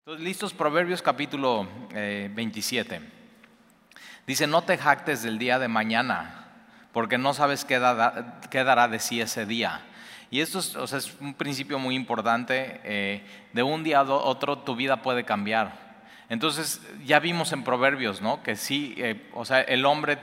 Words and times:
Entonces, 0.00 0.24
listos, 0.24 0.54
Proverbios 0.54 1.02
capítulo 1.02 1.68
eh, 1.92 2.30
27. 2.32 3.00
Dice, 4.26 4.46
no 4.46 4.62
te 4.62 4.78
jactes 4.78 5.22
del 5.22 5.38
día 5.38 5.58
de 5.58 5.68
mañana, 5.68 6.46
porque 6.92 7.18
no 7.18 7.34
sabes 7.34 7.66
qué, 7.66 7.78
da- 7.78 8.40
qué 8.50 8.64
dará 8.64 8.88
de 8.88 8.98
sí 8.98 9.20
ese 9.20 9.44
día. 9.44 9.82
Y 10.30 10.40
esto 10.40 10.58
es, 10.60 11.16
un 11.20 11.34
principio 11.34 11.78
muy 11.78 11.94
importante. 11.96 12.80
eh, 12.84 13.26
de 13.52 13.62
un 13.62 13.84
día 13.84 13.98
a 13.98 14.04
otro 14.04 14.58
tu 14.60 14.74
vida 14.74 15.02
puede 15.02 15.24
cambiar. 15.24 15.90
Entonces, 16.30 16.80
ya 17.04 17.18
vimos 17.20 17.52
en 17.52 17.62
Proverbios, 17.62 18.22
¿no? 18.22 18.42
Que 18.42 18.56
sí, 18.56 18.94
eh, 18.96 19.28
o 19.34 19.44
sea, 19.44 19.60
el 19.60 19.84
hombre 19.84 20.16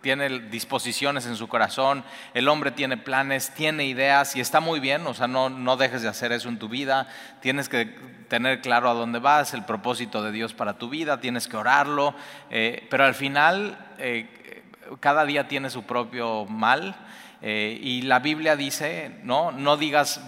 tiene 0.00 0.40
disposiciones 0.50 1.26
en 1.26 1.36
su 1.36 1.48
corazón, 1.48 2.04
el 2.34 2.48
hombre 2.48 2.70
tiene 2.70 2.96
planes, 2.96 3.52
tiene 3.54 3.84
ideas 3.86 4.34
y 4.36 4.40
está 4.40 4.60
muy 4.60 4.80
bien, 4.80 5.06
o 5.06 5.14
sea, 5.14 5.28
no, 5.28 5.50
no 5.50 5.76
dejes 5.76 6.02
de 6.02 6.08
hacer 6.08 6.32
eso 6.32 6.48
en 6.48 6.58
tu 6.58 6.68
vida, 6.68 7.08
tienes 7.40 7.68
que 7.68 7.86
tener 8.28 8.60
claro 8.60 8.88
a 8.88 8.94
dónde 8.94 9.18
vas, 9.18 9.54
el 9.54 9.64
propósito 9.64 10.22
de 10.22 10.32
Dios 10.32 10.54
para 10.54 10.78
tu 10.78 10.88
vida, 10.88 11.20
tienes 11.20 11.48
que 11.48 11.56
orarlo, 11.56 12.14
eh, 12.50 12.86
pero 12.90 13.04
al 13.04 13.14
final 13.14 13.78
eh, 13.98 14.62
cada 15.00 15.24
día 15.24 15.48
tiene 15.48 15.70
su 15.70 15.84
propio 15.84 16.46
mal. 16.46 16.96
Eh, 17.42 17.78
y 17.80 18.02
la 18.02 18.20
Biblia 18.20 18.56
dice, 18.56 19.10
no, 19.22 19.52
no 19.52 19.76
digas, 19.76 20.20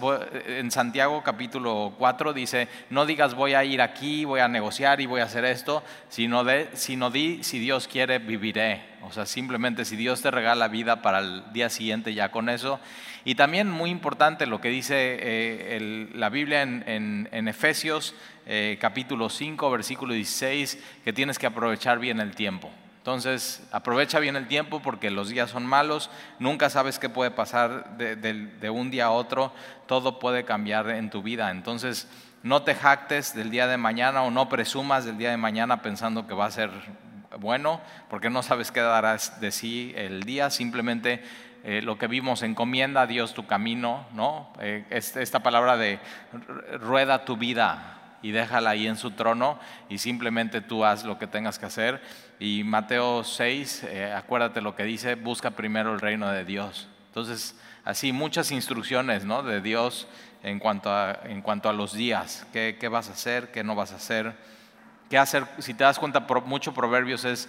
en 0.47 0.69
Santiago 0.69 1.23
capítulo 1.23 1.95
4 1.97 2.33
dice, 2.33 2.67
no 2.89 3.05
digas 3.05 3.35
voy 3.35 3.53
a 3.53 3.63
ir 3.63 3.81
aquí, 3.81 4.25
voy 4.25 4.41
a 4.41 4.47
negociar 4.47 5.01
y 5.01 5.05
voy 5.05 5.21
a 5.21 5.25
hacer 5.25 5.45
esto, 5.45 5.83
sino, 6.09 6.43
de, 6.43 6.69
sino 6.73 7.09
di, 7.09 7.43
si 7.43 7.59
Dios 7.59 7.87
quiere, 7.87 8.19
viviré. 8.19 8.95
O 9.03 9.11
sea, 9.11 9.25
simplemente 9.25 9.85
si 9.85 9.95
Dios 9.95 10.21
te 10.21 10.31
regala 10.31 10.67
vida 10.67 11.01
para 11.01 11.19
el 11.19 11.43
día 11.53 11.69
siguiente, 11.69 12.13
ya 12.13 12.31
con 12.31 12.49
eso. 12.49 12.79
Y 13.23 13.35
también 13.35 13.69
muy 13.69 13.89
importante 13.89 14.45
lo 14.45 14.59
que 14.59 14.69
dice 14.69 14.95
eh, 15.19 16.09
la 16.13 16.29
Biblia 16.29 16.63
en 16.63 17.47
Efesios 17.47 18.15
eh, 18.47 18.77
capítulo 18.79 19.27
5, 19.29 19.71
versículo 19.71 20.13
16, 20.13 20.77
que 21.03 21.13
tienes 21.13 21.39
que 21.39 21.47
aprovechar 21.47 21.97
bien 21.97 22.19
el 22.19 22.35
tiempo. 22.35 22.69
Entonces, 23.05 23.61
aprovecha 23.71 24.17
bien 24.17 24.35
el 24.35 24.47
tiempo 24.47 24.79
porque 24.81 25.11
los 25.11 25.29
días 25.29 25.51
son 25.51 25.63
malos, 25.63 26.09
nunca 26.39 26.71
sabes 26.71 26.97
qué 26.97 27.07
puede 27.07 27.29
pasar 27.29 27.97
de, 27.99 28.69
un 28.71 28.89
día 28.89 29.05
a 29.05 29.11
otro, 29.11 29.53
todo 29.85 30.17
puede 30.17 30.43
cambiar 30.43 30.89
en 30.89 31.11
tu 31.11 31.21
vida. 31.21 31.51
Entonces, 31.51 32.07
no 32.41 32.63
te 32.63 32.73
jactes 32.73 33.35
del 33.35 33.51
día 33.51 33.67
de 33.67 33.77
mañana 33.77 34.23
o 34.23 34.31
no 34.31 34.49
presumas 34.49 35.05
del 35.05 35.19
día 35.19 35.29
de 35.29 35.37
mañana 35.37 35.83
pensando 35.83 36.25
que 36.25 36.33
va 36.33 36.47
a 36.47 36.51
ser 36.51 36.71
bueno, 37.39 37.79
porque 38.09 38.31
no 38.31 38.41
sabes 38.41 38.71
qué 38.71 38.79
dará 38.79 39.15
de 39.39 39.51
sí 39.51 39.93
el 39.95 40.23
día, 40.23 40.49
simplemente 40.49 41.23
eh, 41.63 41.83
lo 41.83 41.99
que 41.99 42.07
vimos, 42.07 42.41
encomienda 42.41 43.01
a 43.01 43.05
Dios 43.05 43.35
tu 43.35 43.45
camino, 43.45 44.07
¿no? 44.13 44.51
Eh, 44.59 44.83
este- 44.89 45.21
esta 45.21 45.43
palabra 45.43 45.77
de 45.77 45.99
rueda 46.79 47.23
tu 47.23 47.37
vida, 47.37 48.04
y 48.25 48.31
déjala 48.31 48.71
ahí 48.71 48.87
en 48.87 48.97
su 48.97 49.11
trono 49.11 49.59
y 49.87 49.99
simplemente 49.99 50.59
tú 50.59 50.83
haz 50.83 51.05
lo 51.05 51.19
que 51.19 51.27
tengas 51.27 51.59
que 51.59 51.67
hacer. 51.67 52.01
Y 52.39 52.63
Mateo 52.63 53.23
6, 53.23 53.83
eh, 53.83 54.11
acuérdate 54.11 54.61
lo 54.61 54.75
que 54.75 54.83
dice, 54.83 55.13
busca 55.13 55.51
primero 55.51 55.93
el 55.93 55.99
reino 55.99 56.31
de 56.31 56.43
Dios. 56.43 56.87
Entonces, 57.09 57.55
así 57.83 58.11
muchas 58.13 58.49
instrucciones 58.49 59.25
¿no? 59.25 59.43
de 59.43 59.61
Dios 59.61 60.07
en 60.41 60.57
cuanto, 60.57 60.89
a, 60.89 61.19
en 61.25 61.43
cuanto 61.43 61.69
a 61.69 61.73
los 61.73 61.93
días, 61.93 62.47
qué, 62.51 62.77
qué 62.79 62.87
vas 62.87 63.09
a 63.09 63.11
hacer, 63.13 63.51
qué 63.51 63.63
no 63.63 63.75
vas 63.75 63.91
a 63.91 63.97
hacer, 63.97 64.35
qué 65.07 65.19
hacer. 65.19 65.45
Si 65.59 65.75
te 65.75 65.83
das 65.83 65.99
cuenta, 65.99 66.25
mucho 66.47 66.73
proverbios 66.73 67.25
es 67.25 67.47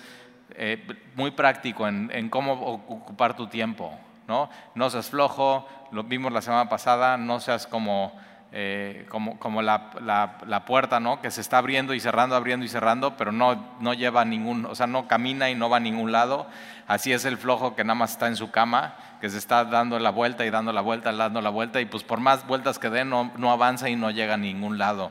eh, 0.56 0.86
muy 1.14 1.30
práctico 1.30 1.88
en, 1.88 2.10
en 2.12 2.28
cómo 2.28 2.52
ocupar 2.52 3.34
tu 3.34 3.46
tiempo. 3.46 3.98
¿no? 4.28 4.50
no 4.74 4.90
seas 4.90 5.08
flojo, 5.08 5.66
lo 5.90 6.04
vimos 6.04 6.30
la 6.34 6.42
semana 6.42 6.68
pasada, 6.68 7.16
no 7.16 7.40
seas 7.40 7.66
como 7.66 8.12
eh, 8.52 9.06
como, 9.08 9.38
como 9.38 9.60
la, 9.60 9.90
la- 10.00 10.38
la 10.46 10.64
puerta, 10.64 11.00
¿no? 11.00 11.20
Que 11.20 11.30
se 11.30 11.40
está 11.40 11.58
abriendo 11.58 11.92
y 11.94 12.00
cerrando, 12.00 12.36
abriendo 12.36 12.64
y 12.64 12.68
cerrando, 12.68 13.16
pero 13.16 13.32
no, 13.32 13.76
no 13.80 13.92
lleva 13.94 14.24
ningún, 14.24 14.64
o 14.66 14.74
sea, 14.74 14.86
no 14.86 15.08
camina 15.08 15.50
y 15.50 15.54
no 15.54 15.68
va 15.68 15.78
a 15.78 15.80
ningún 15.80 16.12
lado. 16.12 16.46
Así 16.86 17.12
es 17.12 17.24
el 17.24 17.36
flojo 17.36 17.74
que 17.74 17.84
nada 17.84 17.96
más 17.96 18.12
está 18.12 18.28
en 18.28 18.36
su 18.36 18.50
cama, 18.50 18.94
que 19.20 19.28
se 19.28 19.38
está 19.38 19.64
dando 19.64 19.98
la 19.98 20.10
vuelta 20.10 20.46
y 20.46 20.50
dando 20.50 20.72
la 20.72 20.80
vuelta, 20.80 21.12
dando 21.12 21.40
la 21.42 21.50
vuelta, 21.50 21.80
y 21.80 21.86
pues 21.86 22.04
por 22.04 22.20
más 22.20 22.46
vueltas 22.46 22.78
que 22.78 22.88
dé, 22.90 23.04
no, 23.04 23.32
no 23.36 23.50
avanza 23.50 23.88
y 23.90 23.96
no 23.96 24.10
llega 24.10 24.34
a 24.34 24.38
ningún 24.38 24.78
lado. 24.78 25.10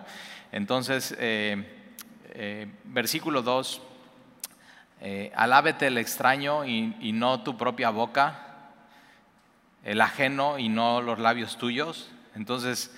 Entonces, 0.51 1.15
eh, 1.19 1.91
eh, 2.29 2.67
versículo 2.85 3.41
2, 3.41 3.81
eh, 5.01 5.31
alábete 5.35 5.87
el 5.87 5.97
extraño 5.97 6.65
y, 6.65 6.95
y 7.01 7.11
no 7.11 7.41
tu 7.43 7.57
propia 7.57 7.89
boca, 7.89 8.39
el 9.83 10.01
ajeno 10.01 10.57
y 10.57 10.69
no 10.69 11.01
los 11.01 11.19
labios 11.19 11.57
tuyos. 11.57 12.09
Entonces, 12.35 12.95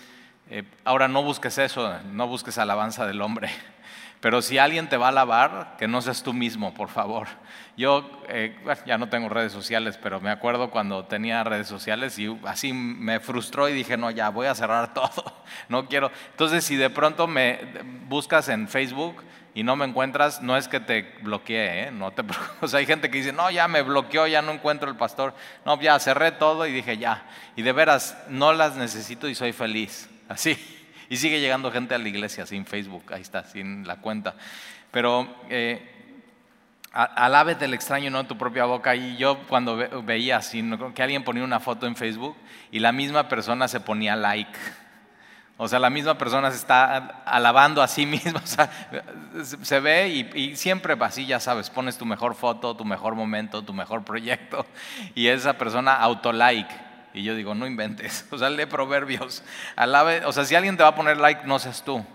eh, 0.49 0.63
ahora 0.85 1.07
no 1.07 1.23
busques 1.23 1.57
eso, 1.57 1.93
no 2.11 2.27
busques 2.27 2.57
alabanza 2.57 3.05
del 3.05 3.21
hombre. 3.21 3.49
Pero 4.19 4.41
si 4.41 4.57
alguien 4.57 4.89
te 4.89 4.97
va 4.97 5.07
a 5.07 5.09
alabar, 5.09 5.75
que 5.77 5.87
no 5.87 6.01
seas 6.01 6.23
tú 6.23 6.33
mismo, 6.33 6.73
por 6.73 6.89
favor. 6.89 7.27
Yo 7.75 8.09
eh, 8.29 8.57
ya 8.87 8.97
no 8.97 9.09
tengo 9.09 9.29
redes 9.29 9.51
sociales, 9.51 9.99
pero 10.01 10.19
me 10.19 10.31
acuerdo 10.31 10.71
cuando 10.71 11.05
tenía 11.05 11.43
redes 11.43 11.67
sociales 11.67 12.17
y 12.17 12.35
así 12.45 12.73
me 12.73 13.19
frustró 13.19 13.69
y 13.69 13.73
dije, 13.73 13.95
no, 13.95 14.09
ya 14.09 14.29
voy 14.29 14.47
a 14.47 14.55
cerrar 14.55 14.91
todo, 14.95 15.43
no 15.69 15.85
quiero. 15.85 16.11
Entonces, 16.31 16.63
si 16.63 16.75
de 16.75 16.89
pronto 16.89 17.27
me 17.27 17.59
buscas 18.07 18.49
en 18.49 18.67
Facebook 18.67 19.23
y 19.53 19.61
no 19.61 19.75
me 19.75 19.85
encuentras, 19.85 20.41
no 20.41 20.57
es 20.57 20.67
que 20.67 20.79
te 20.79 21.15
bloqueé, 21.21 21.83
¿eh? 21.83 21.91
no 21.91 22.09
te, 22.09 22.23
o 22.61 22.67
sea, 22.67 22.79
hay 22.79 22.87
gente 22.87 23.11
que 23.11 23.19
dice, 23.19 23.33
no, 23.33 23.51
ya 23.51 23.67
me 23.67 23.83
bloqueó, 23.83 24.25
ya 24.25 24.41
no 24.41 24.51
encuentro 24.51 24.89
el 24.89 24.95
pastor. 24.95 25.35
No, 25.63 25.79
ya 25.79 25.99
cerré 25.99 26.31
todo 26.31 26.65
y 26.65 26.73
dije, 26.73 26.97
ya. 26.97 27.25
Y 27.55 27.61
de 27.61 27.71
veras, 27.71 28.17
no 28.29 28.51
las 28.53 28.75
necesito 28.75 29.29
y 29.29 29.35
soy 29.35 29.53
feliz. 29.53 30.09
Así. 30.29 30.57
Y 31.09 31.17
sigue 31.17 31.39
llegando 31.39 31.71
gente 31.71 31.95
a 31.95 31.97
la 31.97 32.07
iglesia 32.09 32.45
sin 32.45 32.65
Facebook, 32.65 33.13
ahí 33.13 33.21
está, 33.21 33.43
sin 33.45 33.87
la 33.87 33.97
cuenta. 33.97 34.35
Pero 34.91 35.33
eh, 35.49 35.89
a- 36.91 37.03
alábete 37.25 37.65
el 37.65 37.73
extraño, 37.73 38.09
no 38.09 38.25
tu 38.25 38.37
propia 38.37 38.65
boca. 38.65 38.93
Y 38.95 39.15
yo 39.17 39.39
cuando 39.47 39.77
ve- 39.77 39.89
veía 40.03 40.37
así, 40.37 40.63
que 40.93 41.03
alguien 41.03 41.23
ponía 41.23 41.43
una 41.43 41.59
foto 41.59 41.87
en 41.87 41.95
Facebook 41.95 42.35
y 42.71 42.79
la 42.79 42.91
misma 42.91 43.29
persona 43.29 43.67
se 43.69 43.79
ponía 43.79 44.15
like. 44.15 44.51
O 45.59 45.67
sea, 45.67 45.79
la 45.79 45.89
misma 45.89 46.17
persona 46.19 46.51
se 46.51 46.57
está 46.57 46.97
alabando 47.25 47.81
a 47.81 47.87
sí 47.87 48.05
misma. 48.05 48.41
Se 49.63 49.79
ve 49.79 50.09
y, 50.09 50.29
y 50.39 50.55
siempre 50.55 50.95
así, 50.99 51.25
ya 51.25 51.39
sabes, 51.39 51.69
pones 51.71 51.97
tu 51.97 52.05
mejor 52.05 52.35
foto, 52.35 52.75
tu 52.75 52.85
mejor 52.85 53.15
momento, 53.15 53.63
tu 53.63 53.73
mejor 53.73 54.03
proyecto. 54.03 54.65
Y 55.15 55.27
esa 55.27 55.57
persona 55.57 55.95
autolike. 55.95 56.67
Y 57.17 57.23
yo 57.23 57.35
digo, 57.35 57.55
no 57.55 57.65
inventes. 57.65 58.25
O 58.31 58.37
sea, 58.37 58.49
lee 58.49 58.65
proverbios. 58.65 59.43
Alabe, 59.75 60.23
o 60.25 60.31
sea, 60.31 60.45
si 60.45 60.55
alguien 60.55 60.77
te 60.77 60.83
va 60.83 60.89
a 60.89 60.95
poner 60.95 61.17
like, 61.17 61.45
no 61.45 61.57
seas 61.59 61.83
tú. 61.83 62.05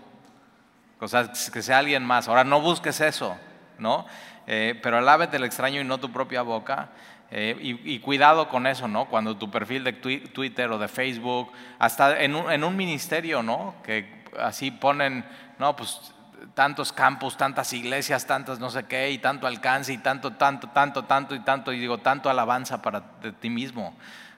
O 0.99 1.07
sea, 1.07 1.29
que 1.51 1.61
sea 1.61 1.79
alguien 1.79 2.05
más. 2.05 2.27
Ahora, 2.27 2.43
no 2.43 2.61
busques 2.61 3.01
eso, 3.01 3.35
¿no? 3.77 4.05
Eh, 4.47 4.79
pero 4.81 4.97
alábete 4.97 5.37
el 5.37 5.43
extraño 5.43 5.81
y 5.81 5.83
no 5.83 5.99
tu 5.99 6.11
propia 6.11 6.41
boca. 6.41 6.89
Eh, 7.31 7.57
y, 7.61 7.95
y 7.95 7.99
cuidado 7.99 8.47
con 8.47 8.67
eso, 8.67 8.87
¿no? 8.87 9.05
Cuando 9.05 9.35
tu 9.37 9.49
perfil 9.51 9.83
de 9.83 9.99
twi- 10.01 10.31
Twitter 10.31 10.71
o 10.71 10.77
de 10.77 10.87
Facebook, 10.87 11.51
hasta 11.79 12.21
en 12.21 12.35
un, 12.35 12.51
en 12.51 12.63
un 12.63 12.75
ministerio, 12.77 13.41
¿no? 13.43 13.75
Que 13.83 14.23
así 14.39 14.71
ponen, 14.71 15.25
no, 15.59 15.75
pues 15.75 16.13
tantos 16.53 16.93
campos, 16.93 17.35
tantas 17.35 17.73
iglesias, 17.73 18.27
tantas 18.27 18.59
no 18.59 18.69
sé 18.69 18.83
qué, 18.85 19.09
y 19.11 19.17
tanto 19.17 19.47
alcance, 19.47 19.91
y 19.93 19.97
tanto, 19.97 20.33
tanto, 20.33 20.69
tanto, 20.69 21.05
tanto, 21.05 21.33
y 21.35 21.39
tanto, 21.39 21.73
y 21.73 21.79
digo, 21.79 21.97
tanto 21.97 22.29
alabanza 22.29 22.81
para 22.81 23.01
de 23.21 23.31
ti 23.31 23.49
mismo. 23.49 23.95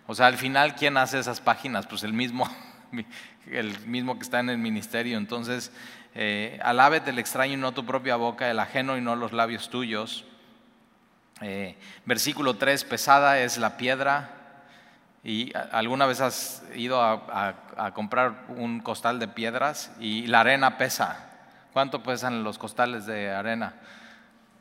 O 0.07 0.15
sea, 0.15 0.27
al 0.27 0.37
final, 0.37 0.75
¿quién 0.75 0.97
hace 0.97 1.19
esas 1.19 1.41
páginas? 1.41 1.87
Pues 1.87 2.03
el 2.03 2.13
mismo, 2.13 2.47
el 3.51 3.79
mismo 3.87 4.15
que 4.17 4.23
está 4.23 4.39
en 4.39 4.49
el 4.49 4.57
ministerio. 4.57 5.17
Entonces, 5.17 5.71
eh, 6.13 6.59
alábete 6.63 7.09
el 7.09 7.19
extraño 7.19 7.53
y 7.53 7.57
no 7.57 7.71
tu 7.73 7.85
propia 7.85 8.15
boca, 8.15 8.49
el 8.49 8.59
ajeno 8.59 8.97
y 8.97 9.01
no 9.01 9.15
los 9.15 9.33
labios 9.33 9.69
tuyos. 9.69 10.25
Eh, 11.41 11.75
versículo 12.05 12.55
3, 12.55 12.83
pesada 12.85 13.39
es 13.39 13.57
la 13.57 13.77
piedra. 13.77 14.31
¿Y 15.23 15.51
alguna 15.71 16.05
vez 16.05 16.21
has 16.21 16.63
ido 16.75 17.01
a, 17.01 17.13
a- 17.77 17.85
a 17.87 17.93
comprar 17.95 18.45
un 18.49 18.79
costal 18.79 19.17
de 19.19 19.27
piedras 19.27 19.91
y 19.99 20.27
la 20.27 20.41
arena 20.41 20.77
pesa? 20.77 21.29
¿Cuánto 21.73 22.03
pesan 22.03 22.43
los 22.43 22.59
costales 22.59 23.05
de 23.07 23.31
arena? 23.31 23.73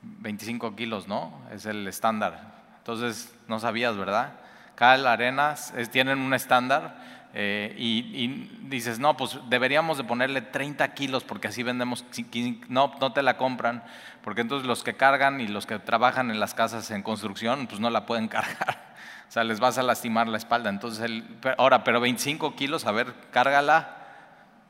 25 0.02 0.74
kilos, 0.74 1.06
¿no? 1.06 1.38
Es 1.52 1.66
el 1.66 1.86
estándar. 1.86 2.54
Entonces, 2.78 3.32
no 3.46 3.60
sabías, 3.60 3.96
¿verdad? 3.96 4.32
Cada 4.74 4.96
la 4.96 5.12
arena 5.12 5.54
es- 5.76 5.90
tienen 5.90 6.18
un 6.18 6.34
estándar 6.34 6.96
eh, 7.36 7.74
y, 7.76 8.48
dices, 8.68 8.98
no, 9.00 9.16
pues 9.16 9.38
deberíamos 9.48 9.98
de 9.98 10.04
ponerle 10.04 10.40
30 10.40 10.94
kilos 10.94 11.24
porque 11.24 11.48
así 11.48 11.62
vendemos, 11.64 12.04
no, 12.68 12.94
no 13.00 13.12
te 13.12 13.22
la 13.22 13.36
compran, 13.36 13.82
porque 14.22 14.40
entonces 14.42 14.66
los 14.68 14.84
que 14.84 14.94
cargan 14.94 15.40
y 15.40 15.48
los 15.48 15.66
que 15.66 15.78
trabajan 15.80 16.30
en 16.30 16.38
las 16.38 16.54
casas 16.54 16.90
en 16.92 17.02
construcción, 17.02 17.66
pues 17.66 17.80
no 17.80 17.90
la 17.90 18.06
pueden 18.06 18.28
cargar. 18.28 18.94
O 19.28 19.32
sea, 19.34 19.42
les 19.42 19.58
vas 19.58 19.78
a 19.78 19.82
lastimar 19.82 20.28
la 20.28 20.38
espalda. 20.38 20.70
Entonces, 20.70 21.10
ahora, 21.58 21.82
pero 21.82 22.00
25 22.00 22.54
kilos, 22.54 22.86
a 22.86 22.92
ver, 22.92 23.12
cárgala. 23.32 24.03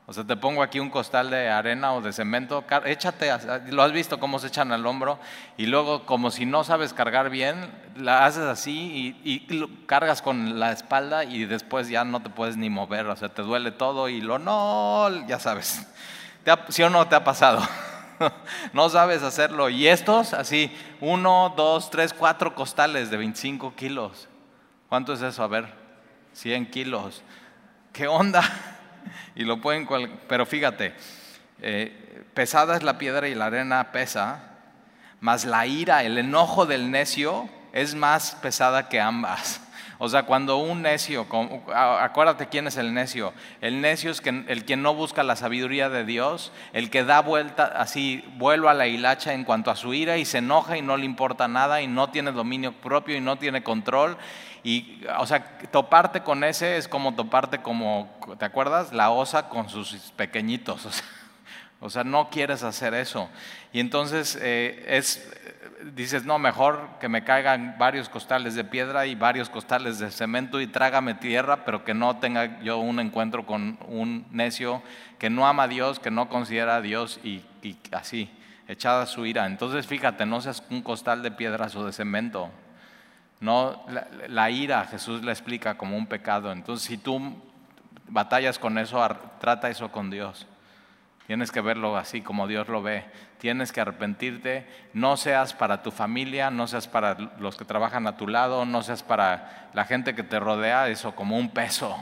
O 0.07 0.13
sea, 0.13 0.23
te 0.23 0.37
pongo 0.37 0.61
aquí 0.61 0.79
un 0.79 0.91
costal 0.91 1.31
de 1.31 1.49
arena 1.49 1.93
o 1.93 2.01
de 2.01 2.13
cemento, 2.13 2.63
échate, 2.85 3.31
lo 3.71 3.81
has 3.81 3.91
visto 3.91 4.19
cómo 4.19 4.37
se 4.37 4.47
echan 4.47 4.71
al 4.71 4.85
hombro 4.85 5.17
y 5.57 5.65
luego 5.65 6.05
como 6.05 6.29
si 6.29 6.45
no 6.45 6.63
sabes 6.63 6.93
cargar 6.93 7.31
bien, 7.31 7.71
la 7.95 8.25
haces 8.25 8.43
así 8.43 9.17
y, 9.23 9.67
cargas 9.87 10.21
con 10.21 10.59
la 10.59 10.71
espalda 10.71 11.23
y 11.23 11.45
después 11.45 11.89
ya 11.89 12.03
no 12.03 12.21
te 12.21 12.29
puedes 12.29 12.55
ni 12.55 12.69
mover, 12.69 13.07
o 13.07 13.15
sea, 13.15 13.29
te 13.29 13.41
duele 13.41 13.71
todo 13.71 14.07
y 14.07 14.21
lo 14.21 14.37
no, 14.37 15.09
ya 15.27 15.39
sabes. 15.39 15.87
¿Sí 16.69 16.83
o 16.83 16.91
no 16.91 17.07
te 17.07 17.15
ha 17.15 17.23
pasado? 17.23 17.67
no 18.73 18.89
sabes 18.89 19.23
hacerlo. 19.23 19.69
Y 19.69 19.87
estos, 19.87 20.33
así, 20.35 20.71
uno, 21.01 21.51
dos, 21.57 21.89
tres, 21.89 22.13
cuatro 22.13 22.53
costales 22.53 23.09
de 23.09 23.17
25 23.17 23.73
kilos. 23.75 24.27
¿Cuánto 24.87 25.13
es 25.13 25.23
eso? 25.23 25.41
A 25.41 25.47
ver, 25.47 25.73
100 26.33 26.69
kilos. 26.69 27.23
¿Qué 27.91 28.07
onda? 28.07 28.43
Y 29.35 29.43
lo 29.43 29.59
pueden, 29.59 29.87
pero 30.27 30.45
fíjate, 30.45 30.93
eh, 31.61 32.23
pesada 32.33 32.77
es 32.77 32.83
la 32.83 32.97
piedra 32.97 33.27
y 33.27 33.35
la 33.35 33.47
arena 33.47 33.91
pesa, 33.91 34.51
mas 35.19 35.45
la 35.45 35.65
ira, 35.65 36.03
el 36.03 36.17
enojo 36.17 36.65
del 36.65 36.91
necio 36.91 37.49
es 37.73 37.95
más 37.95 38.35
pesada 38.41 38.89
que 38.89 38.99
ambas. 38.99 39.61
O 39.97 40.09
sea, 40.09 40.23
cuando 40.23 40.57
un 40.57 40.81
necio, 40.81 41.25
acuérdate 41.73 42.49
quién 42.49 42.67
es 42.67 42.75
el 42.75 42.93
necio. 42.93 43.31
El 43.61 43.79
necio 43.79 44.11
es 44.11 44.21
el 44.25 44.65
que 44.65 44.75
no 44.75 44.93
busca 44.93 45.23
la 45.23 45.37
sabiduría 45.37 45.87
de 45.87 46.03
Dios, 46.03 46.51
el 46.73 46.89
que 46.89 47.05
da 47.05 47.21
vuelta, 47.21 47.63
así, 47.63 48.21
vuelve 48.35 48.67
a 48.67 48.73
la 48.73 48.87
hilacha 48.87 49.33
en 49.33 49.45
cuanto 49.45 49.71
a 49.71 49.77
su 49.77 49.93
ira 49.93 50.17
y 50.17 50.25
se 50.25 50.39
enoja 50.39 50.77
y 50.77 50.81
no 50.81 50.97
le 50.97 51.05
importa 51.05 51.47
nada 51.47 51.81
y 51.81 51.87
no 51.87 52.09
tiene 52.09 52.33
dominio 52.33 52.73
propio 52.73 53.15
y 53.15 53.21
no 53.21 53.37
tiene 53.37 53.63
control. 53.63 54.17
Y, 54.65 55.03
o 55.19 55.27
sea, 55.27 55.59
toparte 55.69 56.21
con 56.21 56.43
ese 56.43 56.77
es 56.77 56.87
como 56.87 57.13
toparte 57.13 57.61
como, 57.61 58.09
¿te 58.39 58.45
acuerdas? 58.45 58.91
La 58.93 59.11
osa 59.11 59.47
con 59.47 59.69
sus 59.69 59.93
pequeñitos. 60.17 61.03
O 61.81 61.89
sea, 61.89 62.03
no 62.03 62.29
quieres 62.29 62.63
hacer 62.63 62.95
eso. 62.95 63.29
Y 63.71 63.79
entonces 63.79 64.39
eh, 64.41 64.85
es, 64.87 65.29
dices, 65.93 66.25
no, 66.25 66.39
mejor 66.39 66.89
que 66.99 67.09
me 67.09 67.23
caigan 67.23 67.75
varios 67.77 68.09
costales 68.09 68.55
de 68.55 68.63
piedra 68.63 69.05
y 69.05 69.13
varios 69.13 69.49
costales 69.49 69.99
de 69.99 70.09
cemento 70.09 70.59
y 70.61 70.67
trágame 70.67 71.13
tierra, 71.13 71.63
pero 71.63 71.83
que 71.83 71.93
no 71.93 72.17
tenga 72.17 72.59
yo 72.61 72.79
un 72.79 72.99
encuentro 72.99 73.45
con 73.45 73.77
un 73.87 74.25
necio 74.31 74.81
que 75.19 75.29
no 75.29 75.45
ama 75.47 75.63
a 75.63 75.67
Dios, 75.67 75.99
que 75.99 76.09
no 76.09 76.27
considera 76.27 76.77
a 76.77 76.81
Dios 76.81 77.19
y, 77.23 77.43
así, 77.91 78.31
echada 78.67 79.05
su 79.05 79.27
ira. 79.27 79.45
Entonces 79.45 79.85
fíjate, 79.85 80.25
no 80.25 80.41
seas 80.41 80.63
un 80.71 80.81
costal 80.81 81.21
de 81.21 81.29
piedras 81.29 81.75
o 81.75 81.85
de 81.85 81.91
cemento. 81.91 82.49
No, 83.39 83.85
la, 84.27 84.49
ira 84.49 84.85
Jesús 84.85 85.23
la 85.23 85.31
explica 85.31 85.77
como 85.77 85.97
un 85.97 86.07
pecado. 86.07 86.51
Entonces 86.51 86.87
si 86.87 86.97
tú 86.97 87.35
batallas 88.07 88.59
con 88.59 88.77
eso, 88.77 89.05
trata 89.39 89.69
eso 89.69 89.91
con 89.91 90.09
Dios. 90.09 90.47
Tienes 91.27 91.51
que 91.51 91.61
verlo 91.61 91.97
así 91.97 92.21
como 92.21 92.47
Dios 92.47 92.67
lo 92.67 92.83
ve. 92.83 93.03
Tienes 93.39 93.71
que 93.71 93.81
arrepentirte. 93.81 94.67
No 94.93 95.17
seas 95.17 95.53
para 95.53 95.81
tu 95.81 95.91
familia, 95.91 96.51
no 96.51 96.67
seas 96.67 96.87
para 96.87 97.17
los 97.39 97.57
que 97.57 97.65
trabajan 97.65 98.05
a 98.07 98.15
tu 98.15 98.27
lado, 98.27 98.65
no 98.65 98.83
seas 98.83 99.01
para 99.01 99.69
la 99.73 99.85
gente 99.85 100.13
que 100.13 100.23
te 100.23 100.39
rodea, 100.39 100.87
eso 100.87 101.15
como 101.15 101.37
un 101.37 101.49
peso, 101.49 101.97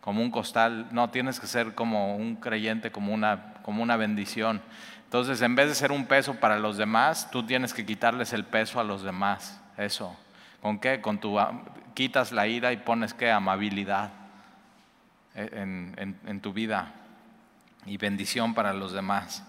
como 0.00 0.22
un 0.22 0.30
costal. 0.30 0.86
No, 0.90 1.10
tienes 1.10 1.38
que 1.38 1.46
ser 1.46 1.74
como 1.74 2.16
un 2.16 2.36
creyente, 2.36 2.90
como 2.90 3.12
una, 3.12 3.54
como 3.62 3.82
una 3.82 3.96
bendición. 3.96 4.62
Entonces, 5.04 5.42
en 5.42 5.54
vez 5.54 5.68
de 5.68 5.74
ser 5.74 5.92
un 5.92 6.06
peso 6.06 6.34
para 6.34 6.58
los 6.58 6.78
demás, 6.78 7.30
tú 7.30 7.44
tienes 7.44 7.74
que 7.74 7.86
quitarles 7.86 8.32
el 8.32 8.44
peso 8.44 8.80
a 8.80 8.84
los 8.84 9.02
demás. 9.02 9.60
Eso. 9.76 10.16
¿Con 10.66 10.80
qué? 10.80 11.00
Con 11.00 11.20
tu 11.20 11.38
quitas 11.94 12.32
la 12.32 12.48
ira 12.48 12.72
y 12.72 12.78
pones 12.78 13.14
qué 13.14 13.30
amabilidad 13.30 14.10
en, 15.36 15.94
en 16.26 16.40
tu 16.40 16.52
vida 16.52 16.92
y 17.84 17.98
bendición 17.98 18.52
para 18.52 18.72
los 18.72 18.90
demás. 18.90 19.44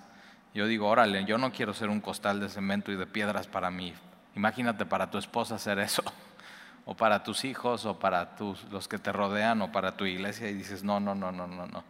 Yo 0.53 0.67
digo, 0.67 0.87
órale, 0.87 1.25
yo 1.25 1.39
no 1.39 1.51
quiero 1.51 1.73
ser 1.73 1.89
un 1.89 2.01
costal 2.01 2.39
de 2.39 2.49
cemento 2.49 2.91
y 2.91 2.97
de 2.97 3.07
piedras 3.07 3.47
para 3.47 3.71
mí. 3.71 3.95
Imagínate 4.35 4.85
para 4.85 5.09
tu 5.09 5.17
esposa 5.17 5.55
hacer 5.55 5.79
eso, 5.79 6.03
o 6.85 6.95
para 6.95 7.23
tus 7.23 7.45
hijos, 7.45 7.87
o 7.87 7.97
para 7.97 8.35
los 8.69 8.87
que 8.87 8.99
te 8.99 9.11
rodean, 9.11 9.59
o 9.63 9.71
para 9.71 9.97
tu 9.97 10.05
iglesia, 10.05 10.51
y 10.51 10.53
dices, 10.53 10.83
no, 10.83 10.99
no, 10.99 11.15
no, 11.15 11.31
no, 11.31 11.47
no, 11.47 11.65
no. 11.65 11.83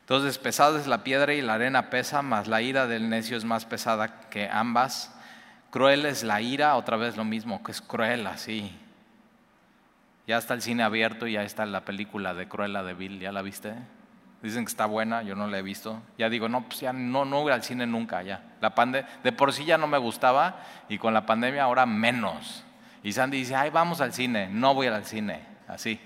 Entonces, 0.00 0.38
pesada 0.38 0.80
es 0.80 0.86
la 0.86 1.04
piedra 1.04 1.34
y 1.34 1.42
la 1.42 1.52
arena 1.52 1.90
pesa, 1.90 2.22
mas 2.22 2.48
la 2.48 2.62
ira 2.62 2.86
del 2.86 3.10
necio 3.10 3.36
es 3.36 3.44
más 3.44 3.66
pesada 3.66 4.30
que 4.30 4.48
ambas. 4.48 5.14
Cruel 5.70 6.04
es 6.04 6.24
la 6.24 6.40
ira, 6.40 6.76
otra 6.76 6.96
vez 6.96 7.16
lo 7.16 7.24
mismo, 7.24 7.62
que 7.62 7.72
es 7.72 7.80
cruel 7.80 8.26
así. 8.26 8.76
Ya 10.26 10.38
está 10.38 10.54
el 10.54 10.62
cine 10.62 10.82
abierto 10.82 11.26
y 11.26 11.32
ya 11.32 11.42
está 11.42 11.64
la 11.66 11.84
película 11.84 12.34
de 12.34 12.48
Cruella 12.48 12.82
de 12.82 12.94
Bill, 12.94 13.20
¿ya 13.20 13.32
la 13.32 13.42
viste? 13.42 13.74
Dicen 14.42 14.64
que 14.64 14.70
está 14.70 14.86
buena, 14.86 15.22
yo 15.22 15.36
no 15.36 15.46
la 15.46 15.58
he 15.58 15.62
visto. 15.62 16.00
Ya 16.16 16.28
digo, 16.30 16.48
no, 16.48 16.62
pues 16.62 16.80
ya 16.80 16.92
no, 16.92 17.24
no 17.24 17.42
voy 17.42 17.52
al 17.52 17.62
cine 17.62 17.86
nunca, 17.86 18.22
ya. 18.22 18.42
La 18.60 18.74
pande 18.74 19.04
de 19.22 19.32
por 19.32 19.52
sí 19.52 19.64
ya 19.64 19.76
no 19.76 19.86
me 19.86 19.98
gustaba 19.98 20.60
y 20.88 20.98
con 20.98 21.12
la 21.14 21.26
pandemia 21.26 21.64
ahora 21.64 21.86
menos. 21.86 22.64
Y 23.02 23.12
Sandy 23.12 23.38
dice, 23.38 23.54
ay, 23.54 23.70
vamos 23.70 24.00
al 24.00 24.12
cine. 24.12 24.48
No 24.48 24.74
voy 24.74 24.86
al 24.86 25.04
cine, 25.04 25.42
así. 25.68 26.00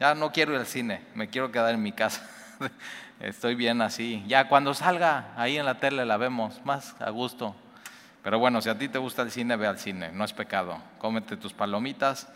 Ya 0.00 0.14
no 0.14 0.32
quiero 0.32 0.52
ir 0.52 0.58
al 0.58 0.66
cine, 0.66 1.02
me 1.14 1.28
quiero 1.28 1.50
quedar 1.52 1.74
en 1.74 1.82
mi 1.82 1.92
casa. 1.92 2.28
Estoy 3.20 3.54
bien 3.54 3.80
así. 3.80 4.24
Ya 4.26 4.48
cuando 4.48 4.74
salga, 4.74 5.32
ahí 5.36 5.56
en 5.56 5.64
la 5.64 5.78
tele 5.78 6.04
la 6.04 6.16
vemos, 6.16 6.60
más 6.64 7.00
a 7.00 7.10
gusto. 7.10 7.54
Pero 8.22 8.38
bueno, 8.38 8.60
si 8.60 8.68
a 8.68 8.78
ti 8.78 8.88
te 8.88 8.98
gusta 8.98 9.22
el 9.22 9.30
cine, 9.30 9.56
ve 9.56 9.66
al 9.66 9.78
cine, 9.78 10.10
no 10.12 10.24
es 10.24 10.32
pecado. 10.32 10.78
Cómete 10.98 11.36
tus 11.36 11.52
palomitas 11.52 12.28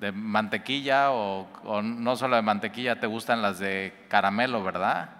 de 0.00 0.12
mantequilla 0.12 1.10
o, 1.10 1.46
no 1.82 2.16
solo 2.16 2.36
de 2.36 2.42
mantequilla, 2.42 3.00
te 3.00 3.06
gustan 3.06 3.42
las 3.42 3.58
de 3.58 3.94
caramelo, 4.08 4.62
¿verdad? 4.62 5.10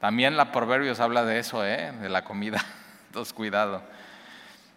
También 0.00 0.36
la 0.36 0.52
Proverbios 0.52 1.00
habla 1.00 1.24
de 1.24 1.38
eso, 1.38 1.64
¿eh? 1.64 1.92
de 1.92 2.08
la 2.08 2.24
comida. 2.24 2.64
Entonces, 3.06 3.32
cuidado. 3.32 3.82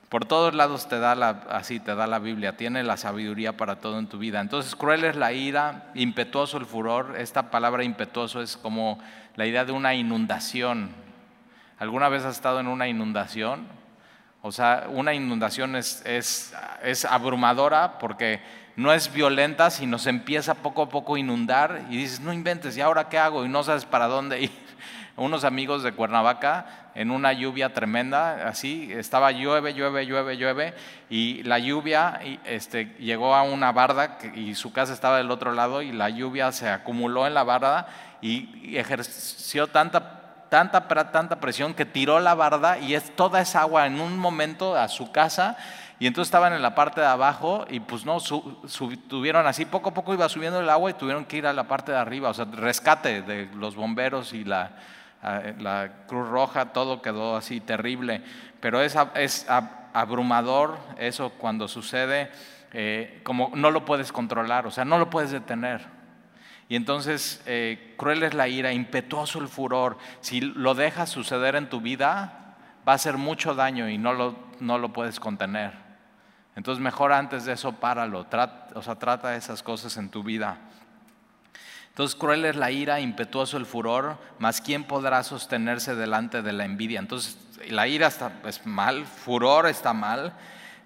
Por 0.09 0.25
todos 0.25 0.53
lados 0.53 0.89
te 0.89 0.99
da 0.99 1.15
la, 1.15 1.43
así 1.49 1.79
te 1.79 1.95
da 1.95 2.05
la 2.05 2.19
Biblia, 2.19 2.57
tiene 2.57 2.83
la 2.83 2.97
sabiduría 2.97 3.55
para 3.55 3.77
todo 3.77 3.97
en 3.97 4.07
tu 4.07 4.17
vida. 4.17 4.41
Entonces, 4.41 4.75
cruel 4.75 5.05
es 5.05 5.15
la 5.15 5.31
ira, 5.31 5.91
impetuoso 5.93 6.57
el 6.57 6.65
furor. 6.65 7.15
Esta 7.17 7.49
palabra 7.49 7.83
impetuoso 7.83 8.41
es 8.41 8.57
como 8.57 8.99
la 9.35 9.45
idea 9.45 9.63
de 9.63 9.71
una 9.71 9.93
inundación. 9.93 10.89
¿Alguna 11.81 12.09
vez 12.09 12.23
has 12.25 12.35
estado 12.35 12.59
en 12.59 12.67
una 12.67 12.87
inundación? 12.87 13.65
O 14.43 14.51
sea, 14.51 14.85
una 14.89 15.15
inundación 15.15 15.75
es, 15.75 16.03
es, 16.05 17.05
abrumadora 17.09 17.97
porque 17.97 18.39
no 18.75 18.93
es 18.93 19.11
violenta, 19.11 19.71
sino 19.71 19.97
se 19.97 20.11
empieza 20.11 20.53
poco 20.53 20.83
a 20.83 20.89
poco 20.89 21.15
a 21.15 21.19
inundar 21.19 21.87
y 21.89 21.97
dices, 21.97 22.19
no 22.19 22.33
inventes, 22.33 22.77
¿y 22.77 22.81
ahora 22.81 23.09
qué 23.09 23.17
hago? 23.17 23.45
Y 23.45 23.49
no 23.49 23.63
sabes 23.63 23.85
para 23.85 24.05
dónde 24.05 24.41
ir. 24.41 24.51
Unos 25.15 25.43
amigos 25.43 25.81
de 25.81 25.91
Cuernavaca, 25.91 26.91
en 26.93 27.09
una 27.09 27.33
lluvia 27.33 27.73
tremenda, 27.73 28.47
así, 28.47 28.93
estaba 28.93 29.31
llueve, 29.31 29.73
llueve, 29.73 30.05
llueve, 30.05 30.37
llueve, 30.37 30.73
y 31.09 31.41
la 31.41 31.57
lluvia 31.57 32.19
este, 32.45 32.95
llegó 32.99 33.33
a 33.33 33.41
una 33.41 33.71
barda 33.71 34.19
y 34.35 34.53
su 34.53 34.71
casa 34.71 34.93
estaba 34.93 35.17
del 35.17 35.31
otro 35.31 35.51
lado 35.51 35.81
y 35.81 35.91
la 35.91 36.09
lluvia 36.09 36.51
se 36.51 36.69
acumuló 36.69 37.25
en 37.25 37.33
la 37.33 37.43
barda 37.43 37.87
y 38.21 38.77
ejerció 38.77 39.65
tanta 39.65 40.20
tanta, 40.51 40.85
tanta 41.13 41.39
presión 41.39 41.73
que 41.73 41.85
tiró 41.85 42.19
la 42.19 42.35
barda 42.35 42.77
y 42.77 42.93
es 42.93 43.15
toda 43.15 43.39
esa 43.39 43.61
agua 43.61 43.87
en 43.87 44.01
un 44.01 44.17
momento 44.17 44.75
a 44.75 44.89
su 44.89 45.09
casa. 45.13 45.55
Y 45.97 46.07
entonces 46.07 46.27
estaban 46.27 46.51
en 46.51 46.61
la 46.61 46.75
parte 46.75 46.99
de 46.99 47.07
abajo 47.07 47.65
y 47.69 47.79
pues 47.79 48.05
no, 48.05 48.17
tuvieron 49.07 49.47
así, 49.47 49.63
poco 49.63 49.91
a 49.91 49.93
poco 49.93 50.13
iba 50.13 50.27
subiendo 50.27 50.59
el 50.59 50.69
agua 50.69 50.89
y 50.89 50.95
tuvieron 50.95 51.23
que 51.23 51.37
ir 51.37 51.47
a 51.47 51.53
la 51.53 51.69
parte 51.69 51.93
de 51.93 51.99
arriba, 51.99 52.29
o 52.29 52.33
sea, 52.33 52.45
rescate 52.51 53.21
de 53.21 53.45
los 53.55 53.75
bomberos 53.75 54.33
y 54.33 54.43
la, 54.43 54.71
la 55.59 55.91
Cruz 56.07 56.27
Roja, 56.27 56.73
todo 56.73 57.01
quedó 57.01 57.37
así 57.37 57.61
terrible, 57.61 58.21
pero 58.59 58.81
es, 58.81 58.97
es 59.15 59.45
abrumador 59.93 60.79
eso 60.97 61.29
cuando 61.37 61.69
sucede, 61.69 62.29
eh, 62.73 63.21
como 63.23 63.51
no 63.55 63.71
lo 63.71 63.85
puedes 63.85 64.11
controlar, 64.11 64.65
o 64.65 64.71
sea, 64.71 64.83
no 64.83 64.97
lo 64.97 65.09
puedes 65.09 65.31
detener. 65.31 66.00
Y 66.71 66.77
entonces, 66.77 67.41
eh, 67.47 67.95
cruel 67.97 68.23
es 68.23 68.33
la 68.33 68.47
ira, 68.47 68.71
impetuoso 68.71 69.39
el 69.39 69.49
furor. 69.49 69.97
Si 70.21 70.39
lo 70.39 70.73
dejas 70.73 71.09
suceder 71.09 71.57
en 71.57 71.67
tu 71.67 71.81
vida, 71.81 72.55
va 72.87 72.93
a 72.93 72.95
hacer 72.95 73.17
mucho 73.17 73.55
daño 73.55 73.89
y 73.89 73.97
no 73.97 74.13
lo, 74.13 74.37
no 74.61 74.77
lo 74.77 74.93
puedes 74.93 75.19
contener. 75.19 75.73
Entonces, 76.55 76.81
mejor 76.81 77.11
antes 77.11 77.43
de 77.43 77.51
eso, 77.51 77.73
páralo. 77.73 78.23
Trata, 78.27 78.69
o 78.79 78.81
sea, 78.81 78.95
trata 78.95 79.35
esas 79.35 79.63
cosas 79.63 79.97
en 79.97 80.07
tu 80.07 80.23
vida. 80.23 80.59
Entonces, 81.89 82.15
cruel 82.15 82.45
es 82.45 82.55
la 82.55 82.71
ira, 82.71 83.01
impetuoso 83.01 83.57
el 83.57 83.65
furor, 83.65 84.17
mas 84.39 84.61
¿quién 84.61 84.85
podrá 84.85 85.23
sostenerse 85.23 85.93
delante 85.95 86.41
de 86.41 86.53
la 86.53 86.63
envidia? 86.63 86.99
Entonces, 86.99 87.37
la 87.67 87.89
ira 87.89 88.07
está 88.07 88.31
es 88.45 88.65
mal, 88.65 89.05
furor 89.05 89.67
está 89.67 89.91
mal, 89.91 90.31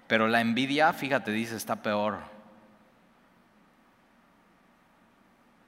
pero 0.08 0.26
la 0.26 0.40
envidia, 0.40 0.92
fíjate, 0.92 1.30
dice, 1.30 1.54
está 1.54 1.76
peor. 1.76 2.35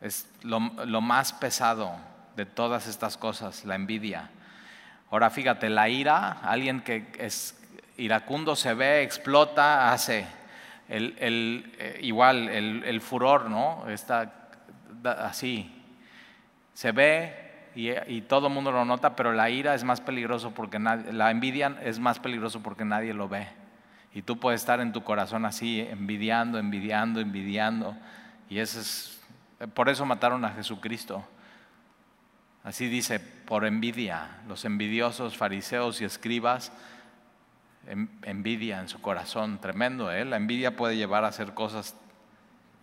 Es 0.01 0.31
lo, 0.43 0.61
más 0.61 1.33
pesado 1.33 1.97
de 2.37 2.47
todas 2.47 2.87
estas 2.87 3.17
cosas, 3.17 3.65
la 3.65 3.75
envidia. 3.75 4.31
Ahora 5.11 5.31
fíjate, 5.31 5.69
la 5.69 5.89
ira, 5.89 6.39
alguien 6.43 6.83
que 6.83 7.07
es 7.19 7.59
iracundo 7.97 8.55
se 8.55 8.75
ve, 8.75 9.03
explota, 9.03 9.93
hace. 9.93 10.27
El, 10.89 11.17
eh, 11.79 11.99
igual, 12.03 12.49
el, 12.49 13.01
furor, 13.01 13.51
¿no? 13.51 13.89
Está 13.89 14.49
así. 15.05 15.71
Se 16.75 16.93
ve 16.93 17.71
y, 17.75 17.91
y, 17.91 18.23
todo 18.23 18.47
el 18.47 18.55
mundo 18.55 18.71
lo 18.71 18.85
nota, 18.85 19.17
pero 19.17 19.33
la 19.33 19.51
ira 19.51 19.75
es 19.75 19.85
más 19.85 20.01
peligroso 20.01 20.53
porque 20.55 20.79
nadie, 20.79 21.13
la 21.13 21.31
envidia 21.31 21.77
es 21.83 21.99
más 21.99 22.21
peligroso 22.21 22.63
porque 22.63 22.85
nadie 22.85 23.13
lo 23.13 23.29
ve. 23.29 23.49
Y 24.15 24.23
tú 24.23 24.39
puedes 24.39 24.61
estar 24.61 24.81
en 24.81 24.93
tu 24.93 25.03
corazón 25.03 25.45
así, 25.45 25.81
envidiando, 25.81 26.59
envidiando, 26.59 27.21
envidiando. 27.21 27.97
Y 28.49 28.61
eso 28.61 28.81
es 28.81 29.18
por 29.75 29.89
eso 29.89 30.07
mataron 30.07 30.45
a 30.45 30.51
Jesucristo. 30.51 31.27
Así 32.65 32.89
dice, 32.89 33.19
por 33.19 33.65
envidia. 33.65 34.41
Los 34.47 34.65
envidiosos 34.65 35.37
fariseos 35.37 36.01
y 36.01 36.05
escribas, 36.05 36.73
envidia 38.23 38.81
en 38.81 38.89
su 38.89 39.01
corazón, 39.01 39.59
tremendo. 39.61 40.13
¿eh? 40.13 40.25
La 40.25 40.37
envidia 40.37 40.77
puede 40.77 40.97
llevar 40.97 41.25
a 41.25 41.29
hacer 41.29 41.55
cosas 41.55 41.97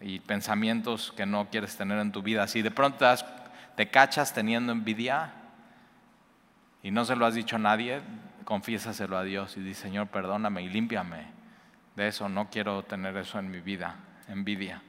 y 0.02 0.20
pensamientos 0.20 1.14
que 1.16 1.26
no 1.26 1.50
quieres 1.50 1.78
tener 1.78 2.00
en 2.00 2.12
tu 2.12 2.22
vida. 2.22 2.48
Si 2.48 2.62
de 2.62 2.72
pronto 2.72 3.06
te 3.76 3.90
cachas 3.90 4.34
teniendo 4.34 4.72
envidia 4.72 5.34
y 6.84 6.92
no 6.92 7.06
se 7.06 7.16
lo 7.16 7.26
has 7.26 7.36
dicho 7.36 7.56
a 7.56 7.60
nadie, 7.60 8.02
confiésaselo 8.44 9.18
a 9.18 9.24
Dios 9.24 9.58
y 9.58 9.62
di, 9.62 9.74
Señor, 9.74 10.08
perdóname 10.08 10.64
y 10.64 10.70
límpiame 10.70 11.28
de 11.96 12.08
eso. 12.08 12.30
No 12.30 12.50
quiero 12.50 12.84
tener 12.84 13.16
eso 13.18 13.40
en 13.40 13.52
mi 13.52 13.60
vida, 13.60 13.96
envidia. 14.28 14.82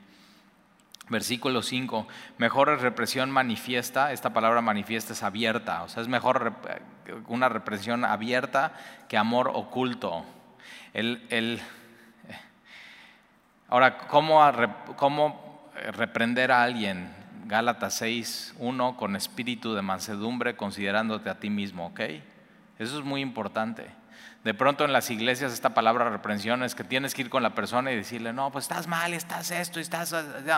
Versículo 1.08 1.62
5, 1.62 2.08
mejor 2.38 2.70
es 2.70 2.80
represión 2.80 3.30
manifiesta, 3.30 4.12
esta 4.12 4.32
palabra 4.32 4.60
manifiesta 4.60 5.12
es 5.12 5.22
abierta, 5.22 5.84
o 5.84 5.88
sea, 5.88 6.02
es 6.02 6.08
mejor 6.08 6.54
una 7.28 7.48
represión 7.48 8.04
abierta 8.04 8.72
que 9.08 9.16
amor 9.16 9.52
oculto. 9.54 10.25
El, 10.92 11.60
ahora, 13.68 13.98
¿cómo, 13.98 14.42
¿cómo 14.96 15.70
reprender 15.92 16.50
a 16.50 16.64
alguien? 16.64 17.14
Gálatas 17.44 17.94
6, 17.94 18.56
1, 18.58 18.96
con 18.96 19.14
espíritu 19.14 19.75
de 19.75 19.82
mansedumbre, 19.82 20.56
considerándote 20.56 21.30
a 21.30 21.38
ti 21.38 21.50
mismo, 21.50 21.86
¿ok? 21.86 22.00
Eso 22.80 22.98
es 22.98 23.04
muy 23.04 23.20
importante. 23.20 23.86
De 24.46 24.54
pronto 24.54 24.84
en 24.84 24.92
las 24.92 25.10
iglesias 25.10 25.52
esta 25.52 25.74
palabra 25.74 26.08
reprensión 26.08 26.62
es 26.62 26.76
que 26.76 26.84
tienes 26.84 27.14
que 27.14 27.22
ir 27.22 27.30
con 27.30 27.42
la 27.42 27.56
persona 27.56 27.90
y 27.90 27.96
decirle, 27.96 28.32
no, 28.32 28.52
pues 28.52 28.66
estás 28.66 28.86
mal, 28.86 29.12
estás 29.12 29.50
esto, 29.50 29.80
estás... 29.80 30.14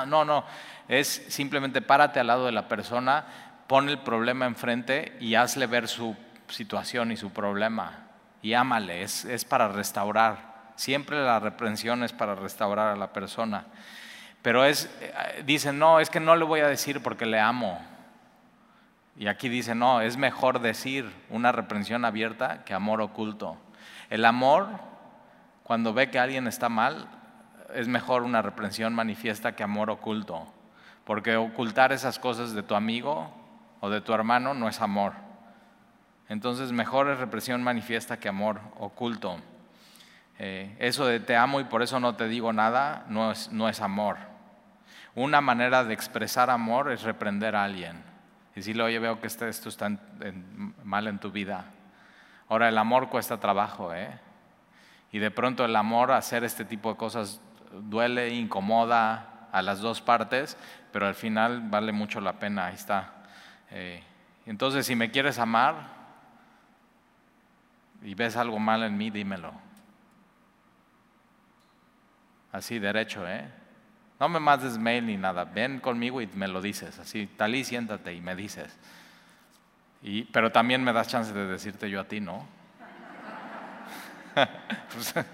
No, 0.07 0.27
no, 0.27 0.45
es 0.89 1.25
simplemente 1.29 1.81
párate 1.81 2.21
al 2.21 2.27
lado 2.27 2.45
de 2.45 2.53
la 2.53 2.69
persona, 2.69 3.25
pon 3.67 3.89
el 3.89 3.99
problema 4.01 4.45
enfrente 4.45 5.17
y 5.21 5.37
hazle 5.37 5.67
ver 5.67 5.89
su 5.89 6.15
situación 6.49 7.13
y 7.13 7.17
su 7.17 7.31
problema. 7.31 8.11
Y 8.43 8.53
ámale, 8.53 9.05
es, 9.05 9.25
es 9.25 9.47
para 9.47 9.69
restaurar. 9.69 10.73
Siempre 10.77 11.25
la 11.25 11.41
reprensión 11.41 12.05
es 12.05 12.13
para 12.13 12.35
restaurar 12.35 12.89
a 12.89 12.97
la 12.97 13.15
persona. 13.15 13.69
Pero 14.43 14.67
es, 14.67 14.91
eh, 15.01 15.43
dicen, 15.47 15.79
no, 15.79 15.99
es 15.99 16.11
que 16.11 16.21
no 16.21 16.37
le 16.37 16.45
voy 16.45 16.61
a 16.61 16.69
decir 16.69 17.03
porque 17.03 17.25
le 17.25 17.41
amo. 17.41 17.81
Y 19.17 19.29
aquí 19.29 19.49
dice, 19.49 19.75
no, 19.75 20.03
es 20.03 20.19
mejor 20.19 20.61
decir 20.61 21.11
una 21.31 21.53
reprensión 21.53 22.05
abierta 22.05 22.67
que 22.67 22.75
amor 22.75 23.01
oculto. 23.01 23.57
El 24.11 24.25
amor, 24.25 24.69
cuando 25.63 25.93
ve 25.93 26.11
que 26.11 26.19
alguien 26.19 26.47
está 26.47 26.69
mal, 26.69 27.09
es 27.75 27.89
mejor 27.89 28.23
una 28.23 28.43
reprensión 28.43 28.95
manifiesta 28.95 29.55
que 29.55 29.63
amor 29.63 29.91
oculto. 29.91 30.47
Porque 31.05 31.37
ocultar 31.37 31.93
esas 31.93 32.19
cosas 32.19 32.53
de 32.53 32.63
tu 32.63 32.75
amigo 32.75 33.31
o 33.81 33.91
de 33.91 34.01
tu 34.01 34.13
hermano 34.13 34.55
no 34.55 34.69
es 34.69 34.81
amor. 34.81 35.13
Entonces 36.29 36.73
mejor 36.73 37.09
es 37.09 37.19
represión 37.19 37.63
manifiesta 37.63 38.19
que 38.19 38.29
amor 38.29 38.61
oculto. 38.79 39.39
Eh, 40.39 40.77
eso 40.79 41.07
de 41.07 41.21
te 41.21 41.37
amo 41.37 41.61
y 41.61 41.65
por 41.65 41.83
eso 41.83 41.99
no 41.99 42.15
te 42.15 42.29
digo 42.29 42.53
nada 42.53 43.05
no 43.09 43.33
es, 43.33 43.51
no 43.51 43.69
es 43.69 43.81
amor. 43.81 44.17
Una 45.15 45.41
manera 45.41 45.85
de 45.85 45.95
expresar 45.95 46.51
amor 46.51 46.93
es 46.93 47.03
reprender 47.03 47.57
a 47.57 47.65
alguien. 47.65 48.03
Y 48.53 48.61
decirle, 48.61 48.83
oye, 48.83 48.99
veo 48.99 49.21
que 49.21 49.27
este, 49.27 49.49
esto 49.49 49.69
está 49.69 49.91
mal 50.85 51.09
en 51.09 51.19
tu 51.19 51.31
vida. 51.31 51.65
Ahora, 52.49 52.69
el 52.69 52.79
amor 52.79 53.09
cuesta 53.09 53.39
trabajo, 53.39 53.95
¿eh? 53.95 54.19
Y 55.13 55.19
de 55.19 55.31
pronto 55.31 55.65
el 55.65 55.77
amor, 55.77 56.13
hacer 56.13 56.45
este 56.45 56.65
tipo 56.65 56.91
de 56.91 56.97
cosas, 56.97 57.41
duele, 57.73 58.31
incomoda 58.31 59.49
a 59.53 59.63
las 59.63 59.81
dos 59.81 60.01
partes, 60.01 60.57
pero 60.93 61.07
al 61.07 61.15
final 61.15 61.63
vale 61.69 61.93
mucho 61.93 62.21
la 62.21 62.35
pena, 62.35 62.67
ahí 62.67 62.75
está. 62.75 63.13
Eh, 63.71 64.03
entonces, 64.47 64.87
si 64.87 64.95
me 64.97 65.11
quieres 65.11 65.39
amar 65.39 65.99
y 68.03 68.15
ves 68.15 68.37
algo 68.37 68.59
mal 68.59 68.83
en 68.83 68.97
mí, 68.97 69.11
dímelo. 69.11 69.53
Así, 72.53 72.79
derecho, 72.79 73.29
¿eh? 73.29 73.47
No 74.19 74.29
me 74.29 74.41
mandes 74.41 74.79
mail 74.79 75.07
ni 75.07 75.17
nada, 75.17 75.45
ven 75.45 75.81
conmigo 75.81 76.21
y 76.21 76.27
me 76.29 76.49
lo 76.49 76.61
dices, 76.61 76.99
así, 76.99 77.27
talí, 77.27 77.63
siéntate 77.63 78.15
y 78.15 78.21
me 78.21 78.35
dices. 78.35 78.77
Y, 80.03 80.25
pero 80.25 80.53
también 80.53 80.83
me 80.85 80.93
das 80.93 81.09
chance 81.09 81.33
de 81.33 81.47
decirte 81.47 81.91
yo 81.91 82.01
a 82.01 82.05
ti, 82.05 82.21
¿no? 82.21 82.47
Pues, 84.93 85.15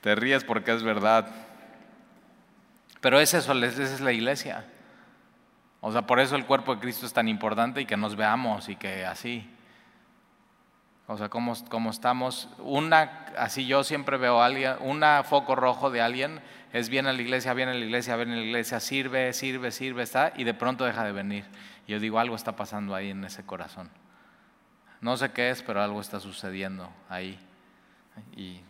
te 0.00 0.14
ríes 0.14 0.44
porque 0.44 0.72
es 0.72 0.82
verdad. 0.82 1.28
Pero 3.00 3.20
es 3.20 3.32
eso, 3.34 3.52
esa 3.52 3.82
es 3.82 4.00
la 4.00 4.12
iglesia. 4.12 4.64
O 5.80 5.92
sea, 5.92 6.02
por 6.02 6.18
eso 6.20 6.34
el 6.36 6.44
cuerpo 6.44 6.74
de 6.74 6.80
Cristo 6.80 7.06
es 7.06 7.12
tan 7.12 7.28
importante 7.28 7.80
y 7.80 7.86
que 7.86 7.96
nos 7.96 8.16
veamos 8.16 8.68
y 8.68 8.76
que 8.76 9.06
así. 9.06 9.48
O 11.06 11.16
sea, 11.16 11.28
como, 11.28 11.54
como 11.70 11.90
estamos, 11.90 12.48
una, 12.58 13.26
así 13.38 13.66
yo 13.66 13.82
siempre 13.82 14.18
veo 14.18 14.42
a 14.42 14.46
alguien, 14.46 14.74
una 14.80 15.22
foco 15.22 15.54
rojo 15.54 15.90
de 15.90 16.02
alguien 16.02 16.40
es 16.72 16.88
viene 16.88 17.08
a 17.08 17.12
la 17.12 17.22
iglesia, 17.22 17.54
viene 17.54 17.72
a 17.72 17.74
la 17.74 17.84
iglesia, 17.84 18.16
viene 18.16 18.34
a 18.34 18.36
la 18.36 18.42
iglesia, 18.42 18.80
sirve, 18.80 19.32
sirve, 19.32 19.70
sirve, 19.70 20.02
está, 20.02 20.32
y 20.36 20.44
de 20.44 20.54
pronto 20.54 20.84
deja 20.84 21.04
de 21.04 21.12
venir. 21.12 21.44
Y 21.86 21.92
yo 21.92 22.00
digo, 22.00 22.18
algo 22.18 22.36
está 22.36 22.56
pasando 22.56 22.94
ahí 22.94 23.10
en 23.10 23.24
ese 23.24 23.44
corazón. 23.44 23.88
No 25.00 25.16
sé 25.16 25.30
qué 25.30 25.50
es, 25.50 25.62
pero 25.62 25.82
algo 25.82 26.00
está 26.00 26.20
sucediendo 26.20 26.90
ahí. 27.08 27.38
Y, 28.36 28.60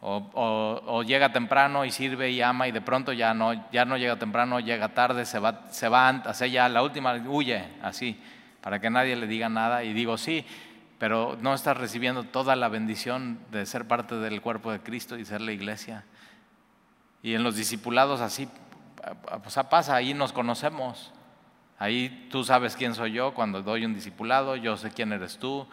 o, 0.00 1.02
llega 1.02 1.32
temprano 1.32 1.84
y 1.84 1.90
sirve 1.90 2.30
y 2.30 2.42
ama 2.42 2.68
y 2.68 2.72
de 2.72 2.82
pronto 2.82 3.12
ya 3.12 3.32
no, 3.32 3.70
ya 3.70 3.84
no 3.84 3.96
llega 3.96 4.18
temprano, 4.18 4.60
llega 4.60 4.90
tarde, 4.90 5.24
se 5.24 5.38
va, 5.38 5.62
se 5.70 5.88
va 5.88 6.08
antes, 6.08 6.38
ya 6.52 6.68
la 6.68 6.82
última, 6.82 7.14
huye, 7.14 7.64
así, 7.82 8.20
para 8.60 8.80
que 8.80 8.90
nadie 8.90 9.16
le 9.16 9.26
diga 9.26 9.48
nada. 9.48 9.82
Y 9.82 9.92
digo, 9.92 10.16
sí, 10.18 10.44
pero 10.98 11.36
no 11.40 11.54
estás 11.54 11.76
recibiendo 11.76 12.24
toda 12.24 12.54
la 12.54 12.68
bendición 12.68 13.38
de 13.50 13.66
ser 13.66 13.86
parte 13.86 14.14
del 14.16 14.40
cuerpo 14.40 14.72
de 14.72 14.80
Cristo 14.80 15.18
y 15.18 15.24
ser 15.24 15.40
la 15.40 15.52
iglesia. 15.52 16.04
Y 17.24 17.34
en 17.34 17.42
los 17.42 17.56
discipulados 17.56 18.20
así 18.20 18.48
pues 19.42 19.58
pasa, 19.68 19.96
ahí 19.96 20.14
nos 20.14 20.32
conocemos. 20.32 21.12
Ahí 21.78 22.28
tú 22.30 22.44
sabes 22.44 22.76
quién 22.76 22.94
soy 22.94 23.10
yo 23.10 23.34
cuando 23.34 23.62
doy 23.62 23.84
un 23.84 23.94
discipulado, 23.94 24.54
yo 24.54 24.76
sé 24.76 24.92
quién 24.92 25.12
eres 25.12 25.38
tú. 25.38 25.66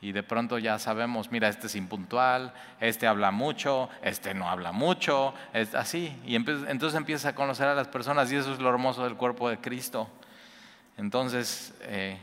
Y 0.00 0.12
de 0.12 0.22
pronto 0.22 0.56
ya 0.58 0.78
sabemos, 0.78 1.30
mira, 1.30 1.48
este 1.48 1.66
es 1.66 1.76
impuntual, 1.76 2.54
este 2.80 3.06
habla 3.06 3.30
mucho, 3.30 3.90
este 4.02 4.32
no 4.32 4.48
habla 4.48 4.72
mucho, 4.72 5.34
es 5.52 5.74
así. 5.74 6.16
Y 6.24 6.36
entonces 6.36 6.94
empieza 6.94 7.28
a 7.28 7.34
conocer 7.34 7.68
a 7.68 7.74
las 7.74 7.88
personas 7.88 8.32
y 8.32 8.36
eso 8.36 8.54
es 8.54 8.58
lo 8.58 8.70
hermoso 8.70 9.04
del 9.04 9.16
cuerpo 9.16 9.50
de 9.50 9.58
Cristo. 9.58 10.08
Entonces, 10.96 11.74
eh, 11.82 12.18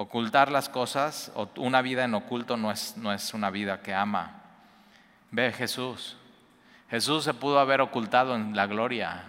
Ocultar 0.00 0.50
las 0.50 0.70
cosas, 0.70 1.30
una 1.56 1.82
vida 1.82 2.04
en 2.04 2.14
oculto 2.14 2.56
no 2.56 2.72
es, 2.72 2.96
no 2.96 3.12
es 3.12 3.34
una 3.34 3.50
vida 3.50 3.82
que 3.82 3.92
ama. 3.92 4.32
Ve 5.30 5.52
Jesús. 5.52 6.16
Jesús 6.90 7.24
se 7.24 7.34
pudo 7.34 7.60
haber 7.60 7.80
ocultado 7.80 8.34
en 8.34 8.56
la 8.56 8.66
gloria 8.66 9.24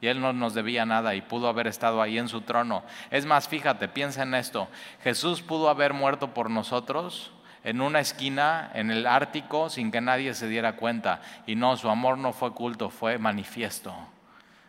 y 0.00 0.06
Él 0.06 0.20
no 0.20 0.32
nos 0.32 0.54
debía 0.54 0.84
nada 0.84 1.14
y 1.14 1.22
pudo 1.22 1.48
haber 1.48 1.66
estado 1.66 2.02
ahí 2.02 2.18
en 2.18 2.28
su 2.28 2.40
trono. 2.40 2.82
Es 3.10 3.26
más, 3.26 3.48
fíjate, 3.48 3.88
piensa 3.88 4.22
en 4.22 4.34
esto. 4.34 4.68
Jesús 5.02 5.42
pudo 5.42 5.68
haber 5.68 5.92
muerto 5.92 6.34
por 6.34 6.50
nosotros 6.50 7.32
en 7.62 7.80
una 7.80 8.00
esquina 8.00 8.70
en 8.74 8.90
el 8.90 9.06
Ártico 9.06 9.70
sin 9.70 9.90
que 9.90 10.00
nadie 10.00 10.34
se 10.34 10.48
diera 10.48 10.76
cuenta. 10.76 11.20
Y 11.46 11.56
no, 11.56 11.76
su 11.76 11.88
amor 11.88 12.18
no 12.18 12.32
fue 12.32 12.48
oculto, 12.48 12.90
fue 12.90 13.18
manifiesto 13.18 13.94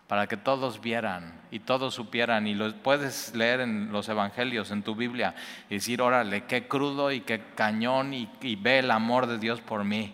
para 0.07 0.27
que 0.27 0.37
todos 0.37 0.81
vieran 0.81 1.33
y 1.51 1.59
todos 1.59 1.95
supieran. 1.95 2.47
Y 2.47 2.53
lo 2.53 2.73
puedes 2.75 3.33
leer 3.35 3.61
en 3.61 3.91
los 3.91 4.07
evangelios, 4.07 4.71
en 4.71 4.83
tu 4.83 4.95
Biblia, 4.95 5.35
y 5.69 5.75
decir, 5.75 6.01
órale, 6.01 6.45
qué 6.45 6.67
crudo 6.67 7.11
y 7.11 7.21
qué 7.21 7.41
cañón 7.55 8.13
y, 8.13 8.29
y 8.41 8.55
ve 8.55 8.79
el 8.79 8.91
amor 8.91 9.27
de 9.27 9.37
Dios 9.37 9.61
por 9.61 9.83
mí. 9.83 10.13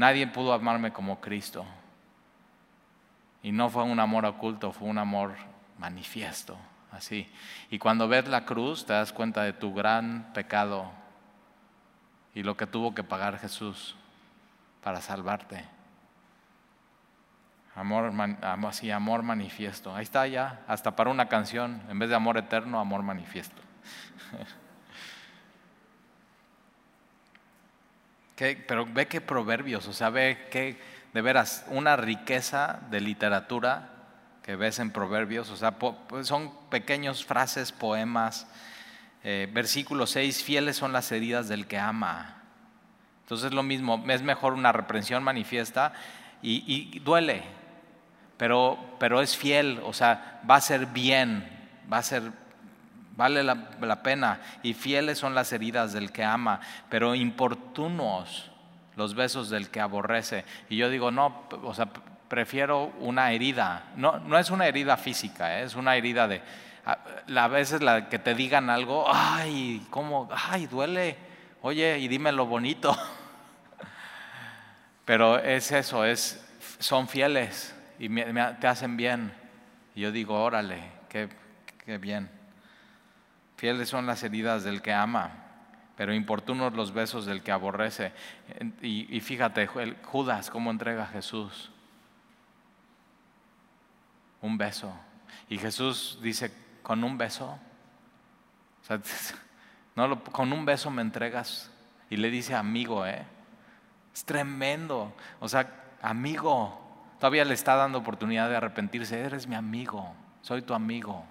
Nadie 0.00 0.26
pudo 0.26 0.54
amarme 0.54 0.94
como 0.94 1.20
Cristo. 1.20 1.66
Y 3.42 3.52
no 3.52 3.68
fue 3.68 3.82
un 3.82 4.00
amor 4.00 4.24
oculto, 4.24 4.72
fue 4.72 4.88
un 4.88 4.96
amor 4.96 5.34
manifiesto, 5.76 6.56
así. 6.90 7.30
Y 7.70 7.78
cuando 7.78 8.08
ves 8.08 8.26
la 8.26 8.46
cruz 8.46 8.86
te 8.86 8.94
das 8.94 9.12
cuenta 9.12 9.42
de 9.42 9.52
tu 9.52 9.74
gran 9.74 10.32
pecado 10.32 10.90
y 12.34 12.42
lo 12.42 12.56
que 12.56 12.66
tuvo 12.66 12.94
que 12.94 13.04
pagar 13.04 13.38
Jesús 13.38 13.94
para 14.82 15.02
salvarte. 15.02 15.66
Amor, 17.74 18.10
así, 18.40 18.90
amor 18.90 19.22
manifiesto. 19.22 19.94
Ahí 19.94 20.04
está 20.04 20.26
ya, 20.26 20.62
hasta 20.66 20.96
para 20.96 21.10
una 21.10 21.28
canción, 21.28 21.82
en 21.90 21.98
vez 21.98 22.08
de 22.08 22.14
amor 22.14 22.38
eterno, 22.38 22.80
amor 22.80 23.02
manifiesto. 23.02 23.60
pero 28.66 28.86
ve 28.86 29.06
qué 29.06 29.20
proverbios, 29.20 29.86
o 29.86 29.92
sea, 29.92 30.10
ve 30.10 30.48
que 30.50 30.80
de 31.12 31.22
veras 31.22 31.64
una 31.68 31.96
riqueza 31.96 32.80
de 32.90 33.00
literatura 33.00 33.90
que 34.42 34.56
ves 34.56 34.78
en 34.78 34.90
proverbios, 34.90 35.50
o 35.50 35.56
sea, 35.56 35.72
pues 35.78 36.26
son 36.26 36.52
pequeños 36.70 37.24
frases, 37.24 37.72
poemas. 37.72 38.46
Eh, 39.22 39.48
versículo 39.52 40.06
6, 40.06 40.42
fieles 40.42 40.76
son 40.76 40.92
las 40.92 41.12
heridas 41.12 41.48
del 41.48 41.66
que 41.66 41.78
ama. 41.78 42.42
Entonces 43.22 43.48
es 43.48 43.52
lo 43.52 43.62
mismo, 43.62 44.02
es 44.08 44.22
mejor 44.22 44.54
una 44.54 44.72
reprensión 44.72 45.22
manifiesta 45.22 45.92
y 46.42 46.98
duele, 47.00 47.44
pero, 48.40 48.78
pero 48.98 49.20
es 49.20 49.36
fiel, 49.36 49.82
o 49.84 49.92
sea, 49.92 50.40
va 50.50 50.54
a 50.54 50.60
ser 50.62 50.86
bien, 50.86 51.46
va 51.92 51.98
a 51.98 52.02
ser, 52.02 52.22
vale 53.20 53.44
la, 53.44 54.02
pena. 54.02 54.40
Y 54.62 54.72
fieles 54.72 55.18
son 55.18 55.34
las 55.34 55.52
heridas 55.52 55.92
del 55.92 56.10
que 56.10 56.24
ama, 56.24 56.60
pero 56.88 57.14
importunos 57.14 58.50
los 58.96 59.14
besos 59.14 59.50
del 59.50 59.68
que 59.68 59.78
aborrece. 59.78 60.46
Y 60.70 60.78
yo 60.78 60.88
digo, 60.88 61.10
no, 61.10 61.44
o 61.62 61.74
sea, 61.74 61.86
prefiero 62.28 62.86
una 62.98 63.32
herida. 63.32 63.84
No, 63.96 64.18
no 64.20 64.38
es 64.38 64.50
una 64.50 64.66
herida 64.66 64.96
física, 64.96 65.60
¿eh? 65.60 65.64
es 65.64 65.74
una 65.74 65.96
herida 65.96 66.26
de... 66.28 66.40
A, 66.86 67.48
veces 67.48 67.82
la 67.82 68.08
que 68.08 68.18
te 68.18 68.34
digan 68.34 68.70
algo, 68.70 69.04
ay, 69.06 69.86
¿cómo? 69.90 70.28
Ay, 70.32 70.66
duele. 70.66 71.18
Oye, 71.60 71.98
y 71.98 72.08
dime 72.08 72.32
lo 72.32 72.46
bonito. 72.46 72.96
Pero 75.04 75.38
es 75.38 75.70
eso, 75.72 76.06
es, 76.06 76.42
son 76.78 77.06
fieles 77.06 77.76
y 77.98 78.08
te 78.08 78.66
hacen 78.66 78.96
bien. 78.96 79.30
Y 79.94 80.00
yo 80.00 80.10
digo, 80.10 80.42
órale, 80.42 80.80
qué, 81.10 81.28
qué 81.84 81.98
bien. 81.98 82.39
Fieles 83.60 83.90
son 83.90 84.06
las 84.06 84.22
heridas 84.22 84.64
del 84.64 84.80
que 84.80 84.90
ama, 84.90 85.32
pero 85.94 86.14
importunos 86.14 86.72
los 86.72 86.94
besos 86.94 87.26
del 87.26 87.42
que 87.42 87.52
aborrece. 87.52 88.10
Y, 88.80 89.20
fíjate, 89.20 89.66
Judas, 89.66 90.48
cómo 90.48 90.70
entrega 90.70 91.02
a 91.02 91.08
Jesús 91.08 91.70
un 94.40 94.56
beso. 94.56 94.90
Y 95.50 95.58
Jesús 95.58 96.18
dice, 96.22 96.50
con 96.82 97.04
un 97.04 97.18
beso, 97.18 97.58
no, 99.94 100.24
con 100.24 100.54
un 100.54 100.64
beso 100.64 100.90
me 100.90 101.02
entregas. 101.02 101.70
Y 102.08 102.16
le 102.16 102.30
dice 102.30 102.54
amigo, 102.54 103.04
¿eh? 103.04 103.26
Es 104.14 104.24
tremendo. 104.24 105.12
O 105.38 105.50
sea, 105.50 105.98
amigo, 106.00 106.80
todavía 107.18 107.44
le 107.44 107.52
está 107.52 107.74
dando 107.74 107.98
oportunidad 107.98 108.48
de 108.48 108.56
arrepentirse. 108.56 109.20
Eres 109.20 109.46
mi 109.46 109.54
amigo, 109.54 110.14
soy 110.40 110.62
tu 110.62 110.72
amigo. 110.72 111.26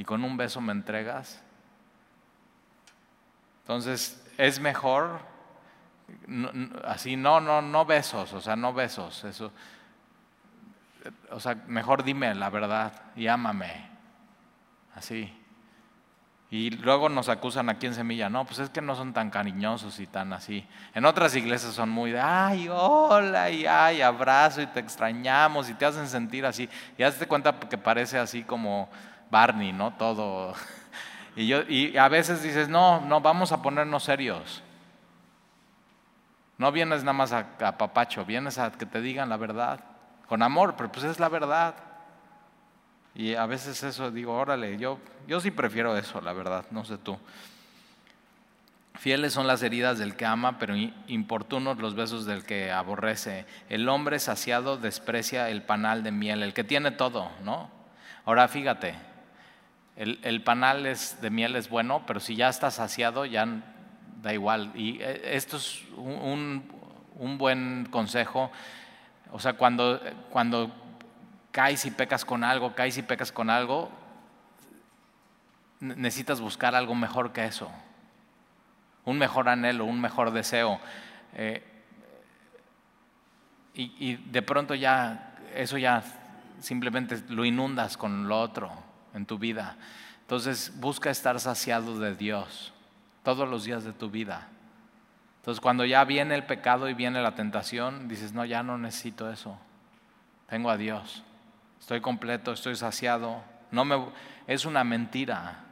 Y 0.00 0.04
con 0.04 0.24
un 0.24 0.38
beso 0.38 0.62
me 0.62 0.72
entregas. 0.72 1.42
Entonces, 3.60 4.26
es 4.38 4.58
mejor, 4.58 5.20
así, 6.86 7.16
no, 7.16 7.38
no, 7.38 7.60
no 7.60 7.84
besos, 7.84 8.32
o 8.32 8.40
sea, 8.40 8.56
no 8.56 8.72
besos. 8.72 9.24
Eso, 9.24 9.52
o 11.30 11.38
sea, 11.38 11.54
mejor 11.66 12.02
dime 12.02 12.34
la 12.34 12.48
verdad 12.48 12.94
y 13.14 13.26
ámame. 13.26 13.90
Así. 14.94 15.36
Y 16.50 16.70
luego 16.70 17.10
nos 17.10 17.28
acusan 17.28 17.68
aquí 17.68 17.84
en 17.84 17.94
Semilla, 17.94 18.30
no, 18.30 18.46
pues 18.46 18.58
es 18.58 18.70
que 18.70 18.80
no 18.80 18.96
son 18.96 19.12
tan 19.12 19.28
cariñosos 19.28 20.00
y 20.00 20.06
tan 20.06 20.32
así. 20.32 20.66
En 20.94 21.04
otras 21.04 21.36
iglesias 21.36 21.74
son 21.74 21.90
muy 21.90 22.12
de, 22.12 22.20
ay, 22.20 22.70
hola, 22.70 23.50
y 23.50 23.66
ay, 23.66 24.00
abrazo 24.00 24.62
y 24.62 24.66
te 24.66 24.80
extrañamos 24.80 25.68
y 25.68 25.74
te 25.74 25.84
hacen 25.84 26.08
sentir 26.08 26.46
así. 26.46 26.70
Y 26.96 27.02
hazte 27.02 27.26
cuenta 27.26 27.52
que 27.52 27.76
parece 27.76 28.18
así 28.18 28.44
como 28.44 28.88
Barney, 29.30 29.72
¿no? 29.72 29.92
Todo. 29.94 30.54
Y, 31.36 31.46
yo, 31.46 31.62
y 31.62 31.96
a 31.96 32.08
veces 32.08 32.42
dices, 32.42 32.68
no, 32.68 33.00
no, 33.02 33.20
vamos 33.20 33.52
a 33.52 33.62
ponernos 33.62 34.02
serios. 34.02 34.64
No 36.58 36.72
vienes 36.72 37.04
nada 37.04 37.12
más 37.14 37.32
a, 37.32 37.56
papacho, 37.78 38.24
vienes 38.26 38.58
a 38.58 38.72
que 38.72 38.84
te 38.84 39.00
digan 39.00 39.28
la 39.28 39.38
verdad 39.38 39.80
con 40.28 40.42
amor, 40.42 40.74
pero 40.76 40.92
pues 40.92 41.06
es 41.06 41.18
la 41.18 41.28
verdad. 41.28 41.74
Y 43.14 43.34
a 43.34 43.46
veces 43.46 43.82
eso 43.82 44.10
digo, 44.10 44.36
órale, 44.36 44.76
yo, 44.76 44.98
yo 45.26 45.40
sí 45.40 45.50
prefiero 45.50 45.96
eso, 45.96 46.20
la 46.20 46.32
verdad, 46.34 46.66
no 46.70 46.84
sé 46.84 46.98
tú. 46.98 47.18
Fieles 48.94 49.32
son 49.32 49.46
las 49.46 49.62
heridas 49.62 49.98
del 49.98 50.14
que 50.14 50.26
ama, 50.26 50.58
pero 50.58 50.76
importunos 50.76 51.78
los 51.78 51.94
besos 51.94 52.26
del 52.26 52.44
que 52.44 52.70
aborrece. 52.70 53.46
El 53.70 53.88
hombre 53.88 54.18
saciado 54.18 54.76
desprecia 54.76 55.48
el 55.48 55.62
panal 55.62 56.02
de 56.02 56.12
miel, 56.12 56.42
el 56.42 56.52
que 56.52 56.62
tiene 56.62 56.90
todo, 56.90 57.30
¿no? 57.42 57.70
Ahora 58.26 58.46
fíjate, 58.48 58.94
el, 60.00 60.42
panal 60.42 60.86
es, 60.86 61.20
de 61.20 61.28
miel 61.28 61.56
es 61.56 61.68
bueno, 61.68 62.04
pero 62.06 62.20
si 62.20 62.34
ya 62.34 62.48
está 62.48 62.70
saciado, 62.70 63.26
ya 63.26 63.46
da 64.22 64.32
igual. 64.32 64.72
Y 64.74 64.98
eh, 65.02 65.36
esto 65.36 65.58
es 65.58 65.82
un, 65.94 66.78
buen 67.36 67.86
consejo 67.90 68.50
o 69.30 69.38
sea, 69.38 69.52
cuando, 69.52 70.00
cuando 70.30 70.72
caes 71.52 71.84
y 71.84 71.90
pecas 71.90 72.24
con 72.24 72.42
algo, 72.42 72.74
caes 72.74 72.96
y 72.96 73.02
pecas 73.02 73.30
con 73.30 73.50
algo, 73.50 73.90
necesitas 75.80 76.40
buscar 76.40 76.74
algo 76.74 76.94
mejor 76.94 77.32
que 77.32 77.44
eso. 77.44 77.70
Un 79.04 79.18
mejor 79.18 79.50
anhelo, 79.50 79.84
un 79.84 80.00
mejor 80.00 80.32
deseo. 80.32 80.80
Eh, 81.34 81.62
y, 83.74 83.92
y, 83.98 84.16
de 84.16 84.42
pronto 84.42 84.74
ya, 84.74 85.36
eso 85.54 85.76
ya 85.76 86.02
simplemente 86.58 87.22
lo 87.28 87.44
inundas 87.44 87.96
con 87.96 88.26
lo 88.26 88.40
otro 88.40 88.89
en 89.14 89.26
tu 89.26 89.38
vida. 89.38 89.76
Entonces 90.22 90.72
busca 90.76 91.10
estar 91.10 91.40
saciado 91.40 91.98
de 91.98 92.14
Dios 92.14 92.72
todos 93.22 93.48
los 93.48 93.64
días 93.64 93.84
de 93.84 93.92
tu 93.92 94.10
vida. 94.10 94.48
Entonces 95.38 95.60
cuando 95.60 95.84
ya 95.84 96.04
viene 96.04 96.34
el 96.34 96.44
pecado 96.44 96.88
y 96.88 96.94
viene 96.94 97.22
la 97.22 97.34
tentación, 97.34 98.08
dices, 98.08 98.32
no, 98.32 98.44
ya 98.44 98.62
no 98.62 98.78
necesito 98.78 99.30
eso. 99.30 99.58
Tengo 100.48 100.70
a 100.70 100.76
Dios. 100.76 101.22
Estoy 101.80 102.00
completo, 102.00 102.52
estoy 102.52 102.76
saciado. 102.76 103.42
No 103.70 103.84
me, 103.84 104.06
es 104.46 104.64
una 104.64 104.84
mentira 104.84 105.64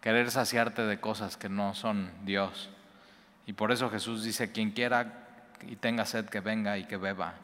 querer 0.00 0.30
saciarte 0.30 0.82
de 0.82 1.00
cosas 1.00 1.36
que 1.36 1.48
no 1.48 1.74
son 1.74 2.10
Dios. 2.24 2.70
Y 3.46 3.54
por 3.54 3.72
eso 3.72 3.88
Jesús 3.88 4.22
dice, 4.22 4.52
quien 4.52 4.72
quiera 4.72 5.26
y 5.66 5.76
tenga 5.76 6.04
sed, 6.04 6.26
que 6.26 6.40
venga 6.40 6.76
y 6.76 6.84
que 6.84 6.96
beba. 6.96 7.34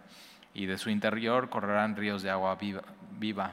Y 0.55 0.67
de 0.67 0.77
su 0.77 0.91
interior 0.91 1.49
correrán 1.49 1.97
ríos 1.97 2.23
de 2.23 2.31
agua 2.31 2.57
viva. 2.57 2.83
viva. 3.19 3.53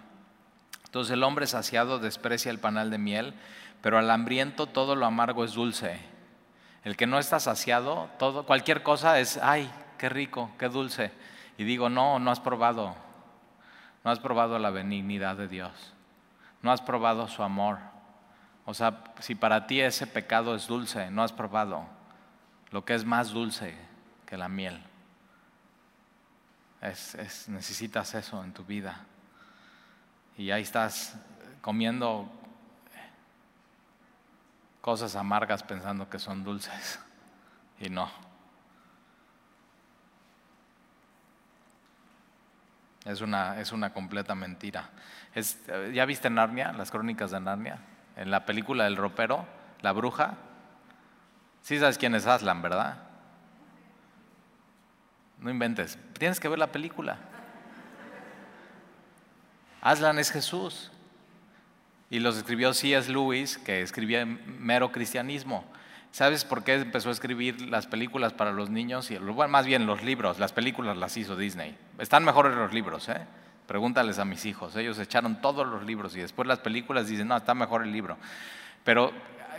Entonces 0.95 1.11
el 1.11 1.23
hombre 1.23 1.45
saciado 1.45 1.99
desprecia 1.99 2.49
el 2.49 2.59
panal 2.59 2.89
de 2.89 2.97
miel, 2.97 3.33
pero 3.81 3.97
al 3.97 4.09
hambriento 4.09 4.65
todo 4.65 4.95
lo 4.95 5.05
amargo 5.05 5.43
es 5.43 5.51
dulce. 5.51 5.99
El 6.85 6.95
que 6.95 7.05
no 7.05 7.19
está 7.19 7.41
saciado, 7.41 8.09
todo, 8.17 8.45
cualquier 8.45 8.81
cosa 8.81 9.19
es, 9.19 9.37
ay, 9.43 9.69
qué 9.97 10.07
rico, 10.07 10.51
qué 10.57 10.69
dulce. 10.69 11.11
Y 11.57 11.65
digo, 11.65 11.89
no, 11.89 12.17
no 12.19 12.31
has 12.31 12.39
probado, 12.39 12.95
no 14.05 14.09
has 14.09 14.21
probado 14.21 14.57
la 14.57 14.69
benignidad 14.69 15.35
de 15.35 15.49
Dios, 15.49 15.93
no 16.61 16.71
has 16.71 16.81
probado 16.81 17.27
su 17.27 17.43
amor. 17.43 17.79
O 18.63 18.73
sea, 18.73 19.03
si 19.19 19.35
para 19.35 19.67
ti 19.67 19.81
ese 19.81 20.07
pecado 20.07 20.55
es 20.55 20.65
dulce, 20.65 21.11
no 21.11 21.23
has 21.23 21.33
probado 21.33 21.87
lo 22.71 22.85
que 22.85 22.93
es 22.93 23.03
más 23.03 23.31
dulce 23.31 23.75
que 24.25 24.37
la 24.37 24.47
miel. 24.47 24.81
necesitas 26.79 28.15
eso 28.15 28.41
en 28.45 28.53
tu 28.53 28.63
vida. 28.63 29.05
Y 30.37 30.51
ahí 30.51 30.61
estás 30.61 31.15
comiendo 31.61 32.29
cosas 34.81 35.15
amargas 35.15 35.63
pensando 35.63 36.09
que 36.09 36.19
son 36.19 36.43
dulces 36.43 36.99
y 37.79 37.89
no. 37.89 38.09
Es 43.05 43.21
una, 43.21 43.59
es 43.59 43.71
una 43.71 43.93
completa 43.93 44.33
mentira. 44.35 44.89
¿Ya 45.93 46.05
viste 46.05 46.29
Narnia, 46.29 46.73
las 46.73 46.89
crónicas 46.89 47.31
de 47.31 47.39
Narnia? 47.39 47.79
En 48.15 48.31
la 48.31 48.45
película 48.45 48.85
del 48.85 48.97
ropero, 48.97 49.45
la 49.81 49.91
bruja. 49.91 50.35
Sí 51.61 51.79
sabes 51.79 51.97
quién 51.97 52.15
es 52.15 52.25
Aslan, 52.25 52.61
¿verdad? 52.61 52.97
No 55.39 55.51
inventes. 55.51 55.99
Tienes 56.17 56.39
que 56.39 56.47
ver 56.47 56.57
la 56.57 56.71
película. 56.71 57.17
Aslan 59.85 60.17
es 60.17 60.31
Jesús. 60.31 60.89
Y 62.09 62.17
los 62.17 62.37
escribió 62.37 62.73
C.S. 62.73 63.11
Lewis, 63.11 63.59
que 63.59 63.81
escribía 63.81 64.25
mero 64.25 64.91
cristianismo. 64.91 65.63
¿Sabes 66.11 66.43
por 66.43 66.63
qué 66.63 66.73
empezó 66.73 67.09
a 67.09 67.11
escribir 67.11 67.61
las 67.61 67.85
películas 67.85 68.33
para 68.33 68.51
los 68.51 68.71
niños? 68.71 69.11
Y, 69.11 69.19
más 69.19 69.65
bien 69.67 69.85
los 69.85 70.01
libros, 70.01 70.39
las 70.39 70.53
películas 70.53 70.97
las 70.97 71.15
hizo 71.17 71.35
Disney. 71.35 71.77
Están 71.99 72.25
mejores 72.25 72.55
los 72.55 72.73
libros, 72.73 73.07
¿eh? 73.09 73.27
Pregúntales 73.67 74.17
a 74.17 74.25
mis 74.25 74.47
hijos. 74.47 74.75
Ellos 74.75 74.97
echaron 74.97 75.39
todos 75.39 75.67
los 75.67 75.83
libros 75.83 76.15
y 76.15 76.21
después 76.21 76.47
las 76.47 76.59
películas 76.59 77.07
dicen, 77.07 77.27
no, 77.27 77.37
está 77.37 77.53
mejor 77.53 77.83
el 77.83 77.91
libro. 77.91 78.17
Pero 78.83 79.11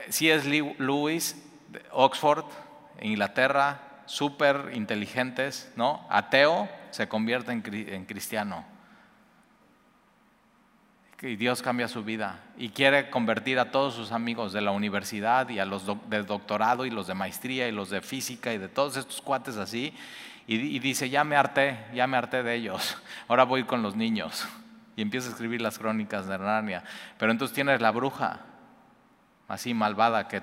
C.S. 0.09 0.49
Lewis, 0.49 1.41
Oxford, 1.93 2.47
Inglaterra, 3.01 4.03
súper 4.07 4.73
inteligentes, 4.75 5.71
¿no? 5.77 6.05
Ateo 6.11 6.69
se 6.91 7.07
convierte 7.07 7.53
en 7.53 8.05
cristiano 8.07 8.76
y 11.23 11.37
Dios 11.37 11.63
cambia 11.63 11.89
su 11.89 12.05
vida 12.05 12.41
y 12.59 12.69
quiere 12.69 13.11
convertir 13.11 13.59
a 13.59 13.71
todos 13.71 13.95
sus 13.95 14.13
amigos 14.13 14.53
de 14.53 14.61
la 14.61 14.71
universidad 14.71 15.49
y 15.49 15.59
a 15.59 15.65
los 15.65 15.85
de 16.09 16.23
doctorado 16.23 16.85
y 16.85 16.91
los 16.91 17.07
de 17.07 17.15
maestría 17.15 17.69
y 17.69 17.73
los 17.73 17.91
de 17.91 18.03
física 18.03 18.53
y 18.53 18.59
de 18.59 18.69
todos 18.69 18.97
estos 18.97 19.23
cuates 19.23 19.57
así 19.57 19.95
y, 20.49 20.79
dice, 20.79 21.11
ya 21.11 21.25
me 21.25 21.35
harté, 21.35 21.77
ya 21.93 22.07
me 22.07 22.17
harté 22.17 22.45
de 22.45 22.55
ellos, 22.55 22.97
ahora 23.29 23.45
voy 23.45 23.65
con 23.65 23.83
los 23.83 23.97
niños 23.97 24.47
y 24.95 25.03
empieza 25.03 25.29
a 25.29 25.31
escribir 25.31 25.61
las 25.61 25.79
crónicas 25.79 26.29
de 26.29 26.39
Narnia. 26.39 26.85
Pero 27.19 27.33
entonces 27.33 27.55
tienes 27.55 27.81
la 27.81 27.91
bruja, 27.91 28.41
así 29.49 29.75
malvada, 29.75 30.29
que 30.29 30.43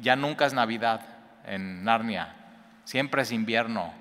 ya 0.00 0.16
nunca 0.16 0.44
es 0.44 0.52
Navidad 0.52 1.00
en 1.46 1.82
Narnia, 1.82 2.34
siempre 2.84 3.22
es 3.22 3.32
invierno 3.32 3.92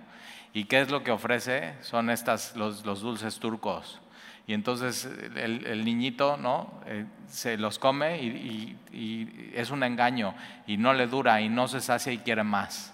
¿Y 0.58 0.66
qué 0.66 0.82
es 0.82 0.90
lo 0.90 1.04
que 1.04 1.12
ofrece? 1.12 1.76
Son 1.82 2.10
estas, 2.10 2.56
los, 2.56 2.82
dulces 2.84 3.38
turcos. 3.38 4.00
Y 4.48 4.54
entonces 4.54 5.06
el, 5.36 5.84
niñito 5.84 6.38
¿no? 6.38 6.82
Eh, 6.86 7.06
se 7.28 7.58
los 7.58 7.78
come 7.78 8.24
y, 8.24 8.78
y, 8.92 9.52
es 9.54 9.70
un 9.72 9.84
engaño 9.84 10.34
y 10.66 10.78
no 10.78 10.94
le 10.94 11.08
dura 11.08 11.42
y 11.42 11.50
no 11.50 11.68
se 11.68 11.82
sacia 11.82 12.14
y 12.14 12.20
quiere 12.20 12.44
más. 12.44 12.94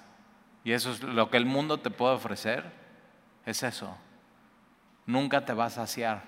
Y 0.64 0.72
eso 0.72 0.92
es 0.92 1.04
lo 1.04 1.30
que 1.30 1.38
el 1.38 1.46
mundo 1.46 1.80
te 1.80 1.92
puede 1.92 2.16
ofrecer, 2.16 2.66
es 3.46 3.62
eso. 3.64 3.96
Nunca 5.06 5.46
te 5.46 5.54
vas 5.54 5.78
a 5.78 5.86
saciar, 5.86 6.24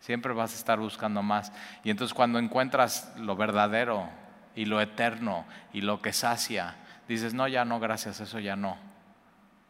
siempre 0.00 0.32
vas 0.32 0.52
a 0.54 0.56
estar 0.56 0.78
buscando 0.78 1.22
más. 1.22 1.52
Y 1.84 1.90
entonces 1.90 2.14
cuando 2.14 2.38
encuentras 2.38 3.12
lo 3.18 3.36
verdadero 3.36 4.08
y 4.54 4.64
lo 4.64 4.80
eterno 4.80 5.44
y 5.72 5.82
lo 5.82 6.00
que 6.00 6.12
sacia, 6.12 6.76
dices, 7.06 7.34
no, 7.34 7.46
ya 7.46 7.64
no, 7.64 7.78
gracias, 7.78 8.20
eso 8.20 8.38
ya 8.38 8.56
no, 8.56 8.78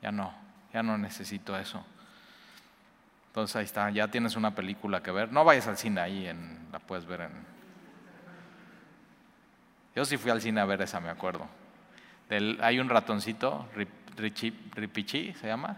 ya 0.01 0.12
no 0.12 0.46
ya 0.77 0.83
no 0.83 0.99
necesito 0.99 1.59
eso. 1.59 1.83
Entonces 3.37 3.57
ahí 3.57 3.64
está, 3.66 3.90
ya 3.90 4.09
tienes 4.09 4.35
una 4.35 4.55
película 4.55 5.03
que 5.03 5.11
ver. 5.11 5.31
No 5.31 5.44
vayas 5.44 5.66
al 5.66 5.77
cine 5.77 6.01
ahí, 6.01 6.27
en, 6.27 6.59
la 6.72 6.79
puedes 6.79 7.05
ver 7.05 7.20
en... 7.20 7.33
Yo 9.94 10.07
sí 10.07 10.16
fui 10.16 10.31
al 10.31 10.40
cine 10.40 10.62
a 10.62 10.64
ver 10.64 10.81
esa, 10.81 11.01
me 11.01 11.11
acuerdo. 11.11 11.46
hay 12.31 12.81
un 12.81 12.88
ratoncito, 12.88 13.68
Ripichi 14.16 15.35
se 15.35 15.46
llama. 15.49 15.77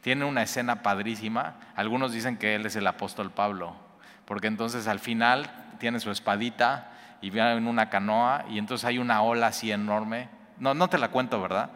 Tiene 0.00 0.24
una 0.24 0.42
escena 0.42 0.80
padrísima. 0.80 1.56
Algunos 1.76 2.14
dicen 2.14 2.38
que 2.38 2.54
él 2.54 2.64
es 2.64 2.76
el 2.76 2.86
apóstol 2.86 3.30
Pablo, 3.30 3.76
porque 4.24 4.46
entonces 4.46 4.88
al 4.88 5.00
final 5.00 5.50
tiene 5.78 6.00
su 6.00 6.10
espadita 6.10 6.92
y 7.20 7.28
viene 7.28 7.52
en 7.52 7.66
una 7.66 7.90
canoa 7.90 8.46
y 8.48 8.56
entonces 8.56 8.86
hay 8.86 8.96
una 8.96 9.20
ola 9.20 9.48
así 9.48 9.70
enorme. 9.70 10.30
No, 10.58 10.72
no 10.72 10.88
te 10.88 10.96
la 10.96 11.08
cuento, 11.08 11.42
¿verdad? 11.42 11.72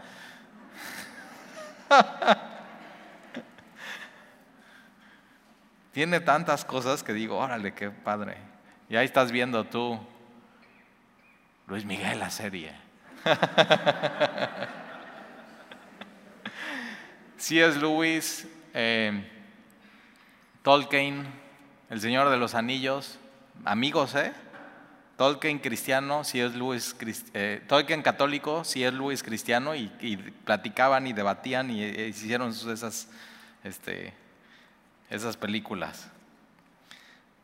Tiene 5.94 6.20
tantas 6.20 6.64
cosas 6.64 7.02
que 7.02 7.14
digo, 7.14 7.38
órale, 7.38 7.72
qué 7.72 7.90
padre. 7.90 8.36
Y 8.90 8.96
ahí 8.96 9.06
estás 9.06 9.32
viendo 9.32 9.64
tú, 9.64 9.98
Luis 11.68 11.86
Miguel, 11.86 12.18
la 12.18 12.30
serie. 12.30 12.72
Si 17.36 17.60
es 17.60 17.76
Luis, 17.76 18.48
eh, 18.72 19.22
Tolkien, 20.62 21.26
El 21.90 22.00
Señor 22.00 22.30
de 22.30 22.38
los 22.38 22.54
Anillos, 22.54 23.18
amigos, 23.66 24.14
¿eh? 24.14 24.32
Tolkien 25.18 25.58
cristiano, 25.58 26.24
si 26.24 26.40
es 26.40 26.54
Luis, 26.54 26.96
eh, 27.34 27.62
Tolkien 27.68 28.00
católico, 28.00 28.64
si 28.64 28.82
es 28.82 28.94
Luis 28.94 29.22
cristiano, 29.22 29.74
y, 29.74 29.88
platicaban 30.46 31.06
y 31.06 31.12
debatían 31.12 31.70
y, 31.70 31.82
e 31.82 32.08
hicieron 32.08 32.48
esas, 32.48 33.08
este, 33.62 34.14
esas 35.14 35.36
películas. 35.36 36.08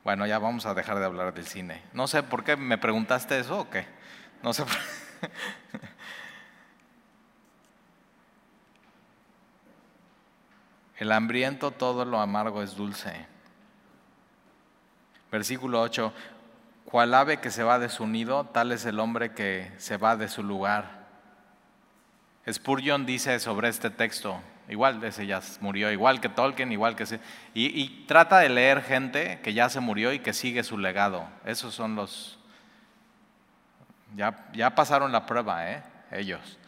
Bueno, 0.04 0.26
ya 0.26 0.38
vamos 0.38 0.66
a 0.66 0.74
dejar 0.74 0.98
de 0.98 1.04
hablar 1.04 1.34
del 1.34 1.46
cine. 1.46 1.82
No 1.92 2.06
sé 2.06 2.22
por 2.22 2.44
qué 2.44 2.56
me 2.56 2.78
preguntaste 2.78 3.38
eso 3.38 3.60
o 3.60 3.70
qué. 3.70 3.86
No 4.42 4.52
sé. 4.52 4.64
Por... 4.64 4.74
El 10.96 11.12
hambriento 11.12 11.70
todo 11.70 12.04
lo 12.04 12.20
amargo 12.20 12.62
es 12.62 12.76
dulce. 12.76 13.26
Versículo 15.32 15.80
8. 15.80 16.12
Cual 16.84 17.14
ave 17.14 17.40
que 17.40 17.50
se 17.50 17.62
va 17.62 17.78
de 17.78 17.88
su 17.88 18.06
nido, 18.06 18.44
tal 18.44 18.72
es 18.72 18.84
el 18.84 19.00
hombre 19.00 19.32
que 19.32 19.72
se 19.78 19.96
va 19.96 20.16
de 20.16 20.28
su 20.28 20.42
lugar. 20.42 21.06
Spurgeon 22.50 23.06
dice 23.06 23.38
sobre 23.40 23.68
este 23.68 23.88
texto, 23.88 24.42
igual 24.70 25.02
ese 25.04 25.26
ya 25.26 25.40
murió, 25.60 25.90
igual 25.90 26.20
que 26.20 26.28
Tolkien, 26.28 26.72
igual 26.72 26.96
que 26.96 27.04
se, 27.04 27.20
y, 27.54 28.04
trata 28.06 28.38
de 28.38 28.48
leer 28.48 28.82
gente 28.82 29.40
que 29.42 29.52
ya 29.52 29.68
se 29.68 29.80
murió 29.80 30.12
y 30.12 30.20
que 30.20 30.32
sigue 30.32 30.62
su 30.62 30.78
legado. 30.78 31.28
Esos 31.44 31.74
son 31.74 31.96
los, 31.96 32.38
ya, 34.16 34.46
ya 34.52 34.74
pasaron 34.74 35.12
la 35.12 35.26
prueba, 35.26 35.70
¿eh? 35.70 35.82
ellos. 36.12 36.58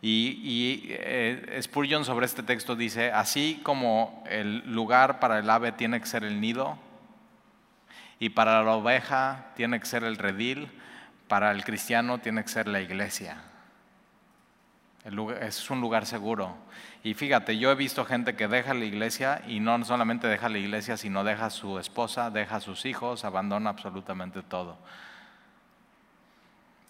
Y, 0.00 0.40
y 0.42 0.86
eh, 0.90 1.60
Spurgeon 1.60 2.04
sobre 2.04 2.24
este 2.24 2.42
texto 2.42 2.76
dice, 2.76 3.12
así 3.12 3.60
como 3.62 4.24
el 4.30 4.58
lugar 4.72 5.20
para 5.20 5.38
el 5.40 5.50
ave 5.50 5.72
tiene 5.72 6.00
que 6.00 6.06
ser 6.06 6.24
el 6.24 6.40
nido, 6.40 6.78
y 8.20 8.28
para 8.28 8.62
la 8.62 8.72
oveja 8.72 9.46
tiene 9.56 9.80
que 9.80 9.86
ser 9.86 10.04
el 10.04 10.16
redil, 10.16 10.70
para 11.26 11.50
el 11.50 11.64
cristiano 11.64 12.18
tiene 12.18 12.42
que 12.42 12.48
ser 12.50 12.68
la 12.68 12.80
iglesia. 12.80 13.38
es 15.40 15.70
un 15.70 15.80
lugar 15.80 16.04
seguro. 16.06 16.54
Y 17.02 17.14
fíjate, 17.14 17.56
yo 17.56 17.70
he 17.70 17.74
visto 17.74 18.04
gente 18.04 18.36
que 18.36 18.46
deja 18.46 18.74
la 18.74 18.84
iglesia 18.84 19.42
y 19.46 19.60
no 19.60 19.82
solamente 19.84 20.28
deja 20.28 20.48
la 20.48 20.58
iglesia, 20.58 20.96
sino 20.96 21.24
deja 21.24 21.46
a 21.46 21.50
su 21.50 21.78
esposa, 21.78 22.30
deja 22.30 22.56
a 22.56 22.60
sus 22.60 22.84
hijos, 22.84 23.24
abandona 23.24 23.70
absolutamente 23.70 24.42
todo. 24.42 24.76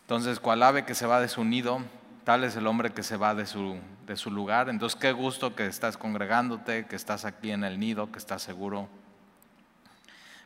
Entonces, 0.02 0.40
cual 0.40 0.62
ave 0.64 0.84
que 0.84 0.94
se 0.94 1.06
va 1.06 1.20
de 1.20 1.28
su 1.28 1.44
nido, 1.44 1.80
tal 2.24 2.42
es 2.42 2.56
el 2.56 2.66
hombre 2.66 2.90
que 2.90 3.04
se 3.04 3.16
va 3.16 3.36
de 3.36 3.46
su, 3.46 3.78
de 4.06 4.16
su 4.16 4.32
lugar. 4.32 4.68
Entonces, 4.68 4.98
qué 4.98 5.12
gusto 5.12 5.54
que 5.54 5.66
estás 5.66 5.96
congregándote, 5.96 6.86
que 6.86 6.96
estás 6.96 7.24
aquí 7.24 7.52
en 7.52 7.62
el 7.62 7.78
nido, 7.78 8.10
que 8.10 8.18
estás 8.18 8.42
seguro 8.42 8.88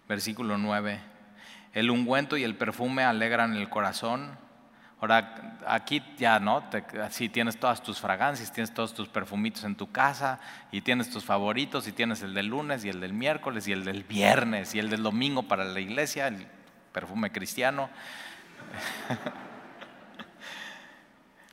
versículo 0.08 0.58
9. 0.58 1.00
El 1.72 1.90
ungüento 1.90 2.36
y 2.36 2.44
el 2.44 2.56
perfume 2.56 3.04
alegran 3.04 3.54
el 3.54 3.68
corazón. 3.68 4.38
Ahora, 5.00 5.58
aquí 5.66 6.02
ya, 6.16 6.38
¿no? 6.38 6.62
así 7.02 7.28
tienes 7.28 7.58
todas 7.58 7.82
tus 7.82 8.00
fragancias, 8.00 8.52
tienes 8.52 8.72
todos 8.72 8.94
tus 8.94 9.08
perfumitos 9.08 9.64
en 9.64 9.74
tu 9.74 9.90
casa 9.92 10.40
y 10.72 10.80
tienes 10.80 11.10
tus 11.10 11.24
favoritos 11.24 11.86
y 11.88 11.92
tienes 11.92 12.22
el 12.22 12.32
del 12.32 12.46
lunes 12.46 12.84
y 12.84 12.88
el 12.88 13.00
del 13.00 13.12
miércoles 13.12 13.68
y 13.68 13.72
el 13.72 13.84
del 13.84 14.04
viernes 14.04 14.74
y 14.74 14.78
el 14.78 14.88
del 14.88 15.02
domingo 15.02 15.42
para 15.42 15.64
la 15.64 15.80
iglesia, 15.80 16.28
el 16.28 16.46
perfume 16.92 17.32
cristiano. 17.32 17.90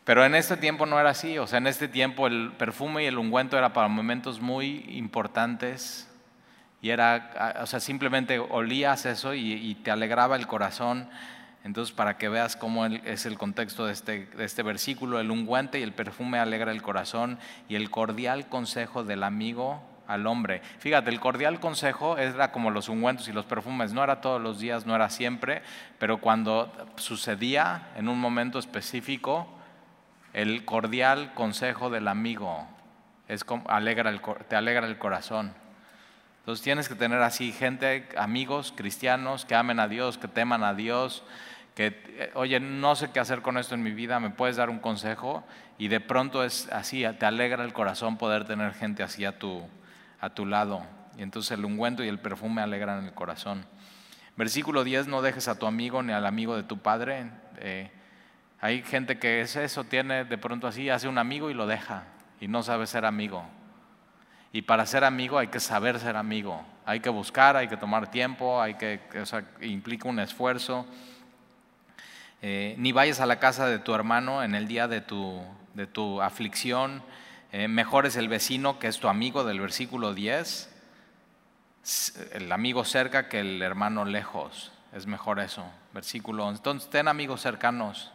Pero 0.04 0.26
en 0.26 0.36
este 0.36 0.58
tiempo 0.58 0.86
no 0.86 1.00
era 1.00 1.12
así, 1.12 1.38
o 1.38 1.46
sea, 1.46 1.60
en 1.60 1.68
este 1.68 1.88
tiempo 1.88 2.28
el 2.28 2.54
perfume 2.58 3.04
y 3.04 3.08
el 3.08 3.18
ungüento 3.18 3.58
era 3.58 3.74
para 3.74 3.88
momentos 3.88 4.40
muy 4.40 4.86
importantes 4.90 6.08
y 6.82 6.90
era, 6.90 7.56
o 7.62 7.68
sea, 7.68 7.80
simplemente 7.80 8.40
olías 8.40 9.06
eso 9.06 9.36
y, 9.36 9.76
te 9.84 9.92
alegraba 9.92 10.36
el 10.36 10.48
corazón. 10.48 11.10
Entonces, 11.64 11.94
para 11.94 12.18
que 12.18 12.28
veas 12.28 12.56
cómo 12.56 12.86
es 12.86 13.26
el 13.26 13.38
contexto 13.38 13.86
de 13.86 13.94
este, 13.94 14.28
este 14.40 14.64
versículo, 14.64 15.20
el 15.20 15.30
ungüente 15.30 15.80
y 15.80 15.84
el 15.84 15.94
perfume 15.94 16.40
alegra 16.40 16.72
el 16.72 16.82
corazón 16.82 17.38
y 17.70 17.76
el 17.76 17.92
cordial 17.92 18.48
consejo 18.50 19.04
del 19.04 19.24
amigo 19.24 19.82
al 20.08 20.28
hombre. 20.28 20.62
Fíjate, 20.80 21.10
el 21.10 21.20
cordial 21.20 21.60
consejo 21.60 22.18
era 22.18 22.52
como 22.52 22.72
los 22.72 22.90
ungüentos 22.90 23.28
y 23.28 23.32
los 23.32 23.46
perfumes, 23.46 23.94
no 23.94 24.04
era 24.04 24.22
todos 24.22 24.42
los 24.42 24.60
días, 24.60 24.86
no 24.86 24.96
era 24.96 25.10
siempre, 25.10 25.62
pero 26.00 26.18
cuando 26.18 26.72
sucedía 26.98 27.90
en 27.96 28.10
un 28.10 28.20
momento 28.20 28.60
específico, 28.60 29.48
el 30.34 30.66
cordial 30.66 31.34
consejo 31.34 31.90
del 31.90 32.08
amigo 32.08 32.68
es 33.28 33.44
como, 33.44 33.70
alegra 33.70 34.12
te 34.48 34.56
alegra 34.56 34.88
el 34.88 34.98
corazón. 34.98 35.54
Entonces 36.40 36.64
tienes 36.64 36.90
que 36.90 36.96
tener 36.96 37.22
así 37.22 37.52
gente, 37.52 38.10
amigos 38.18 38.74
cristianos 38.76 39.46
que 39.46 39.56
amen 39.56 39.80
a 39.80 39.88
Dios, 39.88 40.18
que 40.18 40.28
teman 40.28 40.64
a 40.64 40.74
Dios, 40.74 41.24
que, 41.76 41.88
eh, 41.88 42.32
oye, 42.36 42.60
no 42.60 42.96
sé 42.96 43.12
qué 43.12 43.20
hacer 43.20 43.42
con 43.42 43.58
esto 43.58 43.76
en 43.76 43.84
mi 43.84 43.92
vida, 43.92 44.20
me 44.20 44.30
puedes 44.30 44.56
dar 44.58 44.70
un 44.70 44.80
consejo 44.80 45.44
y 45.78 45.88
de 45.88 46.00
pronto 46.00 46.44
es 46.44 46.70
así, 46.72 47.06
te 47.20 47.26
alegra 47.26 47.64
el 47.64 47.74
corazón 47.74 48.18
poder 48.18 48.46
tener 48.46 48.74
gente 48.74 49.04
así 49.04 49.26
a 49.26 49.40
tu, 49.40 49.64
a 50.20 50.30
tu 50.32 50.46
lado. 50.46 50.84
Y 51.18 51.24
entonces 51.24 51.58
el 51.58 51.66
ungüento 51.66 52.04
y 52.04 52.08
el 52.08 52.20
perfume 52.20 52.62
alegran 52.62 53.06
el 53.06 53.14
corazón. 53.14 53.66
Versículo 54.38 54.84
10, 54.84 55.08
no 55.08 55.22
dejes 55.22 55.48
a 55.48 55.60
tu 55.60 55.66
amigo 55.66 56.02
ni 56.04 56.14
al 56.14 56.26
amigo 56.26 56.56
de 56.56 56.64
tu 56.64 56.78
padre. 56.78 57.30
Eh, 57.58 57.92
hay 58.60 58.84
gente 58.84 59.20
que 59.20 59.42
es 59.42 59.56
eso, 59.56 59.84
tiene 59.84 60.24
de 60.24 60.38
pronto 60.38 60.68
así, 60.68 60.90
hace 60.90 61.08
un 61.08 61.18
amigo 61.18 61.50
y 61.50 61.54
lo 61.54 61.68
deja 61.68 62.06
y 62.40 62.48
no 62.48 62.64
sabe 62.64 62.88
ser 62.88 63.06
amigo. 63.06 63.44
Y 64.54 64.64
para 64.64 64.86
ser 64.86 65.04
amigo 65.04 65.38
hay 65.38 65.48
que 65.48 65.60
saber 65.60 66.00
ser 66.00 66.16
amigo. 66.18 66.64
Hay 66.86 67.00
que 67.00 67.10
buscar, 67.10 67.56
hay 67.56 67.68
que 67.68 67.78
tomar 67.78 68.12
tiempo, 68.12 68.62
hay 68.62 68.76
que, 68.76 69.00
o 69.22 69.26
sea, 69.26 69.44
implica 69.62 70.10
un 70.10 70.20
esfuerzo. 70.20 70.86
Eh, 72.42 72.76
ni 72.78 72.92
vayas 72.92 73.20
a 73.20 73.26
la 73.26 73.40
casa 73.40 73.68
de 73.68 73.80
tu 73.80 73.94
hermano 73.94 74.44
en 74.44 74.56
el 74.56 74.68
día 74.68 74.88
de 74.88 75.02
tu, 75.02 75.42
de 75.74 75.88
tu 75.88 76.22
aflicción. 76.22 77.04
Eh, 77.52 77.68
mejor 77.68 78.06
es 78.06 78.16
el 78.16 78.28
vecino 78.28 78.80
que 78.80 78.88
es 78.88 79.00
tu 79.00 79.08
amigo 79.08 79.44
del 79.44 79.60
versículo 79.60 80.14
10. 80.14 80.70
El 82.34 82.52
amigo 82.52 82.84
cerca 82.86 83.30
que 83.30 83.40
el 83.40 83.62
hermano 83.62 84.06
lejos. 84.06 84.72
Es 84.94 85.08
mejor 85.08 85.40
eso. 85.40 85.66
Versículo 85.94 86.46
11. 86.46 86.60
Entonces, 86.60 86.90
ten 86.90 87.08
amigos 87.08 87.42
cercanos 87.42 88.12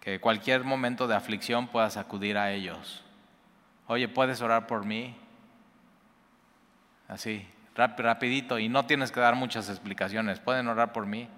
que 0.00 0.20
cualquier 0.20 0.64
momento 0.64 1.06
de 1.06 1.14
aflicción 1.14 1.68
puedas 1.68 1.96
acudir 1.96 2.36
a 2.36 2.52
ellos. 2.52 3.02
Oye, 3.86 4.08
¿puedes 4.08 4.40
orar 4.40 4.66
por 4.66 4.84
mí? 4.84 5.16
así, 7.08 7.46
rapidito, 7.74 8.58
y 8.58 8.68
no 8.68 8.86
tienes 8.86 9.12
que 9.12 9.20
dar 9.20 9.34
muchas 9.34 9.68
explicaciones. 9.68 10.40
Pueden 10.40 10.68
orar 10.68 10.92
por 10.92 11.06
mí, 11.06 11.28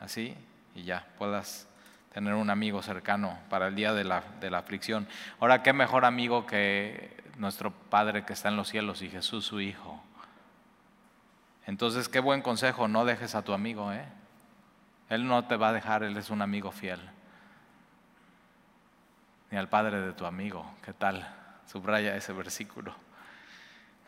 así, 0.00 0.34
y 0.74 0.82
ya, 0.82 1.06
puedas 1.18 1.68
tener 2.12 2.34
un 2.34 2.50
amigo 2.50 2.82
cercano 2.82 3.38
para 3.50 3.68
el 3.68 3.74
día 3.74 3.92
de 3.92 4.04
la, 4.04 4.22
de 4.40 4.50
la 4.50 4.58
aflicción. 4.58 5.08
Ahora, 5.40 5.62
qué 5.62 5.72
mejor 5.72 6.04
amigo 6.04 6.46
que 6.46 7.16
nuestro 7.36 7.72
Padre 7.72 8.24
que 8.24 8.32
está 8.32 8.48
en 8.48 8.56
los 8.56 8.68
cielos 8.68 9.02
y 9.02 9.10
Jesús 9.10 9.44
su 9.44 9.60
Hijo. 9.60 10.02
Entonces, 11.66 12.08
qué 12.08 12.20
buen 12.20 12.42
consejo, 12.42 12.88
no 12.88 13.04
dejes 13.04 13.34
a 13.34 13.42
tu 13.42 13.52
amigo, 13.52 13.92
¿eh? 13.92 14.04
Él 15.08 15.26
no 15.26 15.44
te 15.46 15.56
va 15.56 15.68
a 15.68 15.72
dejar, 15.72 16.02
Él 16.02 16.16
es 16.16 16.30
un 16.30 16.42
amigo 16.42 16.70
fiel. 16.70 17.00
Ni 19.50 19.58
al 19.58 19.68
padre 19.68 20.00
de 20.00 20.12
tu 20.12 20.26
amigo, 20.26 20.68
¿qué 20.84 20.92
tal? 20.92 21.26
Subraya 21.66 22.16
ese 22.16 22.32
versículo. 22.32 22.94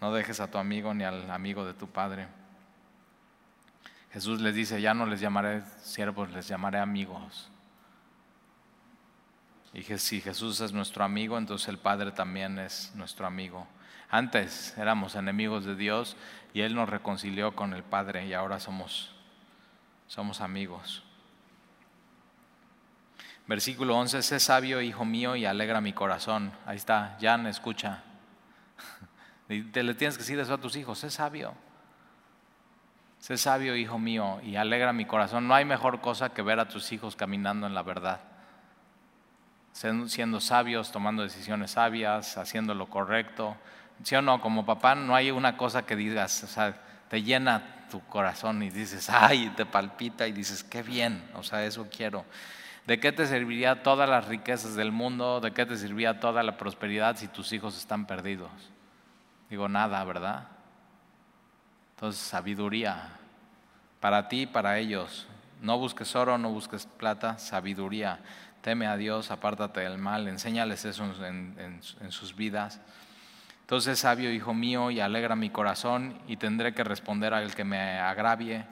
No 0.00 0.12
dejes 0.12 0.40
a 0.40 0.50
tu 0.50 0.58
amigo 0.58 0.92
ni 0.94 1.04
al 1.04 1.30
amigo 1.30 1.64
de 1.64 1.74
tu 1.74 1.88
padre. 1.88 2.26
Jesús 4.16 4.40
les 4.40 4.54
dice, 4.54 4.80
ya 4.80 4.94
no 4.94 5.04
les 5.04 5.20
llamaré 5.20 5.60
siervos, 5.82 6.32
les 6.32 6.48
llamaré 6.48 6.78
amigos. 6.78 7.50
Y 9.74 9.82
si 9.82 10.22
Jesús 10.22 10.58
es 10.62 10.72
nuestro 10.72 11.04
amigo, 11.04 11.36
entonces 11.36 11.68
el 11.68 11.76
Padre 11.76 12.12
también 12.12 12.58
es 12.58 12.92
nuestro 12.94 13.26
amigo. 13.26 13.66
Antes 14.08 14.72
éramos 14.78 15.16
enemigos 15.16 15.66
de 15.66 15.76
Dios 15.76 16.16
y 16.54 16.62
Él 16.62 16.74
nos 16.74 16.88
reconcilió 16.88 17.54
con 17.54 17.74
el 17.74 17.82
Padre 17.82 18.24
y 18.24 18.32
ahora 18.32 18.58
somos, 18.58 19.14
somos 20.06 20.40
amigos. 20.40 21.04
Versículo 23.46 23.98
11, 23.98 24.22
sé 24.22 24.40
sabio, 24.40 24.80
hijo 24.80 25.04
mío, 25.04 25.36
y 25.36 25.44
alegra 25.44 25.82
mi 25.82 25.92
corazón. 25.92 26.52
Ahí 26.64 26.78
está, 26.78 27.18
Jan, 27.20 27.46
escucha. 27.46 28.02
Te 29.46 29.82
le 29.82 29.92
tienes 29.92 30.16
que 30.16 30.22
decir 30.22 30.38
eso 30.40 30.54
a 30.54 30.58
tus 30.58 30.74
hijos, 30.74 31.00
sé 31.00 31.10
sabio. 31.10 31.54
Sé 33.26 33.36
sabio, 33.36 33.74
hijo 33.74 33.98
mío, 33.98 34.38
y 34.44 34.54
alegra 34.54 34.92
mi 34.92 35.04
corazón. 35.04 35.48
No 35.48 35.54
hay 35.56 35.64
mejor 35.64 36.00
cosa 36.00 36.28
que 36.28 36.42
ver 36.42 36.60
a 36.60 36.68
tus 36.68 36.92
hijos 36.92 37.16
caminando 37.16 37.66
en 37.66 37.74
la 37.74 37.82
verdad 37.82 38.20
siendo 40.06 40.40
sabios, 40.40 40.90
tomando 40.90 41.22
decisiones 41.22 41.72
sabias, 41.72 42.38
haciendo 42.38 42.74
lo 42.74 42.86
correcto. 42.86 43.56
¿Sí 44.02 44.14
o 44.14 44.22
no? 44.22 44.40
Como 44.40 44.64
papá 44.64 44.94
no 44.94 45.14
hay 45.14 45.30
una 45.30 45.56
cosa 45.56 45.84
que 45.84 45.96
digas, 45.96 46.44
o 46.44 46.46
sea, 46.46 46.74
te 47.08 47.22
llena 47.22 47.86
tu 47.90 48.00
corazón 48.06 48.62
y 48.62 48.70
dices, 48.70 49.10
ay, 49.10 49.52
te 49.56 49.66
palpita 49.66 50.26
y 50.26 50.32
dices, 50.32 50.64
qué 50.64 50.82
bien, 50.82 51.28
o 51.34 51.42
sea, 51.42 51.64
eso 51.64 51.88
quiero. 51.94 52.24
¿De 52.86 53.00
qué 53.00 53.12
te 53.12 53.26
serviría 53.26 53.82
todas 53.82 54.08
las 54.08 54.26
riquezas 54.28 54.76
del 54.76 54.92
mundo? 54.92 55.40
¿De 55.40 55.52
qué 55.52 55.66
te 55.66 55.76
serviría 55.76 56.20
toda 56.20 56.42
la 56.42 56.56
prosperidad 56.56 57.16
si 57.16 57.28
tus 57.28 57.52
hijos 57.52 57.76
están 57.76 58.06
perdidos? 58.06 58.50
Digo, 59.50 59.68
nada, 59.68 60.02
¿verdad? 60.04 60.48
Entonces, 61.96 62.20
sabiduría 62.20 63.15
para 64.06 64.28
ti 64.28 64.42
y 64.42 64.46
para 64.46 64.78
ellos. 64.78 65.26
No 65.60 65.78
busques 65.78 66.14
oro, 66.14 66.38
no 66.38 66.50
busques 66.50 66.86
plata, 66.86 67.38
sabiduría 67.38 68.20
teme 68.60 68.86
a 68.86 68.96
Dios, 68.96 69.32
apártate 69.32 69.80
del 69.80 69.98
mal, 69.98 70.28
enséñales 70.28 70.84
eso 70.84 71.04
en, 71.24 71.80
sus 72.10 72.36
vidas. 72.36 72.80
Entonces, 73.62 73.98
sabio 73.98 74.32
hijo 74.32 74.54
mío, 74.54 74.92
y 74.92 75.00
alegra 75.00 75.34
mi 75.34 75.50
corazón, 75.50 76.20
y 76.28 76.36
tendré 76.36 76.72
que 76.72 76.84
responder 76.84 77.34
al 77.34 77.52
que 77.56 77.64
me 77.64 77.98
agravie. 77.98 78.64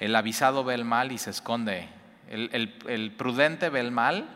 El 0.00 0.16
avisado 0.16 0.64
ve 0.64 0.74
el 0.74 0.84
mal 0.84 1.12
y 1.12 1.18
se 1.18 1.30
esconde. 1.30 1.88
El, 2.28 2.74
el 2.88 3.12
prudente 3.12 3.68
ve 3.68 3.78
el 3.78 3.92
mal 3.92 4.26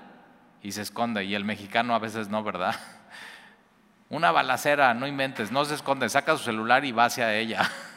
y 0.63 0.71
se 0.71 0.83
esconde, 0.83 1.25
y 1.25 1.35
el 1.35 1.45
mexicano 1.45 1.97
a 1.97 1.99
veces 1.99 2.29
no, 2.29 2.45
¿verdad? 2.45 2.77
Una 4.09 4.31
balacera, 4.31 4.95
no 4.95 5.09
inventes, 5.09 5.51
no 5.51 5.65
se 5.65 5.75
esconde, 5.75 6.09
saca 6.09 6.37
su 6.37 6.45
celular 6.45 6.85
y 6.85 6.93
va 6.93 7.07
hacia 7.07 7.35
ella. 7.35 7.69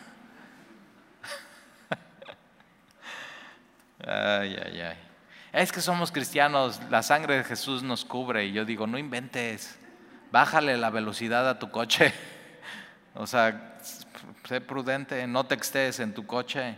Ay, 4.06 4.56
ay, 4.66 4.82
ay 4.82 5.12
es 5.54 5.72
que 5.72 5.82
somos 5.82 6.12
cristianos, 6.12 6.80
la 6.90 7.04
sangre 7.04 7.38
de 7.38 7.44
Jesús 7.44 7.84
nos 7.84 8.06
cubre. 8.06 8.46
Y 8.46 8.54
yo 8.54 8.64
digo, 8.64 8.88
no 8.88 8.98
inventes, 8.98 9.78
bájale 10.32 10.78
la 10.78 10.90
velocidad 10.90 11.48
a 11.50 11.60
tu 11.60 11.72
coche. 11.72 12.14
O 13.14 13.28
sea, 13.28 13.78
sé 14.48 14.62
prudente, 14.62 15.28
no 15.28 15.44
textes 15.44 16.00
en 16.00 16.14
tu 16.14 16.26
coche. 16.26 16.78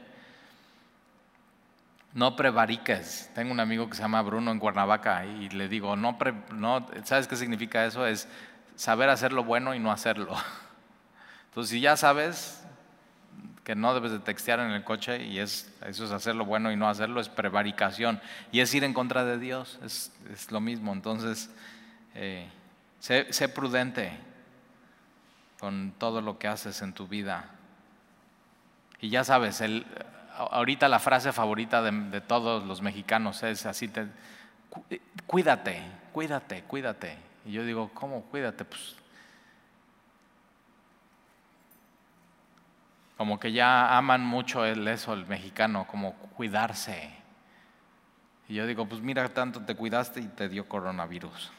No 2.11 2.35
prevariques. 2.35 3.29
Tengo 3.35 3.51
un 3.51 3.59
amigo 3.59 3.87
que 3.87 3.95
se 3.95 4.01
llama 4.01 4.23
Bruno 4.23 4.49
en 4.49 4.57
Cuernavaca 4.57 5.27
y 5.27 5.49
le 5.49 5.67
digo, 5.67 5.95
no, 5.95 6.17
no, 6.51 6.87
¿sabes 7.03 7.27
qué 7.27 7.35
significa 7.35 7.85
eso? 7.85 8.07
Es 8.07 8.27
saber 8.75 9.11
hacer 9.11 9.31
lo 9.31 9.43
bueno 9.43 9.75
y 9.75 9.79
no 9.79 9.91
hacerlo. 9.91 10.35
Entonces, 11.49 11.69
si 11.69 11.81
ya 11.81 11.95
sabes, 11.97 12.62
que 13.63 13.75
no 13.75 13.93
debes 13.93 14.11
de 14.11 14.19
textear 14.19 14.59
en 14.59 14.71
el 14.71 14.83
coche 14.83 15.23
y 15.23 15.39
es, 15.39 15.73
eso 15.85 16.05
es 16.05 16.11
hacer 16.11 16.35
lo 16.35 16.45
bueno 16.45 16.71
y 16.71 16.75
no 16.75 16.89
hacerlo, 16.89 17.21
es 17.21 17.29
prevaricación 17.29 18.19
y 18.51 18.59
es 18.59 18.73
ir 18.73 18.83
en 18.83 18.93
contra 18.93 19.23
de 19.23 19.39
Dios, 19.39 19.79
es, 19.83 20.11
lo 20.51 20.59
mismo. 20.59 20.91
Entonces, 20.91 21.49
eh, 22.15 22.49
sé, 22.99 23.49
prudente 23.49 24.11
con 25.59 25.93
todo 25.97 26.21
lo 26.21 26.37
que 26.37 26.47
haces 26.47 26.81
en 26.81 26.93
tu 26.93 27.07
vida. 27.07 27.45
Y 28.99 29.09
ya 29.09 29.23
sabes, 29.23 29.61
el, 29.61 29.85
ahorita 30.37 30.89
la 30.89 30.99
frase 30.99 31.31
favorita 31.31 31.81
de, 31.81 31.91
de, 31.91 32.21
todos 32.21 32.65
los 32.65 32.81
mexicanos 32.81 33.43
es 33.43 33.65
así, 33.65 33.87
te, 33.87 34.07
cuídate, 35.25 35.81
cuídate, 36.11 36.63
cuídate. 36.63 37.17
Y 37.45 37.53
yo 37.53 37.65
digo, 37.65 37.91
¿cómo 37.93 38.23
cuídate? 38.23 38.65
Pues 38.65 38.95
Como 43.17 43.39
que 43.39 43.51
ya 43.51 43.95
aman 43.97 44.25
mucho 44.25 44.65
el 44.65 44.87
eso, 44.87 45.13
el 45.13 45.25
mexicano, 45.27 45.85
como 45.87 46.13
cuidarse. 46.13 47.11
Y 48.49 48.55
yo 48.55 48.65
digo, 48.65 48.85
pues 48.87 49.01
mira, 49.01 49.29
tanto 49.29 49.61
te 49.61 49.75
cuidaste 49.75 50.19
y 50.19 50.27
te 50.27 50.49
dio 50.49 50.67
coronavirus. 50.67 51.51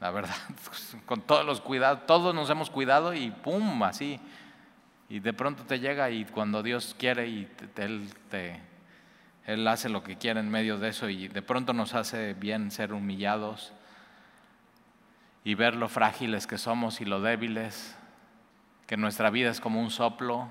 La 0.00 0.10
verdad, 0.10 0.34
con 1.06 1.22
todos 1.22 1.46
los 1.46 1.60
cuidados, 1.60 2.06
todos 2.06 2.34
nos 2.34 2.50
hemos 2.50 2.70
cuidado 2.70 3.14
y 3.14 3.30
pum, 3.30 3.82
así. 3.84 4.20
Y 5.08 5.20
de 5.20 5.32
pronto 5.32 5.62
te 5.64 5.78
llega 5.78 6.10
y 6.10 6.24
cuando 6.24 6.62
Dios 6.62 6.96
quiere 6.98 7.28
y 7.28 7.48
él, 7.76 8.12
te, 8.30 8.60
él 9.46 9.66
hace 9.68 9.88
lo 9.88 10.02
que 10.02 10.16
quiere 10.16 10.40
en 10.40 10.50
medio 10.50 10.78
de 10.78 10.88
eso 10.88 11.08
y 11.08 11.28
de 11.28 11.42
pronto 11.42 11.72
nos 11.72 11.94
hace 11.94 12.34
bien 12.34 12.70
ser 12.70 12.92
humillados 12.92 13.72
y 15.44 15.54
ver 15.54 15.76
lo 15.76 15.88
frágiles 15.88 16.46
que 16.46 16.58
somos 16.58 17.00
y 17.00 17.04
lo 17.04 17.20
débiles, 17.20 17.96
que 18.86 18.96
nuestra 18.96 19.30
vida 19.30 19.50
es 19.50 19.60
como 19.60 19.80
un 19.80 19.90
soplo 19.90 20.48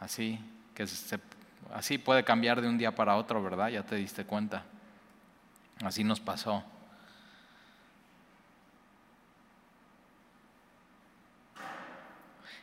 Así, 0.00 0.40
que 0.74 0.86
así 1.74 1.98
puede 1.98 2.24
cambiar 2.24 2.60
de 2.60 2.68
un 2.68 2.78
día 2.78 2.94
para 2.94 3.16
otro, 3.16 3.42
¿verdad? 3.42 3.68
Ya 3.68 3.82
te 3.82 3.96
diste 3.96 4.24
cuenta. 4.24 4.64
Así 5.84 6.04
nos 6.04 6.20
pasó. 6.20 6.64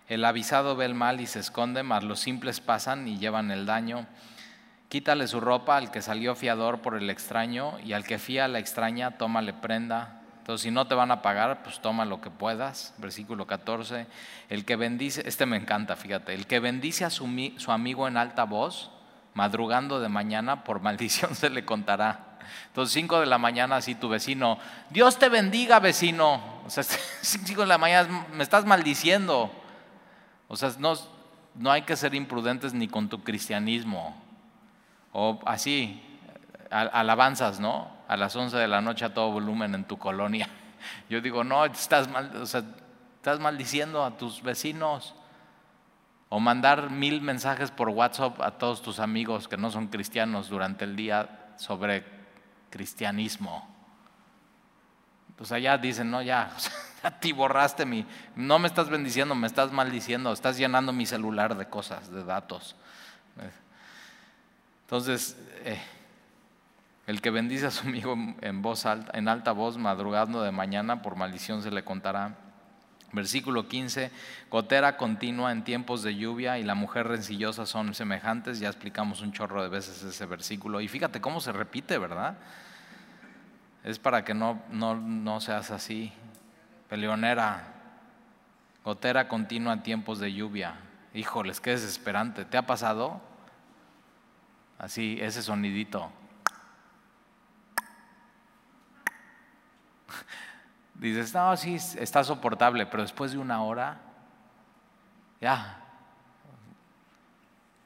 El 0.08 0.24
avisado 0.24 0.76
ve 0.76 0.86
el 0.86 0.94
mal 0.94 1.20
y 1.20 1.28
se 1.28 1.40
esconde, 1.40 1.84
mas 1.84 2.04
los 2.04 2.20
simples 2.20 2.60
pasan 2.62 3.08
y 3.08 3.20
llevan 3.20 3.52
el 3.52 3.66
daño. 3.66 4.08
Quítale 4.88 5.28
su 5.28 5.42
ropa 5.42 5.76
al 5.76 5.92
que 5.92 6.02
salió 6.02 6.34
fiador 6.34 6.82
por 6.82 6.96
el 6.96 7.10
extraño, 7.10 7.78
y 7.84 7.92
al 7.92 8.06
que 8.06 8.18
fía 8.18 8.46
a 8.46 8.48
la 8.48 8.60
extraña, 8.60 9.18
tómale 9.18 9.54
prenda. 9.54 10.22
Entonces, 10.48 10.64
si 10.64 10.72
no 10.72 10.88
te 10.88 10.96
van 10.96 11.12
a 11.12 11.22
pagar, 11.22 11.62
pues 11.62 11.82
toma 11.82 12.06
lo 12.06 12.22
que 12.22 12.30
puedas. 12.30 12.94
Versículo 13.00 13.46
14. 13.46 14.08
El 14.48 14.64
que 14.64 14.78
bendice, 14.78 15.28
este 15.28 15.46
me 15.46 15.58
encanta, 15.58 15.98
fíjate, 15.98 16.34
el 16.34 16.48
que 16.48 16.62
bendice 16.62 17.04
a 17.04 17.10
su, 17.10 17.28
amigo 17.68 18.08
en 18.08 18.16
alta 18.16 18.46
voz, 18.46 18.90
madrugando 19.34 20.00
de 20.00 20.08
mañana, 20.08 20.64
por 20.64 20.80
maldición 20.80 21.36
se 21.36 21.50
le 21.50 21.66
contará. 21.66 22.38
Entonces, 22.68 22.94
5 22.94 23.20
de 23.20 23.26
la 23.26 23.38
mañana, 23.38 23.76
así 23.76 23.94
tu 23.94 24.08
vecino, 24.08 24.58
Dios 24.90 25.20
te 25.20 25.28
bendiga, 25.28 25.82
vecino. 25.82 26.42
O 26.66 26.70
sea, 26.70 26.84
5 27.22 27.60
de 27.60 27.68
la 27.68 27.78
mañana, 27.78 28.26
me 28.32 28.42
estás 28.42 28.64
maldiciendo. 28.64 29.52
O 30.48 30.56
sea, 30.56 30.72
no, 30.80 30.94
no 31.56 31.72
hay 31.72 31.82
que 31.82 31.98
ser 31.98 32.16
imprudentes 32.16 32.74
ni 32.74 32.88
con 32.88 33.10
tu 33.10 33.22
cristianismo. 33.22 34.16
O 35.12 35.42
así, 35.46 36.02
alabanzas, 36.72 37.60
¿no? 37.60 37.97
A 38.08 38.18
las 38.18 38.36
11 38.36 38.58
de 38.58 38.68
la 38.68 38.82
noche 38.82 39.06
a 39.06 39.14
todo 39.14 39.32
volumen 39.32 39.76
en 39.76 39.84
tu 39.84 39.98
colonia. 39.98 40.50
Yo 41.10 41.22
digo, 41.22 41.44
no, 41.44 41.66
estás, 41.66 42.10
mal, 42.10 42.36
o 42.36 42.46
sea, 42.46 42.64
estás 43.16 43.40
maldiciendo 43.40 44.04
a 44.04 44.18
tus 44.18 44.42
vecinos. 44.42 45.16
O 46.30 46.40
mandar 46.40 46.90
mil 46.90 47.22
mensajes 47.22 47.72
por 47.72 47.90
WhatsApp 47.90 48.42
a 48.42 48.52
todos 48.52 48.82
tus 48.82 49.00
amigos 49.00 49.48
que 49.48 49.56
no 49.56 49.72
son 49.72 49.88
cristianos 49.88 50.50
durante 50.50 50.84
el 50.84 50.96
día 50.96 51.54
sobre 51.58 52.04
cristianismo. 52.70 53.68
Pues 55.38 55.52
allá 55.52 55.78
dicen, 55.78 56.12
no, 56.12 56.22
ya, 56.22 56.52
a 57.04 57.12
ti 57.12 57.32
borraste 57.32 57.86
mi, 57.86 58.06
no 58.36 58.60
me 58.60 58.68
estás 58.68 58.90
bendiciendo, 58.90 59.36
me 59.36 59.48
estás 59.48 59.72
maldiciendo, 59.72 60.34
estás 60.34 60.58
llenando 60.58 60.92
mi 60.92 61.06
celular 61.06 61.56
de 61.56 61.70
cosas, 61.70 62.12
de 62.12 62.24
datos. 62.24 62.76
Entonces, 64.82 65.38
eh, 65.64 65.82
el 67.08 67.22
que 67.22 67.32
bendice 67.32 67.66
a 67.66 67.72
su 67.72 67.88
amigo 67.88 68.16
en 68.42 68.62
voz 68.62 68.86
alta, 68.86 69.18
en 69.18 69.30
alta 69.30 69.54
voz, 69.54 69.78
madrugando 69.78 70.44
de 70.44 70.52
mañana, 70.52 71.02
por 71.02 71.16
maldición 71.16 71.64
se 71.64 71.72
le 71.72 71.84
contará. 71.84 72.36
Versículo 73.14 73.70
15, 73.70 74.12
gotera 74.52 74.98
continua 74.98 75.54
en 75.54 75.64
tiempos 75.64 76.04
de 76.04 76.16
lluvia 76.16 76.60
y 76.60 76.64
la 76.64 76.76
mujer 76.76 77.08
rencillosa 77.08 77.66
son 77.66 77.94
semejantes. 77.94 78.60
Ya 78.60 78.68
explicamos 78.68 79.22
un 79.22 79.32
chorro 79.32 79.64
de 79.64 79.70
veces 79.70 80.04
ese 80.04 80.26
versículo. 80.26 80.82
Y 80.82 80.90
fíjate 80.90 81.22
cómo 81.22 81.40
se 81.40 81.54
repite, 81.54 81.98
¿verdad? 81.98 82.38
Es 83.86 83.98
para 83.98 84.26
que 84.26 84.34
no, 84.34 84.62
no, 84.70 84.96
no 84.96 85.40
seas 85.40 85.72
así. 85.72 86.12
peleonera, 86.90 87.74
gotera 88.84 89.30
continua 89.30 89.72
en 89.72 89.84
tiempos 89.84 90.20
de 90.20 90.34
lluvia. 90.34 90.76
Híjoles, 91.14 91.62
qué 91.62 91.70
desesperante. 91.70 92.44
¿Te 92.44 92.58
ha 92.58 92.66
pasado? 92.66 93.22
Así, 94.78 95.18
ese 95.22 95.42
sonidito. 95.42 96.12
Dices, 100.96 101.34
no, 101.34 101.56
sí, 101.58 101.76
está 101.76 102.24
soportable, 102.24 102.86
pero 102.86 103.04
después 103.04 103.32
de 103.32 103.38
una 103.38 103.62
hora, 103.62 104.00
ya, 105.40 105.78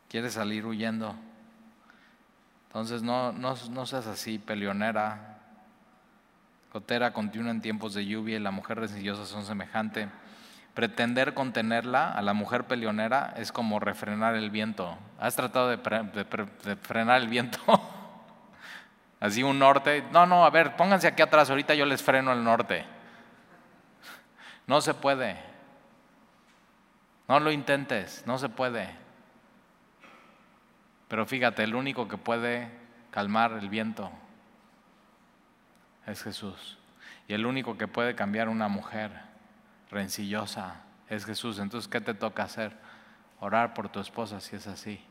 quieres 0.07 0.33
salir 0.33 0.65
huyendo. 0.65 1.15
Entonces 2.67 3.03
no, 3.03 3.33
no, 3.33 3.55
no 3.69 3.85
seas 3.85 4.07
así, 4.07 4.39
peleonera. 4.39 5.39
Gotera 6.71 7.11
continua 7.11 7.51
en 7.51 7.61
tiempos 7.61 7.93
de 7.93 8.05
lluvia 8.05 8.37
y 8.37 8.39
la 8.39 8.51
mujer 8.51 8.79
rencillosa 8.79 9.25
son 9.25 9.45
semejante. 9.45 10.07
Pretender 10.73 11.33
contenerla 11.33 12.13
a 12.13 12.21
la 12.21 12.33
mujer 12.33 12.63
peleonera 12.63 13.33
es 13.35 13.51
como 13.51 13.81
refrenar 13.81 14.35
el 14.35 14.51
viento. 14.51 14.97
¿Has 15.19 15.35
tratado 15.35 15.67
de, 15.67 15.77
de 15.77 16.75
frenar 16.77 17.21
el 17.21 17.27
viento? 17.27 17.59
Así 19.21 19.43
un 19.43 19.59
norte. 19.59 20.03
No, 20.11 20.25
no, 20.25 20.43
a 20.43 20.49
ver, 20.49 20.75
pónganse 20.75 21.07
aquí 21.07 21.21
atrás, 21.21 21.49
ahorita 21.49 21.75
yo 21.75 21.85
les 21.85 22.03
freno 22.03 22.33
el 22.33 22.43
norte. 22.43 22.85
No 24.67 24.81
se 24.81 24.93
puede. 24.93 25.37
No 27.29 27.39
lo 27.39 27.51
intentes, 27.51 28.23
no 28.25 28.37
se 28.37 28.49
puede. 28.49 28.89
Pero 31.07 31.25
fíjate, 31.25 31.63
el 31.63 31.75
único 31.75 32.07
que 32.07 32.17
puede 32.17 32.71
calmar 33.11 33.53
el 33.53 33.69
viento 33.69 34.11
es 36.07 36.23
Jesús. 36.23 36.79
Y 37.27 37.33
el 37.33 37.45
único 37.45 37.77
que 37.77 37.87
puede 37.87 38.15
cambiar 38.15 38.49
una 38.49 38.67
mujer 38.69 39.11
rencillosa 39.91 40.81
es 41.09 41.25
Jesús. 41.25 41.59
Entonces, 41.59 41.87
¿qué 41.87 42.01
te 42.01 42.15
toca 42.15 42.43
hacer? 42.43 42.75
Orar 43.39 43.73
por 43.75 43.89
tu 43.89 43.99
esposa 43.99 44.39
si 44.39 44.55
es 44.55 44.65
así. 44.65 45.05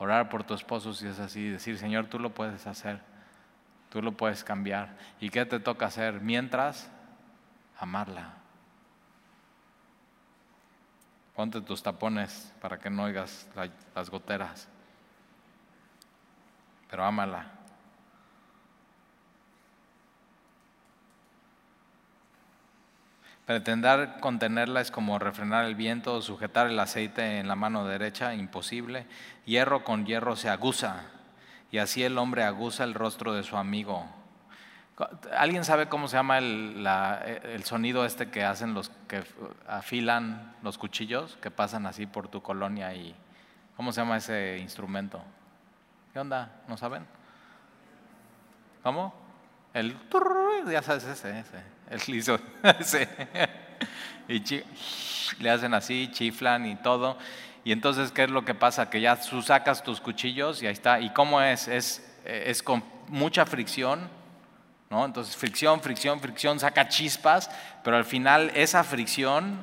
Orar 0.00 0.30
por 0.30 0.44
tu 0.44 0.54
esposo 0.54 0.94
si 0.94 1.06
es 1.06 1.20
así. 1.20 1.50
Decir, 1.50 1.76
Señor, 1.76 2.06
tú 2.06 2.18
lo 2.18 2.30
puedes 2.30 2.66
hacer. 2.66 3.02
Tú 3.90 4.00
lo 4.00 4.12
puedes 4.12 4.42
cambiar. 4.42 4.96
¿Y 5.20 5.28
qué 5.28 5.44
te 5.44 5.60
toca 5.60 5.86
hacer? 5.86 6.22
Mientras, 6.22 6.90
amarla. 7.78 8.32
Ponte 11.36 11.60
tus 11.60 11.82
tapones 11.82 12.50
para 12.62 12.78
que 12.78 12.88
no 12.88 13.04
oigas 13.04 13.46
las 13.94 14.08
goteras. 14.08 14.70
Pero 16.88 17.04
ámala. 17.04 17.59
Pretender 23.50 24.20
contenerla 24.20 24.80
es 24.80 24.92
como 24.92 25.18
refrenar 25.18 25.64
el 25.64 25.74
viento 25.74 26.14
o 26.14 26.22
sujetar 26.22 26.68
el 26.68 26.78
aceite 26.78 27.40
en 27.40 27.48
la 27.48 27.56
mano 27.56 27.84
derecha, 27.84 28.32
imposible. 28.32 29.08
Hierro 29.44 29.82
con 29.82 30.06
hierro 30.06 30.36
se 30.36 30.48
aguza, 30.48 31.06
y 31.72 31.78
así 31.78 32.04
el 32.04 32.16
hombre 32.16 32.44
aguza 32.44 32.84
el 32.84 32.94
rostro 32.94 33.34
de 33.34 33.42
su 33.42 33.56
amigo. 33.56 34.06
¿Alguien 35.36 35.64
sabe 35.64 35.88
cómo 35.88 36.06
se 36.06 36.16
llama 36.16 36.38
el, 36.38 36.86
el, 37.42 37.64
sonido 37.64 38.04
este 38.04 38.30
que 38.30 38.44
hacen 38.44 38.72
los 38.72 38.92
que 39.08 39.24
afilan 39.66 40.54
los 40.62 40.78
cuchillos, 40.78 41.36
que 41.42 41.50
pasan 41.50 41.86
así 41.86 42.06
por 42.06 42.28
tu 42.28 42.42
colonia 42.42 42.94
y 42.94 43.16
cómo 43.76 43.90
se 43.90 44.00
llama 44.00 44.18
ese 44.18 44.58
instrumento? 44.58 45.24
¿Qué 46.12 46.20
onda? 46.20 46.52
¿No 46.68 46.76
saben? 46.76 47.04
¿Cómo? 48.84 49.12
El 49.74 49.96
ya 50.70 50.82
sabes 50.82 51.02
ese, 51.02 51.40
ese, 51.40 51.79
el 51.90 52.00
liso, 52.06 52.38
ese. 52.80 53.08
Y 54.28 54.42
le 55.40 55.50
hacen 55.50 55.74
así, 55.74 56.08
chiflan 56.12 56.66
y 56.66 56.76
todo. 56.76 57.18
Y 57.64 57.72
entonces, 57.72 58.12
¿qué 58.12 58.24
es 58.24 58.30
lo 58.30 58.44
que 58.44 58.54
pasa? 58.54 58.88
Que 58.88 59.00
ya 59.00 59.16
tú 59.16 59.42
sacas 59.42 59.82
tus 59.82 60.00
cuchillos 60.00 60.62
y 60.62 60.66
ahí 60.66 60.72
está. 60.72 61.00
¿Y 61.00 61.10
cómo 61.10 61.42
es? 61.42 61.68
Es, 61.68 62.16
es 62.24 62.62
con 62.62 62.82
mucha 63.08 63.44
fricción 63.44 64.08
entonces 64.90 65.36
fricción, 65.36 65.80
fricción, 65.80 66.20
fricción 66.20 66.58
saca 66.58 66.88
chispas, 66.88 67.48
pero 67.84 67.96
al 67.96 68.04
final 68.04 68.50
esa 68.56 68.82
fricción 68.82 69.60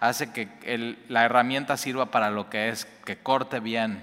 hace 0.00 0.32
que 0.32 0.96
la 1.08 1.24
herramienta 1.24 1.76
sirva 1.76 2.06
para 2.06 2.30
lo 2.30 2.48
que 2.48 2.70
es, 2.70 2.86
que 3.04 3.18
corte 3.18 3.60
bien. 3.60 4.02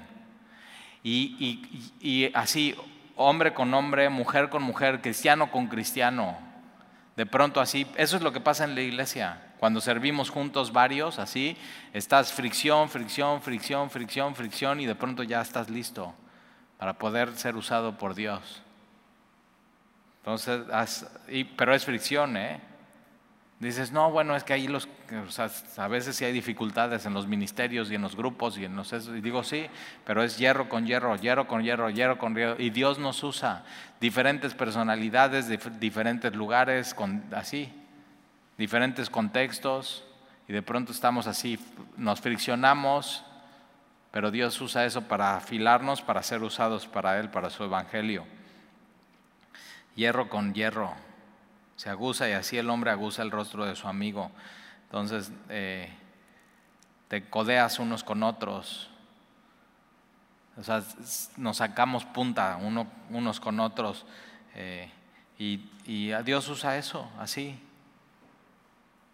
Y, 1.02 2.32
así, 2.36 2.76
hombre 3.16 3.56
con 3.56 3.74
hombre, 3.74 4.10
mujer 4.10 4.50
con 4.50 4.62
mujer, 4.62 5.02
cristiano 5.02 5.50
con 5.50 5.66
cristiano. 5.66 6.38
De 7.16 7.26
pronto 7.26 7.62
así, 7.62 7.88
eso 7.96 8.18
es 8.18 8.24
lo 8.24 8.34
que 8.34 8.42
pasa 8.42 8.66
en 8.66 8.76
la 8.76 8.82
iglesia. 8.82 9.54
Cuando 9.58 9.80
servimos 9.80 10.30
juntos 10.30 10.74
varios, 10.74 11.18
así, 11.18 11.56
estás 11.94 12.34
fricción, 12.34 12.90
fricción, 12.90 13.42
fricción, 13.42 13.90
fricción, 13.90 14.36
fricción 14.36 14.80
y 14.82 14.86
de 14.86 14.96
pronto 14.96 15.24
ya 15.24 15.42
estás 15.42 15.70
listo 15.70 16.14
para 16.78 16.98
poder 16.98 17.36
ser 17.38 17.56
usado 17.56 17.98
por 17.98 18.16
Dios. 18.16 18.62
Entonces, 20.20 21.06
pero 21.56 21.74
es 21.74 21.86
fricción, 21.86 22.36
¿eh? 22.36 22.60
Dices, 23.60 23.94
no, 23.94 24.12
bueno, 24.12 24.36
es 24.36 24.44
que 24.44 24.52
ahí 24.52 24.68
los, 24.68 24.90
a 25.78 25.88
veces 25.88 26.18
sí 26.18 26.26
hay 26.26 26.34
dificultades 26.34 27.06
en 27.06 27.14
los 27.14 27.26
ministerios 27.26 27.90
y 27.90 27.96
en 27.96 28.02
los 28.02 28.16
grupos 28.16 28.58
y 28.58 28.66
en 28.66 28.76
los 28.76 28.92
y 28.92 29.22
digo 29.22 29.44
sí, 29.44 29.68
pero 30.06 30.24
es 30.24 30.38
hierro 30.38 30.68
con 30.68 30.86
hierro, 30.86 31.16
hierro 31.16 31.48
con 31.48 31.64
hierro, 31.64 31.90
hierro 31.90 32.18
con 32.18 32.36
hierro, 32.36 32.62
y 32.62 32.70
Dios 32.70 33.00
nos 33.00 33.24
usa 33.24 33.64
diferentes 34.02 34.54
personalidades, 34.54 35.48
de 35.48 35.58
diferentes 35.80 36.36
lugares, 36.36 36.94
con, 36.94 37.24
así, 37.34 37.72
diferentes 38.58 39.10
contextos, 39.10 40.04
y 40.50 40.54
de 40.54 40.62
pronto 40.62 40.92
estamos 40.92 41.26
así, 41.26 41.58
nos 41.96 42.20
friccionamos, 42.20 43.24
pero 44.12 44.32
Dios 44.32 44.60
usa 44.60 44.86
eso 44.86 45.04
para 45.04 45.38
afilarnos, 45.38 46.02
para 46.02 46.22
ser 46.24 46.44
usados 46.44 46.88
para 46.88 47.20
Él, 47.20 47.30
para 47.30 47.50
su 47.50 47.64
evangelio. 47.64 48.26
Hierro 49.96 50.28
con 50.28 50.54
hierro. 50.54 51.05
Se 51.76 51.90
aguza 51.90 52.30
y 52.30 52.34
así 52.34 52.58
el 52.58 52.70
hombre 52.70 52.92
aguza 52.92 53.22
el 53.22 53.32
rostro 53.32 53.66
de 53.66 53.76
su 53.76 53.88
amigo. 53.88 54.32
Entonces 54.86 55.32
eh, 55.50 55.90
te 57.08 57.30
codeas 57.30 57.80
unos 57.80 58.04
con 58.04 58.24
otros. 58.24 58.90
O 60.58 60.64
sea, 60.64 60.82
nos 61.38 61.58
sacamos 61.58 62.06
punta 62.06 62.58
unos 63.10 63.40
con 63.40 63.60
otros. 63.60 64.06
Eh, 64.56 64.90
y, 65.38 65.60
Dios 66.24 66.48
usa 66.48 66.78
eso, 66.78 67.10
así. 67.20 67.60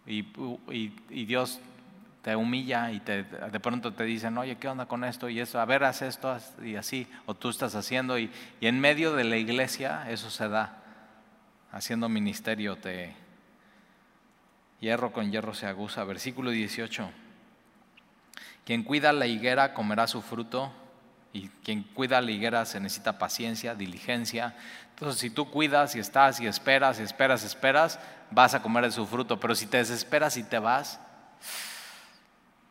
Y, 0.06 0.24
y, 0.70 1.24
Dios 1.24 1.60
te 2.22 2.36
humilla 2.36 2.92
y 2.92 3.00
te, 3.00 3.24
de 3.24 3.60
pronto 3.60 3.92
te 3.92 4.04
dicen, 4.04 4.38
oye, 4.38 4.56
¿qué 4.56 4.68
onda 4.68 4.86
con 4.86 5.02
esto 5.02 5.28
y 5.28 5.40
eso? 5.40 5.60
A 5.60 5.64
ver, 5.64 5.82
haz 5.82 6.02
esto 6.02 6.36
y 6.64 6.76
así, 6.76 7.08
o 7.26 7.34
tú 7.34 7.50
estás 7.50 7.74
haciendo, 7.74 8.18
y, 8.18 8.30
y 8.60 8.68
en 8.68 8.80
medio 8.80 9.14
de 9.14 9.24
la 9.24 9.36
iglesia 9.36 10.08
eso 10.08 10.30
se 10.30 10.48
da. 10.48 10.81
Haciendo 11.72 12.10
ministerio 12.10 12.76
te 12.76 13.14
hierro 14.80 15.10
con 15.12 15.32
hierro 15.32 15.54
se 15.54 15.66
aguza. 15.66 16.04
Versículo 16.04 16.50
18. 16.50 17.10
Quien 18.66 18.82
cuida 18.82 19.12
la 19.14 19.26
higuera 19.26 19.72
comerá 19.72 20.06
su 20.06 20.20
fruto 20.20 20.70
y 21.32 21.48
quien 21.64 21.82
cuida 21.82 22.20
la 22.20 22.30
higuera 22.30 22.66
se 22.66 22.78
necesita 22.78 23.18
paciencia, 23.18 23.74
diligencia. 23.74 24.54
Entonces, 24.90 25.18
si 25.18 25.30
tú 25.30 25.50
cuidas 25.50 25.96
y 25.96 25.98
estás 25.98 26.40
y 26.40 26.46
esperas 26.46 27.00
y 27.00 27.04
esperas, 27.04 27.42
esperas, 27.42 27.98
vas 28.30 28.52
a 28.52 28.60
comer 28.60 28.84
de 28.84 28.92
su 28.92 29.06
fruto. 29.06 29.40
Pero 29.40 29.54
si 29.54 29.66
te 29.66 29.78
desesperas 29.78 30.36
y 30.36 30.42
te 30.42 30.58
vas, 30.58 31.00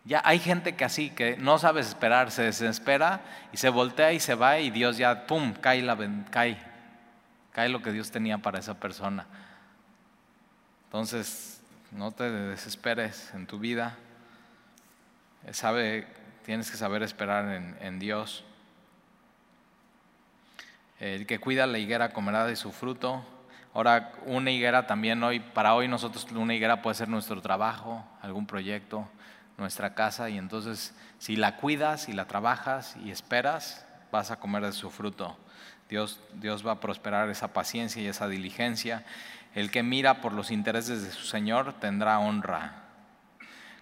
ya 0.05 0.21
hay 0.23 0.37
gente 0.37 0.75
que 0.75 0.85
así, 0.85 1.09
que 1.09 1.37
no 1.37 1.57
sabes 1.57 1.87
esperar, 1.87 2.29
se 2.29 2.43
desespera 2.43 3.21
y 3.51 3.57
se 3.57 3.69
voltea 3.69 4.13
y 4.13 4.19
se 4.19 4.35
va 4.35 4.59
y 4.59 4.69
Dios 4.69 4.97
ya, 4.97 5.25
pum, 5.25 5.53
cae, 5.53 5.81
la, 5.81 5.97
cae, 6.29 6.70
cae 7.51 7.69
lo 7.69 7.81
que 7.81 7.91
Dios 7.91 8.11
tenía 8.11 8.37
para 8.39 8.59
esa 8.59 8.79
persona. 8.79 9.25
Entonces, 10.85 11.61
no 11.91 12.11
te 12.11 12.29
desesperes 12.29 13.33
en 13.33 13.47
tu 13.47 13.60
vida. 13.60 13.97
Sabe, 15.52 16.08
tienes 16.45 16.69
que 16.71 16.77
saber 16.77 17.04
esperar 17.04 17.77
en, 17.81 17.99
Dios. 17.99 18.43
El 20.99 21.25
que 21.25 21.39
cuida 21.39 21.65
la 21.65 21.79
higuera 21.79 22.13
comerá 22.13 22.45
de 22.45 22.56
su 22.56 22.71
fruto. 22.71 23.25
Ahora, 23.73 24.12
una 24.25 24.52
higuera 24.52 24.85
también 24.87 25.23
hoy, 25.23 25.39
para 25.39 25.73
hoy 25.75 25.87
nosotros 25.87 26.27
una 26.31 26.54
higuera 26.54 26.81
puede 26.81 26.95
ser 26.95 27.08
nuestro 27.08 27.41
trabajo, 27.41 28.06
algún 28.21 28.45
proyecto, 28.45 29.08
nuestra 29.58 29.93
casa 29.93 30.29
y 30.29 30.37
entonces 30.37 30.93
si 31.19 31.35
la 31.35 31.56
cuidas 31.56 32.10
y 32.10 32.13
la 32.13 32.25
trabajas 32.25 32.97
y 32.97 33.12
esperas, 33.12 33.85
vas 34.12 34.31
a 34.31 34.39
comer 34.39 34.65
de 34.65 34.73
su 34.73 34.89
fruto. 34.89 35.37
Dios, 35.92 36.65
va 36.65 36.71
a 36.71 36.79
prosperar 36.79 37.29
esa 37.29 37.52
paciencia 37.54 38.02
y 38.02 38.08
esa 38.08 38.27
diligencia. 38.27 39.06
El 39.54 39.69
que 39.69 39.83
mira 39.83 40.21
por 40.21 40.31
los 40.31 40.50
intereses 40.50 41.04
de 41.04 41.12
su 41.12 41.25
Señor 41.25 41.73
tendrá 41.81 42.17
honra. 42.19 42.85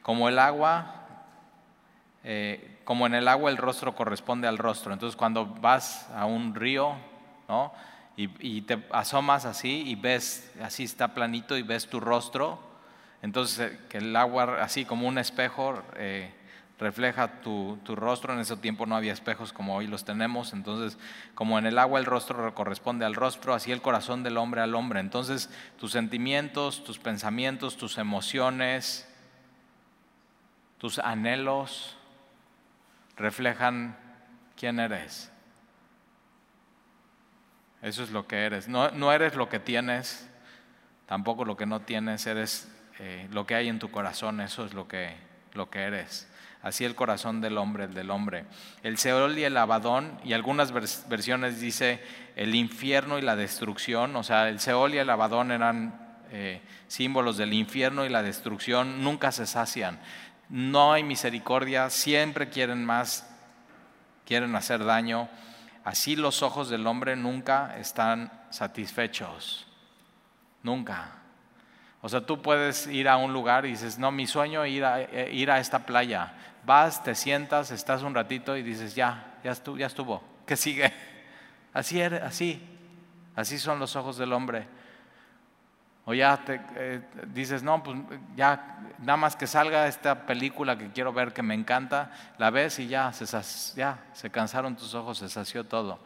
Como 0.02 0.28
el 0.28 0.40
agua, 0.40 1.06
eh, 2.24 2.80
como 2.84 3.06
en 3.06 3.14
el 3.14 3.28
agua 3.28 3.52
el 3.52 3.58
rostro 3.58 3.96
corresponde 3.96 4.48
al 4.48 4.58
rostro. 4.58 4.92
Entonces 4.92 5.16
cuando 5.16 5.46
vas 5.46 6.10
a 6.16 6.26
un 6.26 6.56
río, 6.56 6.96
¿no? 7.48 7.72
y, 8.18 8.62
te 8.62 8.84
asomas 8.92 9.46
así 9.46 9.84
y 9.86 9.96
ves, 9.96 10.52
así 10.62 10.84
está 10.84 11.14
planito 11.14 11.58
y 11.58 11.62
ves 11.62 11.88
tu 11.88 12.00
rostro, 12.00 12.60
entonces 13.22 13.72
eh, 13.72 13.80
que 13.88 14.00
el 14.00 14.16
agua 14.16 14.62
así 14.62 14.84
como 14.84 15.08
un 15.08 15.18
espejo 15.18 15.82
eh, 15.96 16.34
refleja 16.80 17.42
tu, 17.42 17.78
tu, 17.84 17.96
rostro, 17.96 18.34
en 18.34 18.40
ese 18.40 18.56
tiempo 18.56 18.86
no 18.86 18.96
había 18.96 19.12
espejos 19.12 19.52
como 19.52 19.76
hoy 19.76 19.88
los 19.88 20.06
tenemos, 20.06 20.54
entonces 20.54 20.98
como 21.36 21.60
en 21.60 21.66
el 21.66 21.78
agua 21.78 22.00
el 22.00 22.06
rostro 22.06 22.56
corresponde 22.56 23.06
al 23.06 23.16
rostro, 23.16 23.54
así 23.54 23.72
el 23.72 23.82
corazón 23.82 24.24
del 24.24 24.38
hombre 24.38 24.62
al 24.62 24.76
hombre, 24.76 25.02
entonces 25.02 25.50
tus 25.78 25.92
sentimientos, 25.92 26.84
tus 26.84 26.98
pensamientos, 26.98 27.76
tus 27.76 27.98
emociones, 27.98 29.08
tus 30.78 31.00
anhelos 31.00 31.98
reflejan 33.18 33.98
quién 34.56 34.80
eres. 34.80 35.30
Eso 37.82 38.04
es 38.04 38.12
lo 38.12 38.28
que 38.28 38.46
eres. 38.46 38.68
No, 38.68 38.90
no 38.92 39.12
eres 39.12 39.36
lo 39.36 39.50
que 39.50 39.60
tienes, 39.60 40.30
tampoco 41.06 41.44
lo 41.44 41.58
que 41.58 41.66
no 41.66 41.82
tienes, 41.82 42.26
eres 42.26 42.72
eh, 43.00 43.28
lo 43.32 43.46
que 43.46 43.56
hay 43.56 43.68
en 43.68 43.80
tu 43.80 43.92
corazón, 43.92 44.40
eso 44.40 44.66
es 44.66 44.74
lo 44.74 44.88
que, 44.88 45.16
lo 45.54 45.70
que 45.70 45.80
eres. 45.80 46.29
Así 46.62 46.84
el 46.84 46.96
corazón 46.96 47.42
del 47.42 47.58
hombre, 47.58 47.86
el 47.86 47.94
del 47.94 48.12
hombre. 48.12 48.46
El 48.84 48.98
Seol 48.98 49.38
y 49.38 49.44
el 49.44 49.56
Abadón, 49.56 50.20
y 50.24 50.34
algunas 50.34 50.72
versiones 50.72 51.62
dice 51.62 52.04
el 52.36 52.56
infierno 52.56 53.18
y 53.18 53.22
la 53.22 53.36
destrucción, 53.36 54.16
o 54.16 54.24
sea, 54.24 54.50
el 54.50 54.60
Seol 54.60 54.94
y 54.94 54.98
el 54.98 55.10
Abadón 55.10 55.52
eran 55.52 56.20
eh, 56.32 56.62
símbolos 56.88 57.38
del 57.38 57.54
infierno 57.54 58.06
y 58.06 58.10
la 58.10 58.24
destrucción, 58.24 59.04
nunca 59.04 59.32
se 59.32 59.48
sacian. 59.48 60.00
No 60.50 60.94
hay 60.94 61.04
misericordia, 61.04 61.90
siempre 61.90 62.50
quieren 62.50 62.84
más, 62.84 63.30
quieren 64.26 64.56
hacer 64.56 64.84
daño 64.84 65.30
Así 65.84 66.16
los 66.16 66.44
ojos 66.44 66.70
del 66.70 66.86
hombre 66.86 67.16
nunca 67.16 67.76
están 67.80 68.32
satisfechos. 68.52 69.66
Nunca. 70.62 71.16
O 72.02 72.10
sea, 72.10 72.26
tú 72.26 72.42
puedes 72.44 72.86
ir 72.86 73.08
a 73.08 73.18
un 73.18 73.34
lugar 73.34 73.66
y 73.66 73.70
dices, 73.70 73.98
no, 73.98 74.12
mi 74.12 74.28
sueño 74.28 74.64
es 74.64 74.72
ir 74.72 74.86
a, 74.86 75.02
eh, 75.02 75.32
ir 75.34 75.50
a 75.50 75.60
esta 75.60 75.88
playa. 75.88 76.34
Vas, 76.70 77.02
te 77.02 77.16
sientas, 77.16 77.72
estás 77.72 78.04
un 78.04 78.14
ratito 78.14 78.56
y 78.56 78.62
dices, 78.62 78.94
ya, 78.94 79.40
ya 79.44 79.54
estuvo, 79.54 79.76
ya 79.76 79.88
estuvo. 79.88 80.22
¿Qué 80.46 80.56
sigue? 80.56 80.94
Así, 81.74 82.00
así. 82.00 82.62
Así 83.36 83.58
son 83.58 83.80
los 83.80 83.96
ojos 83.96 84.20
del 84.20 84.32
hombre. 84.34 84.68
O 86.06 86.14
ya 86.14 86.38
te 86.38 86.62
eh, 86.76 87.02
dices, 87.34 87.64
no, 87.64 87.82
pues 87.82 87.98
ya, 88.36 88.82
nada 89.00 89.18
más 89.18 89.36
que 89.36 89.48
salga 89.48 89.88
esta 89.88 90.28
película 90.28 90.78
que 90.78 90.92
quiero 90.92 91.12
ver, 91.12 91.34
que 91.34 91.42
me 91.42 91.56
encanta, 91.56 92.12
la 92.38 92.52
ves 92.52 92.78
y 92.78 92.88
ya 92.88 93.12
se, 93.14 93.26
ya, 93.76 94.06
se 94.14 94.30
cansaron 94.30 94.76
tus 94.76 94.94
ojos, 94.94 95.18
se 95.18 95.28
sació 95.28 95.64
todo. 95.64 95.98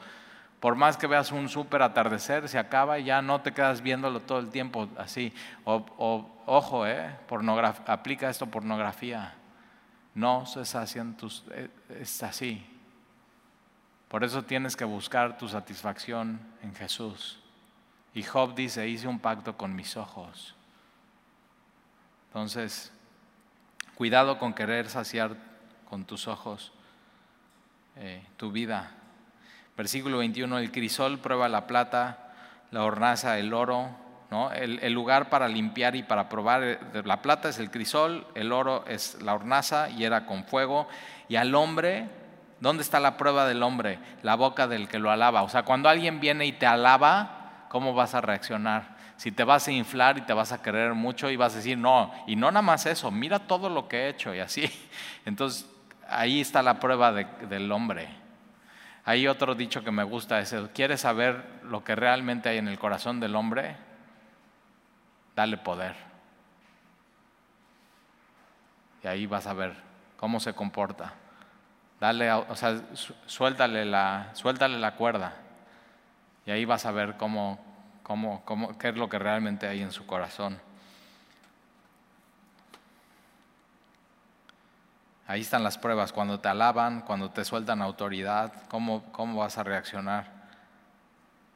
Por 0.61 0.75
más 0.75 0.95
que 0.95 1.07
veas 1.07 1.33
un 1.33 1.49
súper 1.49 1.81
atardecer, 1.81 2.47
se 2.47 2.57
acaba 2.57 2.99
y 2.99 3.03
ya 3.03 3.21
no 3.21 3.41
te 3.41 3.51
quedas 3.51 3.81
viéndolo 3.81 4.21
todo 4.21 4.39
el 4.39 4.49
tiempo 4.49 4.87
así. 4.97 5.33
O, 5.65 6.25
ojo, 6.45 6.87
eh, 6.87 7.17
aplica 7.85 8.29
esto 8.29 8.45
pornografía. 8.45 9.33
No 10.15 10.45
se 10.45 10.65
sacian 10.65 11.17
tus, 11.17 11.43
eh, 11.51 11.69
es 11.99 12.21
así. 12.23 12.65
Por 14.07 14.23
eso 14.23 14.43
tienes 14.43 14.75
que 14.75 14.85
buscar 14.85 15.37
tu 15.37 15.47
satisfacción 15.47 16.39
en 16.61 16.75
Jesús. 16.75 17.39
Y 18.13 18.21
Job 18.21 18.53
dice, 18.53 18.87
hice 18.87 19.07
un 19.07 19.19
pacto 19.19 19.57
con 19.57 19.75
mis 19.75 19.97
ojos. 19.97 20.55
Entonces, 22.27 22.91
cuidado 23.95 24.37
con 24.37 24.53
querer 24.53 24.89
saciar 24.89 25.35
con 25.89 26.05
tus 26.05 26.27
ojos 26.27 26.71
eh, 27.95 28.23
tu 28.37 28.51
vida. 28.51 28.91
Versículo 29.75 30.19
21, 30.19 30.59
el 30.59 30.71
crisol 30.71 31.19
prueba 31.19 31.49
la 31.49 31.65
plata, 31.65 32.33
la 32.69 32.83
hornaza 32.83 33.39
el 33.39 33.53
oro, 33.53 33.89
¿no? 34.31 34.51
el, 34.51 34.91
lugar 34.93 35.29
para 35.29 35.47
limpiar 35.47 35.95
y 35.95 36.03
para 36.03 36.29
probar, 36.29 36.63
eh, 36.63 36.79
la 37.05 37.21
plata 37.21 37.49
es 37.49 37.59
el 37.59 37.69
crisol, 37.69 38.25
el 38.35 38.51
oro 38.51 38.83
es 38.87 39.21
la 39.21 39.33
hornaza 39.33 39.89
y 39.89 40.03
era 40.03 40.25
con 40.25 40.45
fuego. 40.45 40.87
Y 41.29 41.35
al 41.35 41.53
hombre, 41.55 42.07
¿dónde 42.59 42.83
está 42.83 42.99
la 42.99 43.17
prueba 43.17 43.47
del 43.47 43.63
hombre? 43.63 43.99
La 44.21 44.35
boca 44.35 44.67
del 44.67 44.87
que 44.87 44.99
lo 44.99 45.11
alaba. 45.11 45.43
O 45.43 45.49
sea, 45.49 45.63
cuando 45.63 45.89
alguien 45.89 46.19
viene 46.19 46.45
y 46.45 46.53
te 46.53 46.65
alaba, 46.65 47.67
¿cómo 47.69 47.93
vas 47.93 48.15
a 48.15 48.21
reaccionar? 48.21 48.97
Si 49.17 49.31
te 49.31 49.43
vas 49.43 49.67
a 49.67 49.71
inflar 49.71 50.17
y 50.17 50.21
te 50.21 50.33
vas 50.33 50.51
a 50.51 50.61
querer 50.61 50.93
mucho 50.93 51.29
y 51.29 51.35
vas 51.35 51.53
a 51.53 51.57
decir, 51.57 51.77
no, 51.77 52.11
y 52.27 52.35
no 52.35 52.51
nada 52.51 52.61
más 52.61 52.85
eso, 52.85 53.11
mira 53.11 53.39
todo 53.39 53.69
lo 53.69 53.87
que 53.87 54.01
he 54.01 54.09
hecho 54.09 54.33
y 54.33 54.39
así. 54.39 54.69
Entonces, 55.25 55.69
ahí 56.09 56.41
está 56.41 56.61
la 56.61 56.79
prueba 56.79 57.11
del 57.13 57.71
hombre. 57.71 58.09
Hay 59.05 59.27
otro 59.27 59.53
dicho 59.53 59.83
que 59.83 59.91
me 59.91 60.03
gusta, 60.03 60.39
es, 60.39 60.55
¿quieres 60.73 61.01
saber 61.01 61.43
lo 61.63 61.83
que 61.83 61.95
realmente 61.95 62.49
hay 62.49 62.57
en 62.57 62.69
el 62.69 62.79
corazón 62.79 63.19
del 63.19 63.35
hombre? 63.35 63.75
Dale 65.35 65.57
poder. 65.57 65.95
Y 69.03 69.07
ahí 69.07 69.25
vas 69.25 69.47
a 69.47 69.53
ver 69.53 69.75
cómo 70.17 70.39
se 70.39 70.53
comporta. 70.53 71.13
Dale, 71.99 72.31
o 72.31 72.55
sea, 72.55 72.81
suéltale 73.25 73.85
la, 73.85 74.29
suéltale 74.33 74.77
la 74.79 74.95
cuerda. 74.95 75.33
Y 76.45 76.51
ahí 76.51 76.65
vas 76.65 76.85
a 76.85 76.91
ver 76.91 77.17
cómo, 77.17 77.59
cómo, 78.03 78.43
cómo, 78.45 78.77
qué 78.77 78.89
es 78.89 78.95
lo 78.95 79.09
que 79.09 79.19
realmente 79.19 79.67
hay 79.67 79.81
en 79.81 79.91
su 79.91 80.05
corazón. 80.05 80.59
Ahí 85.25 85.41
están 85.41 85.63
las 85.63 85.77
pruebas, 85.77 86.11
cuando 86.11 86.39
te 86.39 86.49
alaban, 86.49 87.01
cuando 87.01 87.31
te 87.31 87.45
sueltan 87.45 87.81
autoridad, 87.81 88.51
cómo, 88.67 89.03
cómo 89.13 89.39
vas 89.39 89.57
a 89.57 89.63
reaccionar. 89.63 90.27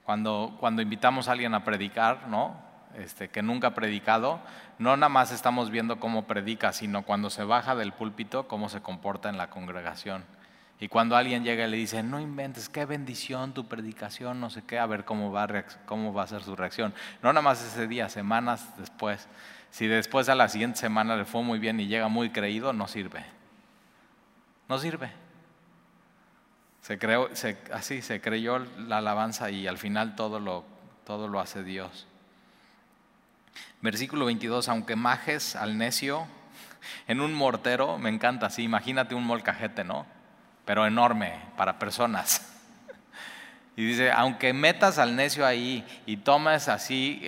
Cuando, 0.06 0.56
cuando 0.60 0.82
invitamos 0.82 1.28
a 1.28 1.34
alguien 1.34 1.54
a 1.54 1.66
predicar, 1.66 2.28
¿no? 2.30 2.66
Este, 2.96 3.30
que 3.30 3.44
nunca 3.44 3.68
ha 3.68 3.74
predicado, 3.76 4.40
no 4.80 4.96
nada 4.98 5.10
más 5.10 5.32
estamos 5.32 5.70
viendo 5.70 6.00
cómo 6.00 6.26
predica, 6.26 6.74
sino 6.74 7.04
cuando 7.04 7.30
se 7.30 7.44
baja 7.44 7.76
del 7.76 7.92
púlpito, 7.92 8.48
cómo 8.48 8.70
se 8.70 8.82
comporta 8.82 9.30
en 9.30 9.38
la 9.38 9.50
congregación. 9.50 10.24
Y 10.80 10.88
cuando 10.90 11.16
alguien 11.16 11.44
llega 11.44 11.68
y 11.68 11.72
le 11.72 11.78
dice, 11.78 12.04
no 12.04 12.20
inventes, 12.20 12.70
qué 12.70 12.86
bendición 12.86 13.54
tu 13.54 13.68
predicación, 13.68 14.40
no 14.40 14.50
sé 14.50 14.64
qué, 14.64 14.78
a 14.78 14.86
ver 14.86 15.06
cómo 15.06 15.32
va, 15.32 15.48
cómo 15.86 16.14
va 16.14 16.24
a 16.24 16.28
ser 16.28 16.44
su 16.44 16.56
reacción. 16.56 16.94
No 17.24 17.30
nada 17.30 17.42
más 17.42 17.64
ese 17.64 17.88
día, 17.88 18.10
semanas 18.10 18.78
después. 18.78 19.28
Si 19.72 19.88
después 19.88 20.30
a 20.30 20.36
la 20.36 20.50
siguiente 20.50 20.78
semana 20.78 21.16
le 21.16 21.26
fue 21.26 21.42
muy 21.42 21.58
bien 21.58 21.80
y 21.80 21.88
llega 21.88 22.08
muy 22.08 22.30
creído, 22.30 22.74
no 22.74 22.88
sirve. 22.88 23.26
No 24.70 24.78
sirve. 24.78 25.12
Se 26.82 27.00
creó, 27.00 27.30
así 27.74 28.02
se 28.02 28.22
creyó 28.22 28.60
la 28.60 29.00
alabanza 29.00 29.50
y 29.50 29.68
al 29.68 29.78
final 29.78 30.16
todo 30.16 30.40
lo, 30.40 30.64
todo 31.06 31.28
lo 31.28 31.40
hace 31.40 31.64
Dios. 31.64 32.08
Versículo 33.82 34.26
22, 34.26 34.70
aunque 34.70 34.95
majes 34.95 35.55
al 35.55 35.78
necio 35.78 36.28
en 37.08 37.22
un 37.22 37.34
mortero, 37.34 37.97
me 37.97 38.10
encanta 38.10 38.47
así, 38.47 38.64
imagínate 38.64 39.16
un 39.16 39.26
molcajete, 39.26 39.84
¿no? 39.84 40.05
pero 40.68 40.86
enorme 40.86 41.34
para 41.55 41.80
personas. 41.80 42.53
Y 43.78 43.86
dice, 43.86 44.12
aunque 44.12 44.53
metas 44.53 44.97
al 44.97 45.16
necio 45.16 45.45
ahí 45.45 45.86
y 46.08 46.18
tomes 46.18 46.68
así 46.68 47.22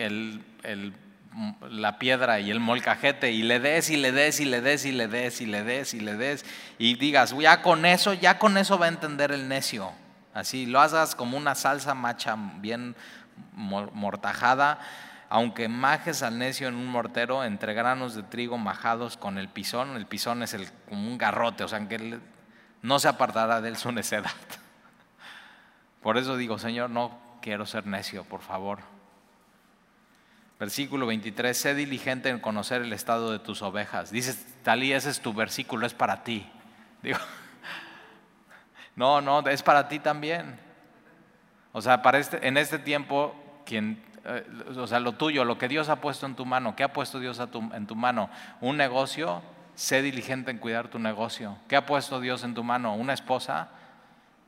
la 1.70 2.00
piedra 2.00 2.40
y 2.40 2.50
el 2.50 2.60
molcajete 2.60 3.32
y 3.32 3.44
le 3.44 3.60
des 3.60 3.92
y 3.92 3.98
le 3.98 4.12
des 4.12 4.40
y 4.40 4.46
le 4.46 4.60
des 4.60 4.84
y 4.84 4.92
le 4.92 5.08
des 5.08 5.42
y 5.42 5.46
le 5.46 5.64
des 5.64 5.94
y 5.94 6.00
le 6.00 6.16
des 6.16 6.46
y 6.80 6.96
digas, 6.96 7.36
ya 7.40 7.62
con 7.62 7.86
eso, 7.86 8.14
ya 8.14 8.40
con 8.40 8.58
eso 8.58 8.80
va 8.80 8.88
a 8.88 8.90
entender 8.90 9.32
el 9.32 9.48
necio. 9.48 9.92
Así, 10.34 10.66
lo 10.66 10.82
hagas 10.82 11.14
como 11.14 11.38
una 11.38 11.54
salsa 11.54 11.94
macha 11.94 12.36
bien 12.36 12.96
mortajada, 13.54 14.80
aunque 15.30 15.70
majes 15.70 16.24
al 16.24 16.40
necio 16.40 16.68
en 16.68 16.76
un 16.76 16.88
mortero 16.88 17.44
entre 17.44 17.76
granos 17.76 18.16
de 18.16 18.24
trigo 18.24 18.58
majados 18.58 19.16
con 19.16 19.38
el 19.38 19.48
pisón, 19.48 19.96
el 19.96 20.08
pisón 20.08 20.42
es 20.42 20.56
el, 20.56 20.68
como 20.88 21.08
un 21.08 21.20
garrote, 21.20 21.64
o 21.64 21.68
sea, 21.68 21.88
que 21.88 22.20
no 22.82 23.00
se 23.00 23.08
apartará 23.08 23.62
de 23.62 23.70
él 23.70 23.78
su 23.78 23.92
necedad. 23.92 24.32
Por 26.02 26.18
eso 26.18 26.36
digo, 26.36 26.58
Señor, 26.58 26.90
no 26.90 27.20
quiero 27.42 27.66
ser 27.66 27.86
necio, 27.86 28.24
por 28.24 28.42
favor. 28.42 28.80
Versículo 30.60 31.06
23, 31.08 31.58
sé 31.58 31.76
diligente 31.76 32.30
en 32.30 32.40
conocer 32.40 32.82
el 32.82 32.92
estado 32.94 33.32
de 33.32 33.40
tus 33.40 33.62
ovejas. 33.62 34.12
Dices, 34.12 34.46
Talí, 34.64 34.94
ese 34.94 35.10
es 35.10 35.22
tu 35.22 35.34
versículo, 35.34 35.86
es 35.86 35.94
para 35.94 36.24
ti. 36.24 36.50
Digo, 37.04 37.20
no, 38.96 39.22
no, 39.22 39.40
es 39.48 39.64
para 39.64 39.88
ti 39.88 40.00
también. 40.00 40.60
O 41.72 41.82
sea, 41.82 42.02
este, 42.14 42.46
en 42.48 42.58
este 42.58 42.80
tiempo, 42.80 43.36
quien, 43.66 44.04
o 44.76 44.88
sea, 44.88 45.00
lo 45.00 45.14
tuyo, 45.14 45.46
lo 45.46 45.58
que 45.58 45.68
Dios 45.68 45.90
ha 45.90 46.02
puesto 46.02 46.26
en 46.26 46.36
tu 46.36 46.46
mano, 46.46 46.76
¿qué 46.76 46.84
ha 46.84 46.94
puesto 46.94 47.20
Dios 47.20 47.40
en 47.40 47.88
tu 47.88 47.96
mano? 47.96 48.30
Un 48.62 48.78
negocio, 48.78 49.42
sé 49.76 50.02
diligente 50.02 50.52
en 50.52 50.58
cuidar 50.58 50.90
tu 50.90 51.00
negocio. 51.00 51.58
¿Qué 51.68 51.76
ha 51.76 51.86
puesto 51.86 52.20
Dios 52.20 52.44
en 52.44 52.54
tu 52.54 52.64
mano? 52.64 52.96
¿Una 52.96 53.14
esposa? 53.14 53.70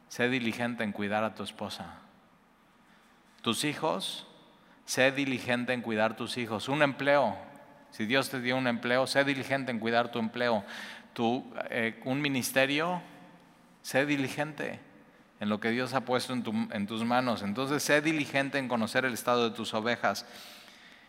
Sé 0.07 0.29
diligente 0.29 0.83
en 0.83 0.91
cuidar 0.91 1.23
a 1.23 1.35
tu 1.35 1.43
esposa. 1.43 1.95
Tus 3.41 3.63
hijos, 3.63 4.27
sé 4.85 5.11
diligente 5.11 5.73
en 5.73 5.81
cuidar 5.81 6.15
tus 6.15 6.37
hijos. 6.37 6.67
Un 6.67 6.83
empleo, 6.83 7.37
si 7.91 8.05
Dios 8.05 8.29
te 8.29 8.41
dio 8.41 8.57
un 8.57 8.67
empleo, 8.67 9.07
sé 9.07 9.23
diligente 9.23 9.71
en 9.71 9.79
cuidar 9.79 10.11
tu 10.11 10.19
empleo. 10.19 10.63
Tu, 11.13 11.49
eh, 11.69 12.01
un 12.05 12.21
ministerio, 12.21 13.01
sé 13.81 14.05
diligente 14.05 14.79
en 15.41 15.49
lo 15.49 15.59
que 15.59 15.71
Dios 15.71 15.95
ha 15.95 16.01
puesto 16.01 16.33
en, 16.33 16.85
tus 16.85 17.03
manos. 17.03 17.41
Entonces, 17.41 17.81
sé 17.81 17.99
diligente 17.99 18.59
en 18.59 18.67
conocer 18.67 19.05
el 19.05 19.13
estado 19.13 19.49
de 19.49 19.55
tus 19.55 19.73
ovejas. 19.73 20.27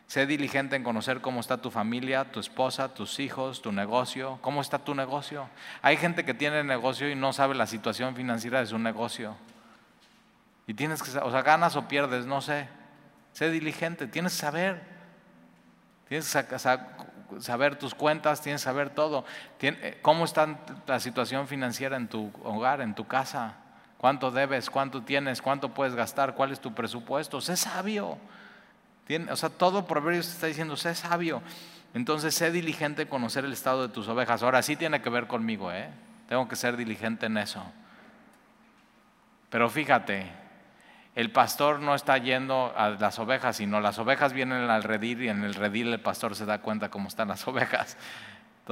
Sé 0.07 0.27
diligente 0.27 0.75
en 0.75 0.83
conocer 0.83 1.21
cómo 1.21 1.39
está 1.39 1.59
tu 1.59 1.71
familia, 1.71 2.25
tu 2.33 2.41
esposa, 2.41 2.95
tus 2.95 3.21
hijos, 3.21 3.61
tu 3.61 3.73
negocio. 3.73 4.39
¿Cómo 4.41 4.63
está 4.63 4.79
tu 4.79 4.95
negocio? 4.95 5.51
Hay 5.83 5.99
gente 5.99 6.25
que 6.25 6.33
tiene 6.33 6.65
negocio 6.65 7.11
y 7.11 7.15
no 7.15 7.35
sabe 7.35 7.55
la 7.55 7.67
situación 7.67 8.17
financiera 8.17 8.61
de 8.61 8.67
su 8.67 8.79
negocio. 8.79 9.37
Y 10.67 10.73
tienes 10.73 11.03
que, 11.03 11.19
o 11.19 11.31
sea, 11.31 11.43
ganas 11.43 11.77
o 11.77 11.87
pierdes, 11.87 12.25
no 12.25 12.41
sé. 12.41 12.69
Sé 13.35 13.51
diligente, 13.51 14.07
tienes 14.07 14.33
que 14.33 14.39
saber. 14.39 14.83
Tienes 16.09 16.35
que 16.35 16.59
saber 17.39 17.77
tus 17.77 17.95
cuentas, 17.95 18.41
tienes 18.41 18.63
que 18.63 18.65
saber 18.65 18.89
todo. 18.89 19.27
Eh, 19.61 19.99
¿Cómo 20.01 20.25
está 20.25 20.59
la 20.87 21.01
situación 21.01 21.47
financiera 21.49 21.99
en 21.99 22.09
tu 22.09 22.33
hogar, 22.45 22.81
en 22.81 22.95
tu 22.95 23.07
casa? 23.07 23.57
¿Cuánto 24.03 24.33
debes? 24.33 24.69
¿Cuánto 24.69 25.03
tienes? 25.03 25.41
¿Cuánto 25.41 25.69
puedes 25.69 25.95
gastar? 25.95 26.35
¿Cuál 26.35 26.51
es 26.51 26.59
tu 26.59 26.75
presupuesto? 26.75 27.41
Sé 27.41 27.57
sabio. 27.57 28.19
o 29.31 29.37
sea, 29.37 29.49
todo 29.49 29.87
Proverbios 29.87 30.27
está 30.27 30.49
diciendo, 30.49 30.77
sé 30.77 30.97
sabio. 30.97 31.41
Entonces, 31.95 32.35
sé 32.35 32.51
diligente 32.51 33.03
en 33.03 33.09
conocer 33.09 33.45
el 33.45 33.53
estado 33.53 33.87
de 33.87 33.95
tus 33.95 34.09
ovejas. 34.09 34.43
Ahora 34.43 34.61
sí 34.63 34.75
tiene 34.75 35.01
que 35.01 35.09
ver 35.09 35.29
conmigo, 35.29 35.71
¿eh? 35.71 35.89
Tengo 36.29 36.49
que 36.49 36.57
ser 36.57 36.77
diligente 36.77 37.27
en 37.27 37.37
eso. 37.37 37.65
Pero 39.51 39.71
fíjate, 39.71 40.27
el 41.15 41.31
pastor 41.31 41.79
no 41.79 41.95
está 41.95 42.19
yendo 42.19 42.75
a 42.77 42.91
las 42.91 43.21
ovejas, 43.21 43.59
sino 43.59 43.81
las 43.81 44.01
ovejas 44.01 44.33
vienen 44.33 44.69
al 44.69 44.83
redil 44.83 45.23
y 45.23 45.29
en 45.29 45.45
el 45.45 45.55
redil 45.55 45.93
el 45.93 46.01
pastor 46.01 46.35
se 46.35 46.45
da 46.45 46.59
cuenta 46.59 46.91
cómo 46.91 47.07
están 47.07 47.29
las 47.29 47.47
ovejas. 47.47 47.97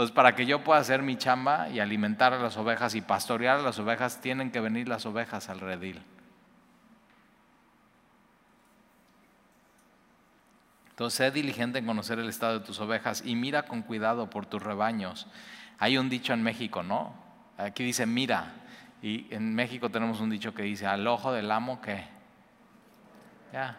Entonces, 0.01 0.17
para 0.17 0.35
que 0.35 0.47
yo 0.47 0.65
pueda 0.65 0.81
hacer 0.81 1.03
mi 1.03 1.19
chamba 1.19 1.69
y 1.69 1.79
alimentar 1.79 2.33
a 2.33 2.39
las 2.39 2.57
ovejas 2.57 2.95
y 2.95 3.03
pastorear 3.03 3.59
a 3.59 3.63
las 3.63 3.79
ovejas, 3.79 4.23
tienen 4.23 4.51
que 4.51 4.59
venir 4.59 4.89
las 4.89 5.05
ovejas 5.05 5.51
al 5.51 5.61
redil. 5.61 6.01
Entonces, 10.89 11.19
sé 11.19 11.31
diligente 11.31 11.81
en 11.81 11.85
conocer 11.85 12.19
el 12.19 12.31
estado 12.31 12.61
de 12.61 12.65
tus 12.65 12.81
ovejas 12.81 13.23
y 13.27 13.35
mira 13.35 13.65
con 13.65 13.83
cuidado 13.83 14.31
por 14.31 14.47
tus 14.47 14.63
rebaños. 14.63 15.27
Hay 15.79 15.99
un 15.99 16.09
dicho 16.09 16.33
en 16.33 16.43
México, 16.43 16.83
¿no? 16.83 17.13
Aquí 17.59 17.85
dice 17.85 18.07
mira. 18.07 18.55
Y 19.03 19.27
en 19.29 19.55
México 19.55 19.91
tenemos 19.91 20.23
un 20.23 20.31
dicho 20.31 20.55
que 20.55 20.63
dice 20.63 20.87
al 20.87 21.07
ojo 21.07 21.31
del 21.31 21.51
amo 21.51 21.83
que. 21.83 22.07
Ya. 23.53 23.77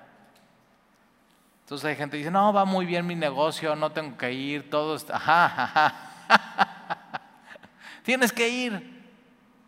Entonces 1.63 1.89
hay 1.89 1.95
gente 1.95 2.11
que 2.11 2.19
dice, 2.19 2.32
no, 2.32 2.53
va 2.53 2.65
muy 2.65 2.86
bien 2.86 3.07
mi 3.07 3.15
negocio, 3.15 3.76
no 3.76 3.91
tengo 3.91 4.15
que 4.17 4.32
ir, 4.32 4.69
todo 4.69 4.95
está... 4.95 5.15
Ajá, 5.15 6.09
tienes 8.03 8.32
que 8.32 8.49
ir, 8.49 9.03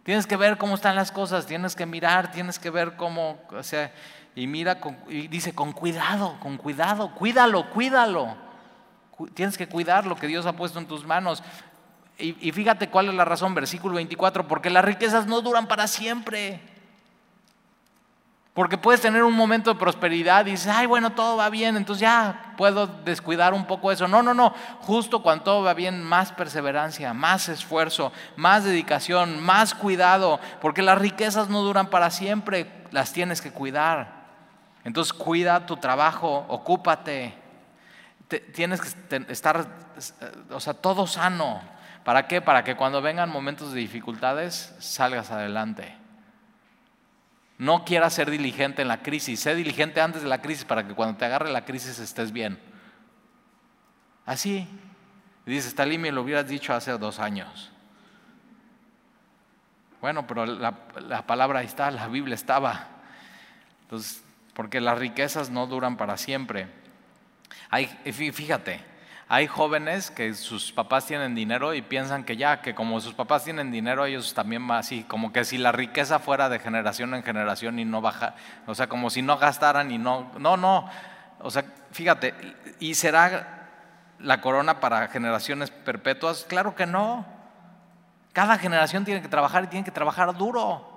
tienes 0.03 0.28
que 0.28 0.38
ver 0.38 0.57
cómo 0.57 0.76
están 0.76 0.95
las 0.95 1.11
cosas, 1.11 1.45
tienes 1.45 1.76
que 1.76 1.86
mirar, 1.86 2.32
tienes 2.32 2.59
que 2.59 2.70
ver 2.70 2.95
cómo, 2.95 3.39
o 3.51 3.64
sea, 3.64 3.91
y 4.36 4.47
mira, 4.47 4.80
y 5.07 5.28
dice, 5.28 5.53
con 5.53 5.74
cuidado, 5.74 6.38
con 6.39 6.57
cuidado, 6.57 7.14
cuídalo, 7.14 7.70
cuídalo. 7.70 8.36
Tienes 9.36 9.57
que 9.57 9.68
cuidar 9.68 10.07
lo 10.07 10.16
que 10.16 10.28
Dios 10.28 10.45
ha 10.47 10.53
puesto 10.53 10.80
en 10.80 10.88
tus 10.88 11.05
manos. 11.05 11.43
Y, 12.18 12.36
y 12.47 12.51
fíjate 12.51 12.89
cuál 12.89 13.09
es 13.09 13.14
la 13.14 13.26
razón, 13.26 13.53
versículo 13.53 13.95
24, 13.95 14.47
porque 14.47 14.72
las 14.72 14.84
riquezas 14.84 15.28
no 15.28 15.41
duran 15.41 15.68
para 15.68 15.88
siempre. 15.88 16.73
Porque 18.54 18.78
puedes 18.78 19.01
tener 19.01 19.24
un 19.24 19.34
momento 19.34 19.74
de 19.74 19.80
prosperidad 19.80 20.45
y 20.45 20.51
dices, 20.51 20.68
ay, 20.68 20.86
bueno, 20.86 21.14
todo 21.14 21.38
va 21.38 21.49
bien, 21.49 21.76
entonces 21.76 22.01
ya 22.01 22.54
puedo 22.56 22.86
descuidar 22.86 23.51
un 23.51 23.66
poco 23.66 23.91
eso. 23.91 24.08
No, 24.08 24.22
no, 24.22 24.36
no. 24.36 24.54
Justo 24.82 25.24
cuando 25.24 25.43
todo 25.43 25.64
va 25.64 25.74
bien, 25.74 26.04
más 26.04 26.32
perseverancia, 26.32 27.16
más 27.16 27.49
esfuerzo, 27.49 28.12
más 28.36 28.64
dedicación, 28.64 29.41
más 29.41 29.74
cuidado. 29.74 30.39
Porque 30.62 30.84
las 30.84 30.99
riquezas 30.99 31.49
no 31.49 31.64
duran 31.64 31.88
para 31.88 32.12
siempre, 32.12 32.72
las 32.91 33.12
tienes 33.12 33.41
que 33.41 33.51
cuidar. 33.51 34.24
Entonces 34.84 35.14
cuida 35.14 35.66
tu 35.66 35.78
trabajo, 35.78 36.45
ocúpate. 36.47 37.34
tienes 38.54 38.82
que 38.82 39.24
estar, 39.30 39.66
o 40.51 40.60
sea, 40.60 40.76
todo 40.76 41.08
sano. 41.08 41.60
¿Para 42.04 42.28
qué? 42.28 42.39
Para 42.39 42.64
que 42.64 42.76
cuando 42.76 43.01
vengan 43.01 43.32
momentos 43.32 43.74
de 43.74 43.80
dificultades 43.80 44.76
salgas 44.78 45.32
adelante. 45.32 46.03
No 47.58 47.86
quieras 47.86 48.14
ser 48.14 48.30
diligente 48.30 48.82
en 48.82 48.88
la 48.88 49.01
crisis, 49.01 49.39
sé 49.39 49.56
diligente 49.56 50.01
antes 50.01 50.24
de 50.24 50.30
la 50.30 50.41
crisis 50.41 50.66
para 50.66 50.88
que 50.88 50.93
cuando 50.93 51.18
te 51.18 51.26
agarre 51.26 51.51
la 51.51 51.66
crisis 51.66 51.99
estés 51.99 52.32
bien. 52.32 52.60
Así. 54.26 54.68
dices, 55.45 55.76
Talí, 55.76 55.97
me 55.97 56.12
lo 56.12 56.22
hubieras 56.22 56.47
dicho 56.47 56.74
hace 56.74 56.91
dos 56.97 57.20
años. 57.20 57.72
Bueno, 60.01 60.28
pero 60.28 60.45
la, 60.45 60.74
la, 61.08 61.26
palabra 61.26 61.64
está, 61.64 61.89
la 61.91 62.08
Biblia 62.08 62.36
estaba. 62.36 62.88
Entonces, 63.84 64.24
porque 64.54 64.82
las 64.82 64.97
riquezas 64.97 65.49
no 65.49 65.68
duran 65.68 65.97
para 65.97 66.18
siempre. 66.18 66.68
Hay, 67.70 67.88
fíjate, 67.88 68.82
hay 69.34 69.48
jóvenes 69.48 70.12
que 70.12 70.36
sus 70.36 70.72
papás 70.72 71.08
tienen 71.08 71.34
dinero 71.34 71.74
y 71.74 71.82
piensan 71.82 72.24
que 72.24 72.38
ya, 72.38 72.62
que 72.62 72.76
como 72.76 73.02
sus 73.02 73.16
papás 73.16 73.44
tienen 73.44 73.72
dinero, 73.72 74.06
ellos 74.06 74.36
también 74.36 74.68
van 74.68 74.78
así, 74.78 75.06
como 75.06 75.34
que 75.34 75.44
si 75.44 75.58
la 75.58 75.72
riqueza 75.72 76.20
fuera 76.20 76.50
de 76.50 76.60
generación 76.60 77.16
en 77.16 77.24
generación 77.24 77.80
y 77.80 77.84
no 77.84 78.00
baja, 78.00 78.36
o 78.68 78.76
sea, 78.76 78.86
como 78.86 79.10
si 79.10 79.24
no 79.24 79.40
gastaran 79.40 79.90
y 79.90 79.98
no, 79.98 80.30
no, 80.38 80.56
no, 80.56 80.88
o 81.40 81.50
sea, 81.50 81.66
fíjate, 81.90 82.36
¿y 82.80 82.94
será 82.94 83.70
la 84.20 84.40
corona 84.40 84.80
para 84.80 85.08
generaciones 85.08 85.72
perpetuas? 85.72 86.46
Claro 86.48 86.76
que 86.76 86.86
no. 86.86 87.26
Cada 88.34 88.60
generación 88.60 89.04
tiene 89.04 89.24
que 89.24 89.30
trabajar 89.30 89.64
y 89.64 89.68
tiene 89.68 89.84
que 89.84 89.90
trabajar 89.90 90.38
duro, 90.38 90.88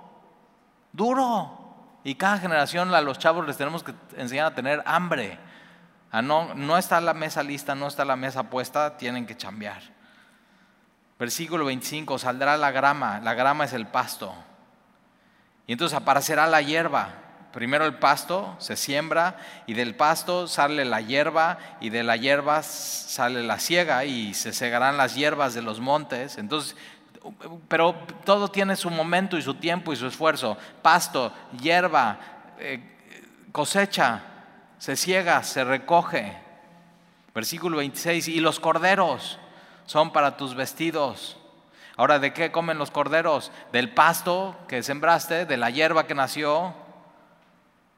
duro. 0.93 1.57
Y 2.03 2.13
cada 2.13 2.37
generación 2.37 2.93
a 2.93 3.01
los 3.01 3.17
chavos 3.17 3.47
les 3.47 3.57
tenemos 3.57 3.81
que 3.81 3.95
enseñar 4.15 4.45
a 4.45 4.53
tener 4.53 4.83
hambre. 4.85 5.39
Ah, 6.11 6.21
no, 6.21 6.53
no 6.55 6.77
está 6.77 7.01
la 7.01 7.13
mesa 7.13 7.43
lista, 7.43 7.75
no 7.75 7.87
está 7.87 8.05
la 8.05 8.15
mesa 8.15 8.49
puesta, 8.49 8.97
tienen 8.97 9.25
que 9.25 9.35
chambear. 9.35 9.81
Versículo 11.19 11.65
25, 11.65 12.19
saldrá 12.19 12.57
la 12.57 12.71
grama, 12.71 13.19
la 13.19 13.33
grama 13.33 13.65
es 13.65 13.73
el 13.73 13.87
pasto. 13.87 14.33
Y 15.65 15.73
entonces 15.73 15.97
aparecerá 15.97 16.47
la 16.47 16.61
hierba. 16.61 17.09
Primero 17.51 17.85
el 17.85 17.95
pasto 17.95 18.55
se 18.59 18.75
siembra 18.75 19.37
y 19.65 19.73
del 19.73 19.95
pasto 19.95 20.47
sale 20.47 20.85
la 20.85 21.01
hierba 21.01 21.57
y 21.81 21.89
de 21.89 22.03
la 22.03 22.15
hierba 22.15 22.61
sale 22.61 23.41
la 23.41 23.59
siega 23.59 24.05
y 24.05 24.33
se 24.33 24.53
segarán 24.53 24.95
las 24.95 25.15
hierbas 25.15 25.53
de 25.55 25.63
los 25.63 25.79
montes. 25.79 26.37
Entonces, 26.37 26.75
pero 27.67 27.95
todo 28.23 28.49
tiene 28.49 28.75
su 28.75 28.89
momento 28.89 29.37
y 29.37 29.41
su 29.41 29.55
tiempo 29.55 29.91
y 29.91 29.95
su 29.95 30.07
esfuerzo. 30.07 30.57
Pasto, 30.81 31.33
hierba, 31.59 32.19
eh, 32.59 32.79
cosecha, 33.51 34.21
se 34.77 34.95
ciega, 34.95 35.43
se 35.43 35.63
recoge. 35.63 36.37
Versículo 37.33 37.77
26, 37.77 38.27
y 38.29 38.39
los 38.39 38.59
corderos 38.59 39.39
son 39.85 40.11
para 40.11 40.37
tus 40.37 40.55
vestidos. 40.55 41.37
Ahora, 41.95 42.19
¿de 42.19 42.33
qué 42.33 42.51
comen 42.51 42.77
los 42.77 42.91
corderos? 42.91 43.51
Del 43.71 43.93
pasto 43.93 44.55
que 44.67 44.83
sembraste, 44.83 45.45
de 45.45 45.57
la 45.57 45.69
hierba 45.69 46.05
que 46.05 46.15
nació, 46.15 46.73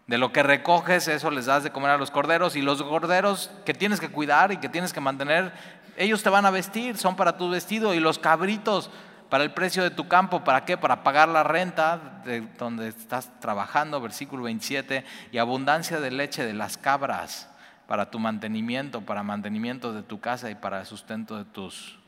de 0.07 0.17
lo 0.17 0.31
que 0.31 0.41
recoges, 0.41 1.07
eso 1.07 1.29
les 1.29 1.45
das 1.45 1.63
de 1.63 1.71
comer 1.71 1.91
a 1.91 1.97
los 1.97 2.09
corderos. 2.09 2.55
Y 2.55 2.61
los 2.61 2.81
corderos 2.81 3.51
que 3.65 3.73
tienes 3.73 3.99
que 3.99 4.09
cuidar 4.09 4.51
y 4.51 4.57
que 4.57 4.69
tienes 4.69 4.93
que 4.93 5.01
mantener, 5.01 5.53
ellos 5.97 6.23
te 6.23 6.29
van 6.29 6.45
a 6.45 6.51
vestir, 6.51 6.97
son 6.97 7.15
para 7.15 7.37
tu 7.37 7.49
vestido. 7.49 7.93
Y 7.93 7.99
los 7.99 8.19
cabritos 8.19 8.89
para 9.29 9.43
el 9.43 9.51
precio 9.51 9.83
de 9.83 9.91
tu 9.91 10.07
campo, 10.07 10.43
¿para 10.43 10.65
qué? 10.65 10.75
Para 10.75 11.03
pagar 11.03 11.29
la 11.29 11.43
renta 11.43 12.21
de 12.25 12.41
donde 12.57 12.87
estás 12.87 13.29
trabajando, 13.39 14.01
versículo 14.01 14.43
27, 14.43 15.05
y 15.31 15.37
abundancia 15.37 15.99
de 15.99 16.11
leche 16.11 16.43
de 16.43 16.53
las 16.53 16.77
cabras 16.77 17.47
para 17.87 18.09
tu 18.09 18.19
mantenimiento, 18.19 19.01
para 19.01 19.23
mantenimiento 19.23 19.93
de 19.93 20.03
tu 20.03 20.19
casa 20.19 20.49
y 20.49 20.55
para 20.55 20.81
el 20.81 20.85
sustento 20.85 21.37
de 21.37 21.45
tus, 21.45 21.99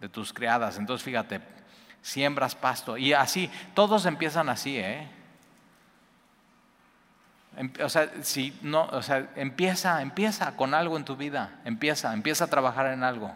de 0.00 0.08
tus 0.08 0.32
criadas. 0.32 0.78
Entonces 0.78 1.04
fíjate, 1.04 1.40
siembras 2.00 2.54
pasto 2.54 2.96
y 2.96 3.12
así, 3.12 3.50
todos 3.74 4.06
empiezan 4.06 4.48
así, 4.48 4.78
¿eh? 4.78 5.08
Em, 7.56 7.70
o 7.82 7.88
sea, 7.88 8.10
si 8.22 8.58
no, 8.62 8.86
o 8.86 9.02
sea, 9.02 9.30
empieza, 9.36 10.02
empieza 10.02 10.56
con 10.56 10.74
algo 10.74 10.96
en 10.96 11.04
tu 11.04 11.16
vida, 11.16 11.60
empieza, 11.64 12.12
empieza 12.12 12.44
a 12.44 12.48
trabajar 12.48 12.86
en 12.86 13.04
algo. 13.04 13.32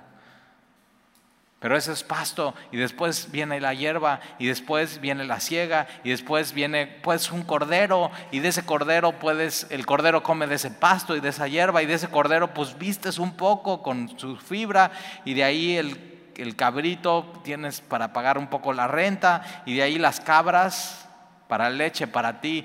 Pero 1.60 1.76
ese 1.76 1.92
es 1.92 2.04
pasto 2.04 2.54
y 2.70 2.76
después 2.76 3.32
viene 3.32 3.60
la 3.60 3.74
hierba 3.74 4.20
y 4.38 4.46
después 4.46 5.00
viene 5.00 5.24
la 5.24 5.40
siega 5.40 5.88
y 6.04 6.10
después 6.10 6.52
viene 6.52 6.86
pues 6.86 7.32
un 7.32 7.42
cordero 7.42 8.12
y 8.30 8.38
de 8.38 8.48
ese 8.48 8.64
cordero 8.64 9.18
puedes, 9.18 9.66
el 9.70 9.84
cordero 9.84 10.22
come 10.22 10.46
de 10.46 10.54
ese 10.54 10.70
pasto 10.70 11.16
y 11.16 11.20
de 11.20 11.30
esa 11.30 11.48
hierba 11.48 11.82
y 11.82 11.86
de 11.86 11.94
ese 11.94 12.08
cordero 12.08 12.54
pues 12.54 12.78
vistes 12.78 13.18
un 13.18 13.36
poco 13.36 13.82
con 13.82 14.16
su 14.20 14.36
fibra 14.36 14.92
y 15.24 15.34
de 15.34 15.42
ahí 15.42 15.76
el, 15.76 16.30
el 16.36 16.54
cabrito 16.54 17.40
tienes 17.42 17.80
para 17.80 18.12
pagar 18.12 18.38
un 18.38 18.46
poco 18.46 18.72
la 18.72 18.86
renta 18.86 19.42
y 19.66 19.74
de 19.74 19.82
ahí 19.82 19.98
las 19.98 20.20
cabras 20.20 21.08
para 21.48 21.70
leche 21.70 22.06
para 22.06 22.40
ti, 22.40 22.64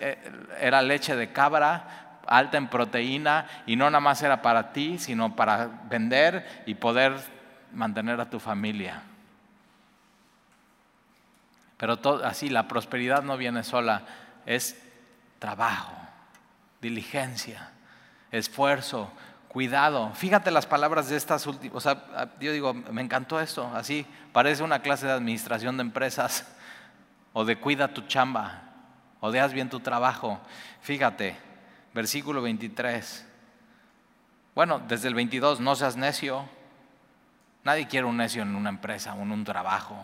eh, 0.00 0.18
era 0.58 0.82
leche 0.82 1.14
de 1.14 1.30
cabra 1.30 2.04
alta 2.26 2.56
en 2.56 2.68
proteína 2.68 3.46
y 3.66 3.76
no 3.76 3.84
nada 3.90 4.00
más 4.00 4.22
era 4.22 4.42
para 4.42 4.72
ti, 4.72 4.98
sino 4.98 5.36
para 5.36 5.68
vender 5.88 6.64
y 6.66 6.74
poder 6.74 7.14
mantener 7.74 8.20
a 8.20 8.30
tu 8.30 8.40
familia. 8.40 9.02
Pero 11.76 11.98
así, 12.24 12.48
la 12.48 12.68
prosperidad 12.68 13.22
no 13.22 13.36
viene 13.36 13.62
sola, 13.64 14.02
es 14.46 14.80
trabajo, 15.38 15.96
diligencia, 16.80 17.70
esfuerzo, 18.30 19.12
cuidado. 19.48 20.12
Fíjate 20.14 20.50
las 20.50 20.66
palabras 20.66 21.08
de 21.08 21.16
estas 21.16 21.46
últimas, 21.46 21.76
o 21.76 21.80
sea, 21.80 22.34
yo 22.40 22.52
digo, 22.52 22.74
me 22.74 23.02
encantó 23.02 23.40
esto, 23.40 23.70
así, 23.74 24.06
parece 24.32 24.62
una 24.62 24.80
clase 24.80 25.06
de 25.06 25.12
administración 25.12 25.76
de 25.76 25.82
empresas 25.82 26.46
o 27.32 27.44
de 27.44 27.56
cuida 27.56 27.92
tu 27.92 28.02
chamba 28.02 28.62
o 29.20 29.30
de 29.30 29.40
haz 29.40 29.52
bien 29.52 29.68
tu 29.68 29.80
trabajo. 29.80 30.40
Fíjate, 30.80 31.36
versículo 31.94 32.42
23. 32.42 33.26
Bueno, 34.54 34.80
desde 34.86 35.08
el 35.08 35.14
22, 35.14 35.60
no 35.60 35.74
seas 35.76 35.96
necio. 35.96 36.48
Nadie 37.64 37.88
quiere 37.88 38.06
un 38.06 38.16
necio 38.16 38.42
en 38.42 38.54
una 38.54 38.70
empresa 38.70 39.16
en 39.20 39.32
un 39.32 39.44
trabajo. 39.44 39.96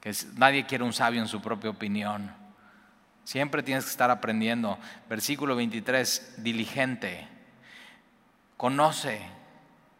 Que 0.00 0.12
nadie 0.36 0.66
quiere 0.66 0.84
un 0.84 0.92
sabio 0.92 1.20
en 1.20 1.28
su 1.28 1.40
propia 1.40 1.70
opinión. 1.70 2.30
Siempre 3.22 3.62
tienes 3.62 3.84
que 3.84 3.90
estar 3.90 4.10
aprendiendo. 4.10 4.78
Versículo 5.08 5.56
23, 5.56 6.42
diligente 6.42 7.28
conoce. 8.56 9.20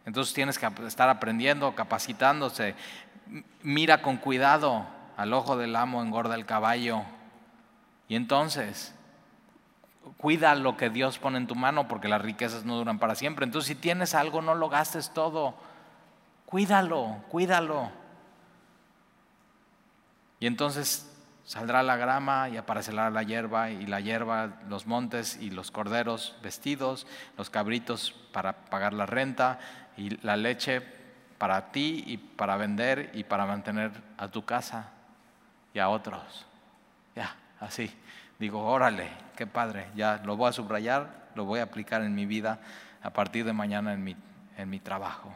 Entonces 0.05 0.33
tienes 0.33 0.59
que 0.59 0.67
estar 0.87 1.09
aprendiendo, 1.09 1.75
capacitándose. 1.75 2.75
Mira 3.61 4.01
con 4.01 4.17
cuidado, 4.17 4.85
al 5.17 5.33
ojo 5.33 5.57
del 5.57 5.75
amo 5.75 6.01
engorda 6.01 6.35
el 6.35 6.45
caballo. 6.45 7.03
Y 8.07 8.15
entonces, 8.15 8.93
cuida 10.17 10.53
lo 10.55 10.77
que 10.77 10.89
Dios 10.89 11.17
pone 11.17 11.37
en 11.37 11.47
tu 11.47 11.55
mano 11.55 11.87
porque 11.87 12.07
las 12.07 12.21
riquezas 12.21 12.65
no 12.65 12.75
duran 12.75 12.99
para 12.99 13.15
siempre. 13.15 13.45
Entonces, 13.45 13.67
si 13.67 13.75
tienes 13.75 14.13
algo, 14.13 14.41
no 14.41 14.53
lo 14.55 14.69
gastes 14.69 15.11
todo. 15.13 15.55
Cuídalo, 16.45 17.23
cuídalo. 17.29 17.91
Y 20.39 20.47
entonces 20.47 21.15
Saldrá 21.45 21.83
la 21.83 21.95
grama 21.95 22.49
y 22.49 22.57
aparecerá 22.57 23.11
la 23.11 23.21
hierba 23.21 23.69
y 23.69 23.85
la 23.85 23.99
hierba, 23.99 24.53
los 24.67 24.87
montes 24.87 25.37
y 25.39 25.51
los 25.51 25.69
corderos 25.69 26.35
vestidos, 26.41 27.05
los 27.37 27.51
cabritos 27.51 28.15
para 28.33 28.65
pagar 28.65 28.93
la 28.93 29.05
renta 29.05 29.59
y 29.95 30.17
la 30.25 30.37
leche 30.37 30.81
para 31.37 31.71
ti 31.71 32.03
y 32.07 32.17
para 32.17 32.57
vender 32.57 33.11
y 33.13 33.25
para 33.25 33.45
mantener 33.45 33.91
a 34.17 34.27
tu 34.29 34.43
casa 34.43 34.89
y 35.71 35.77
a 35.77 35.89
otros. 35.89 36.47
Ya, 37.15 37.35
así. 37.59 37.95
Digo, 38.39 38.65
órale, 38.65 39.11
qué 39.35 39.45
padre, 39.45 39.89
ya 39.95 40.21
lo 40.25 40.37
voy 40.37 40.49
a 40.49 40.51
subrayar, 40.51 41.29
lo 41.35 41.45
voy 41.45 41.59
a 41.59 41.63
aplicar 41.63 42.01
en 42.01 42.15
mi 42.15 42.25
vida 42.25 42.59
a 43.03 43.11
partir 43.11 43.45
de 43.45 43.53
mañana 43.53 43.93
en 43.93 44.03
mi, 44.03 44.15
en 44.57 44.67
mi 44.67 44.79
trabajo. 44.79 45.31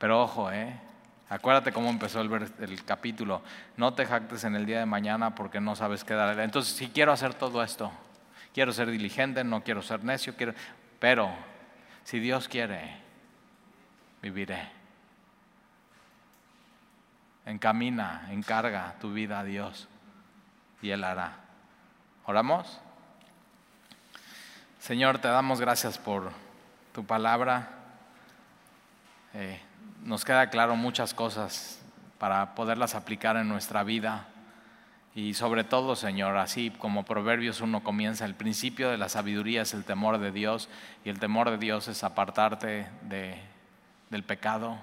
Pero 0.00 0.22
ojo, 0.22 0.50
¿eh? 0.50 0.80
Acuérdate 1.28 1.72
cómo 1.72 1.90
empezó 1.90 2.22
el, 2.22 2.84
capítulo. 2.86 3.42
No 3.76 3.92
te 3.92 4.06
jactes 4.06 4.44
en 4.44 4.56
el 4.56 4.64
día 4.64 4.78
de 4.78 4.86
mañana 4.86 5.34
porque 5.34 5.60
no 5.60 5.76
sabes 5.76 6.04
qué 6.04 6.14
dar. 6.14 6.40
Entonces, 6.40 6.74
si 6.74 6.88
quiero 6.88 7.12
hacer 7.12 7.34
todo 7.34 7.62
esto, 7.62 7.92
quiero 8.54 8.72
ser 8.72 8.90
diligente, 8.90 9.44
no 9.44 9.62
quiero 9.62 9.82
ser 9.82 10.02
necio, 10.02 10.34
quiero, 10.36 10.54
pero 10.98 11.30
si 12.02 12.18
Dios 12.18 12.48
quiere, 12.48 12.96
viviré. 14.22 14.70
Encamina, 17.44 18.26
encarga 18.30 18.94
tu 19.00 19.12
vida 19.12 19.40
a 19.40 19.44
Dios 19.44 19.86
y 20.80 20.90
Él 20.90 21.04
hará. 21.04 21.34
¿Oramos? 22.24 22.80
Señor, 24.78 25.18
te 25.18 25.28
damos 25.28 25.60
gracias 25.60 25.98
por 25.98 26.32
tu 26.94 27.04
palabra. 27.04 27.68
Eh, 29.34 29.60
nos 30.04 30.24
queda 30.24 30.50
claro 30.50 30.76
muchas 30.76 31.14
cosas 31.14 31.80
para 32.18 32.54
poderlas 32.54 32.94
aplicar 32.94 33.36
en 33.36 33.48
nuestra 33.48 33.82
vida. 33.82 34.28
Y 35.14 35.34
sobre 35.34 35.64
todo, 35.64 35.96
Señor, 35.96 36.36
así 36.36 36.70
como 36.70 37.04
Proverbios 37.04 37.60
1 37.60 37.82
comienza, 37.82 38.24
el 38.24 38.34
principio 38.34 38.90
de 38.90 38.98
la 38.98 39.08
sabiduría 39.08 39.62
es 39.62 39.74
el 39.74 39.84
temor 39.84 40.18
de 40.18 40.30
Dios 40.30 40.68
y 41.04 41.08
el 41.08 41.18
temor 41.18 41.50
de 41.50 41.58
Dios 41.58 41.88
es 41.88 42.04
apartarte 42.04 42.86
de, 43.02 43.40
del 44.08 44.22
pecado 44.22 44.78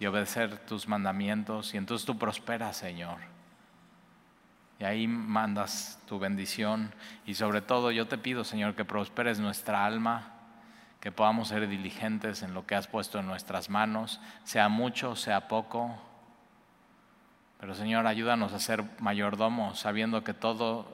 y 0.00 0.06
obedecer 0.06 0.58
tus 0.66 0.88
mandamientos 0.88 1.74
y 1.74 1.76
entonces 1.76 2.06
tú 2.06 2.18
prosperas, 2.18 2.76
Señor. 2.76 3.18
Y 4.80 4.84
ahí 4.84 5.06
mandas 5.06 6.02
tu 6.08 6.18
bendición 6.18 6.92
y 7.26 7.34
sobre 7.34 7.60
todo 7.60 7.90
yo 7.90 8.08
te 8.08 8.18
pido, 8.18 8.44
Señor, 8.44 8.74
que 8.74 8.84
prosperes 8.84 9.38
nuestra 9.38 9.84
alma 9.84 10.39
que 11.00 11.10
podamos 11.10 11.48
ser 11.48 11.66
diligentes 11.66 12.42
en 12.42 12.52
lo 12.52 12.66
que 12.66 12.74
has 12.74 12.86
puesto 12.86 13.18
en 13.18 13.26
nuestras 13.26 13.70
manos, 13.70 14.20
sea 14.44 14.68
mucho, 14.68 15.16
sea 15.16 15.48
poco. 15.48 15.98
Pero 17.58 17.74
Señor, 17.74 18.06
ayúdanos 18.06 18.52
a 18.52 18.60
ser 18.60 18.84
mayordomos, 19.00 19.80
sabiendo 19.80 20.22
que 20.22 20.34
todo, 20.34 20.86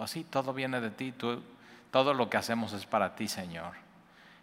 así, 0.00 0.22
todo 0.22 0.54
viene 0.54 0.80
de 0.80 0.90
ti, 0.90 1.12
todo 1.90 2.14
lo 2.14 2.30
que 2.30 2.36
hacemos 2.36 2.72
es 2.72 2.86
para 2.86 3.16
ti, 3.16 3.26
Señor. 3.26 3.72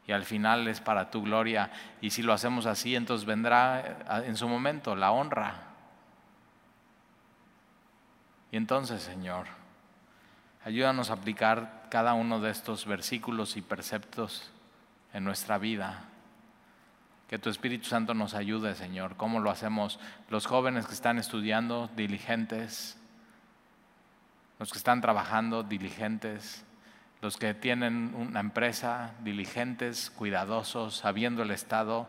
Y 0.05 0.11
al 0.11 0.23
final 0.23 0.67
es 0.67 0.81
para 0.81 1.09
tu 1.09 1.23
gloria. 1.23 1.69
Y 1.99 2.11
si 2.11 2.21
lo 2.21 2.31
hacemos 2.33 2.65
así, 2.65 2.95
entonces 2.95 3.25
vendrá 3.25 3.81
eh, 3.81 4.23
en 4.25 4.37
su 4.37 4.47
momento 4.47 4.95
la 4.95 5.11
honra. 5.11 5.55
Y 8.51 8.57
entonces, 8.57 9.01
Señor, 9.01 9.47
ayúdanos 10.63 11.09
a 11.09 11.13
aplicar 11.13 11.87
cada 11.89 12.13
uno 12.13 12.39
de 12.39 12.51
estos 12.51 12.85
versículos 12.85 13.57
y 13.57 13.61
preceptos 13.61 14.49
en 15.13 15.23
nuestra 15.23 15.57
vida. 15.57 16.05
Que 17.27 17.37
tu 17.37 17.49
Espíritu 17.49 17.85
Santo 17.85 18.13
nos 18.13 18.33
ayude, 18.33 18.73
Señor. 18.75 19.17
¿Cómo 19.17 19.39
lo 19.39 19.49
hacemos? 19.51 19.99
Los 20.29 20.45
jóvenes 20.45 20.87
que 20.87 20.93
están 20.93 21.17
estudiando, 21.17 21.89
diligentes. 21.95 22.97
Los 24.59 24.71
que 24.71 24.77
están 24.77 25.01
trabajando, 25.01 25.63
diligentes. 25.63 26.63
Los 27.21 27.35
que 27.37 27.53
tienen 27.53 28.13
una 28.15 28.39
empresa, 28.39 29.11
diligentes, 29.23 30.09
cuidadosos, 30.09 30.95
sabiendo 30.97 31.43
el 31.43 31.51
estado 31.51 32.07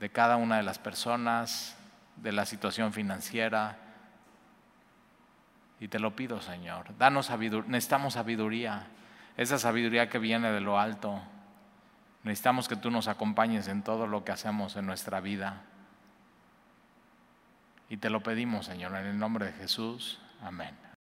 de 0.00 0.10
cada 0.10 0.36
una 0.36 0.56
de 0.56 0.64
las 0.64 0.80
personas, 0.80 1.76
de 2.16 2.32
la 2.32 2.44
situación 2.44 2.92
financiera. 2.92 3.78
Y 5.78 5.86
te 5.86 6.00
lo 6.00 6.16
pido, 6.16 6.40
Señor. 6.40 6.96
Danos 6.98 7.26
sabiduría. 7.26 7.70
Necesitamos 7.70 8.14
sabiduría. 8.14 8.88
Esa 9.36 9.58
sabiduría 9.58 10.08
que 10.08 10.18
viene 10.18 10.50
de 10.50 10.60
lo 10.60 10.78
alto 10.78 11.22
Necesitamos 12.24 12.68
que 12.68 12.76
tú 12.76 12.90
nos 12.90 13.08
acompañes 13.08 13.68
en 13.68 13.82
todo 13.82 14.06
lo 14.06 14.24
que 14.24 14.32
hacemos 14.32 14.76
en 14.76 14.86
nuestra 14.86 15.20
vida. 15.20 15.62
Y 17.88 17.96
te 17.96 18.10
lo 18.10 18.22
pedimos, 18.22 18.66
Señor, 18.66 18.94
en 18.96 19.06
el 19.06 19.18
nombre 19.18 19.46
de 19.46 19.52
Jesús. 19.52 20.20
Amén. 20.40 20.82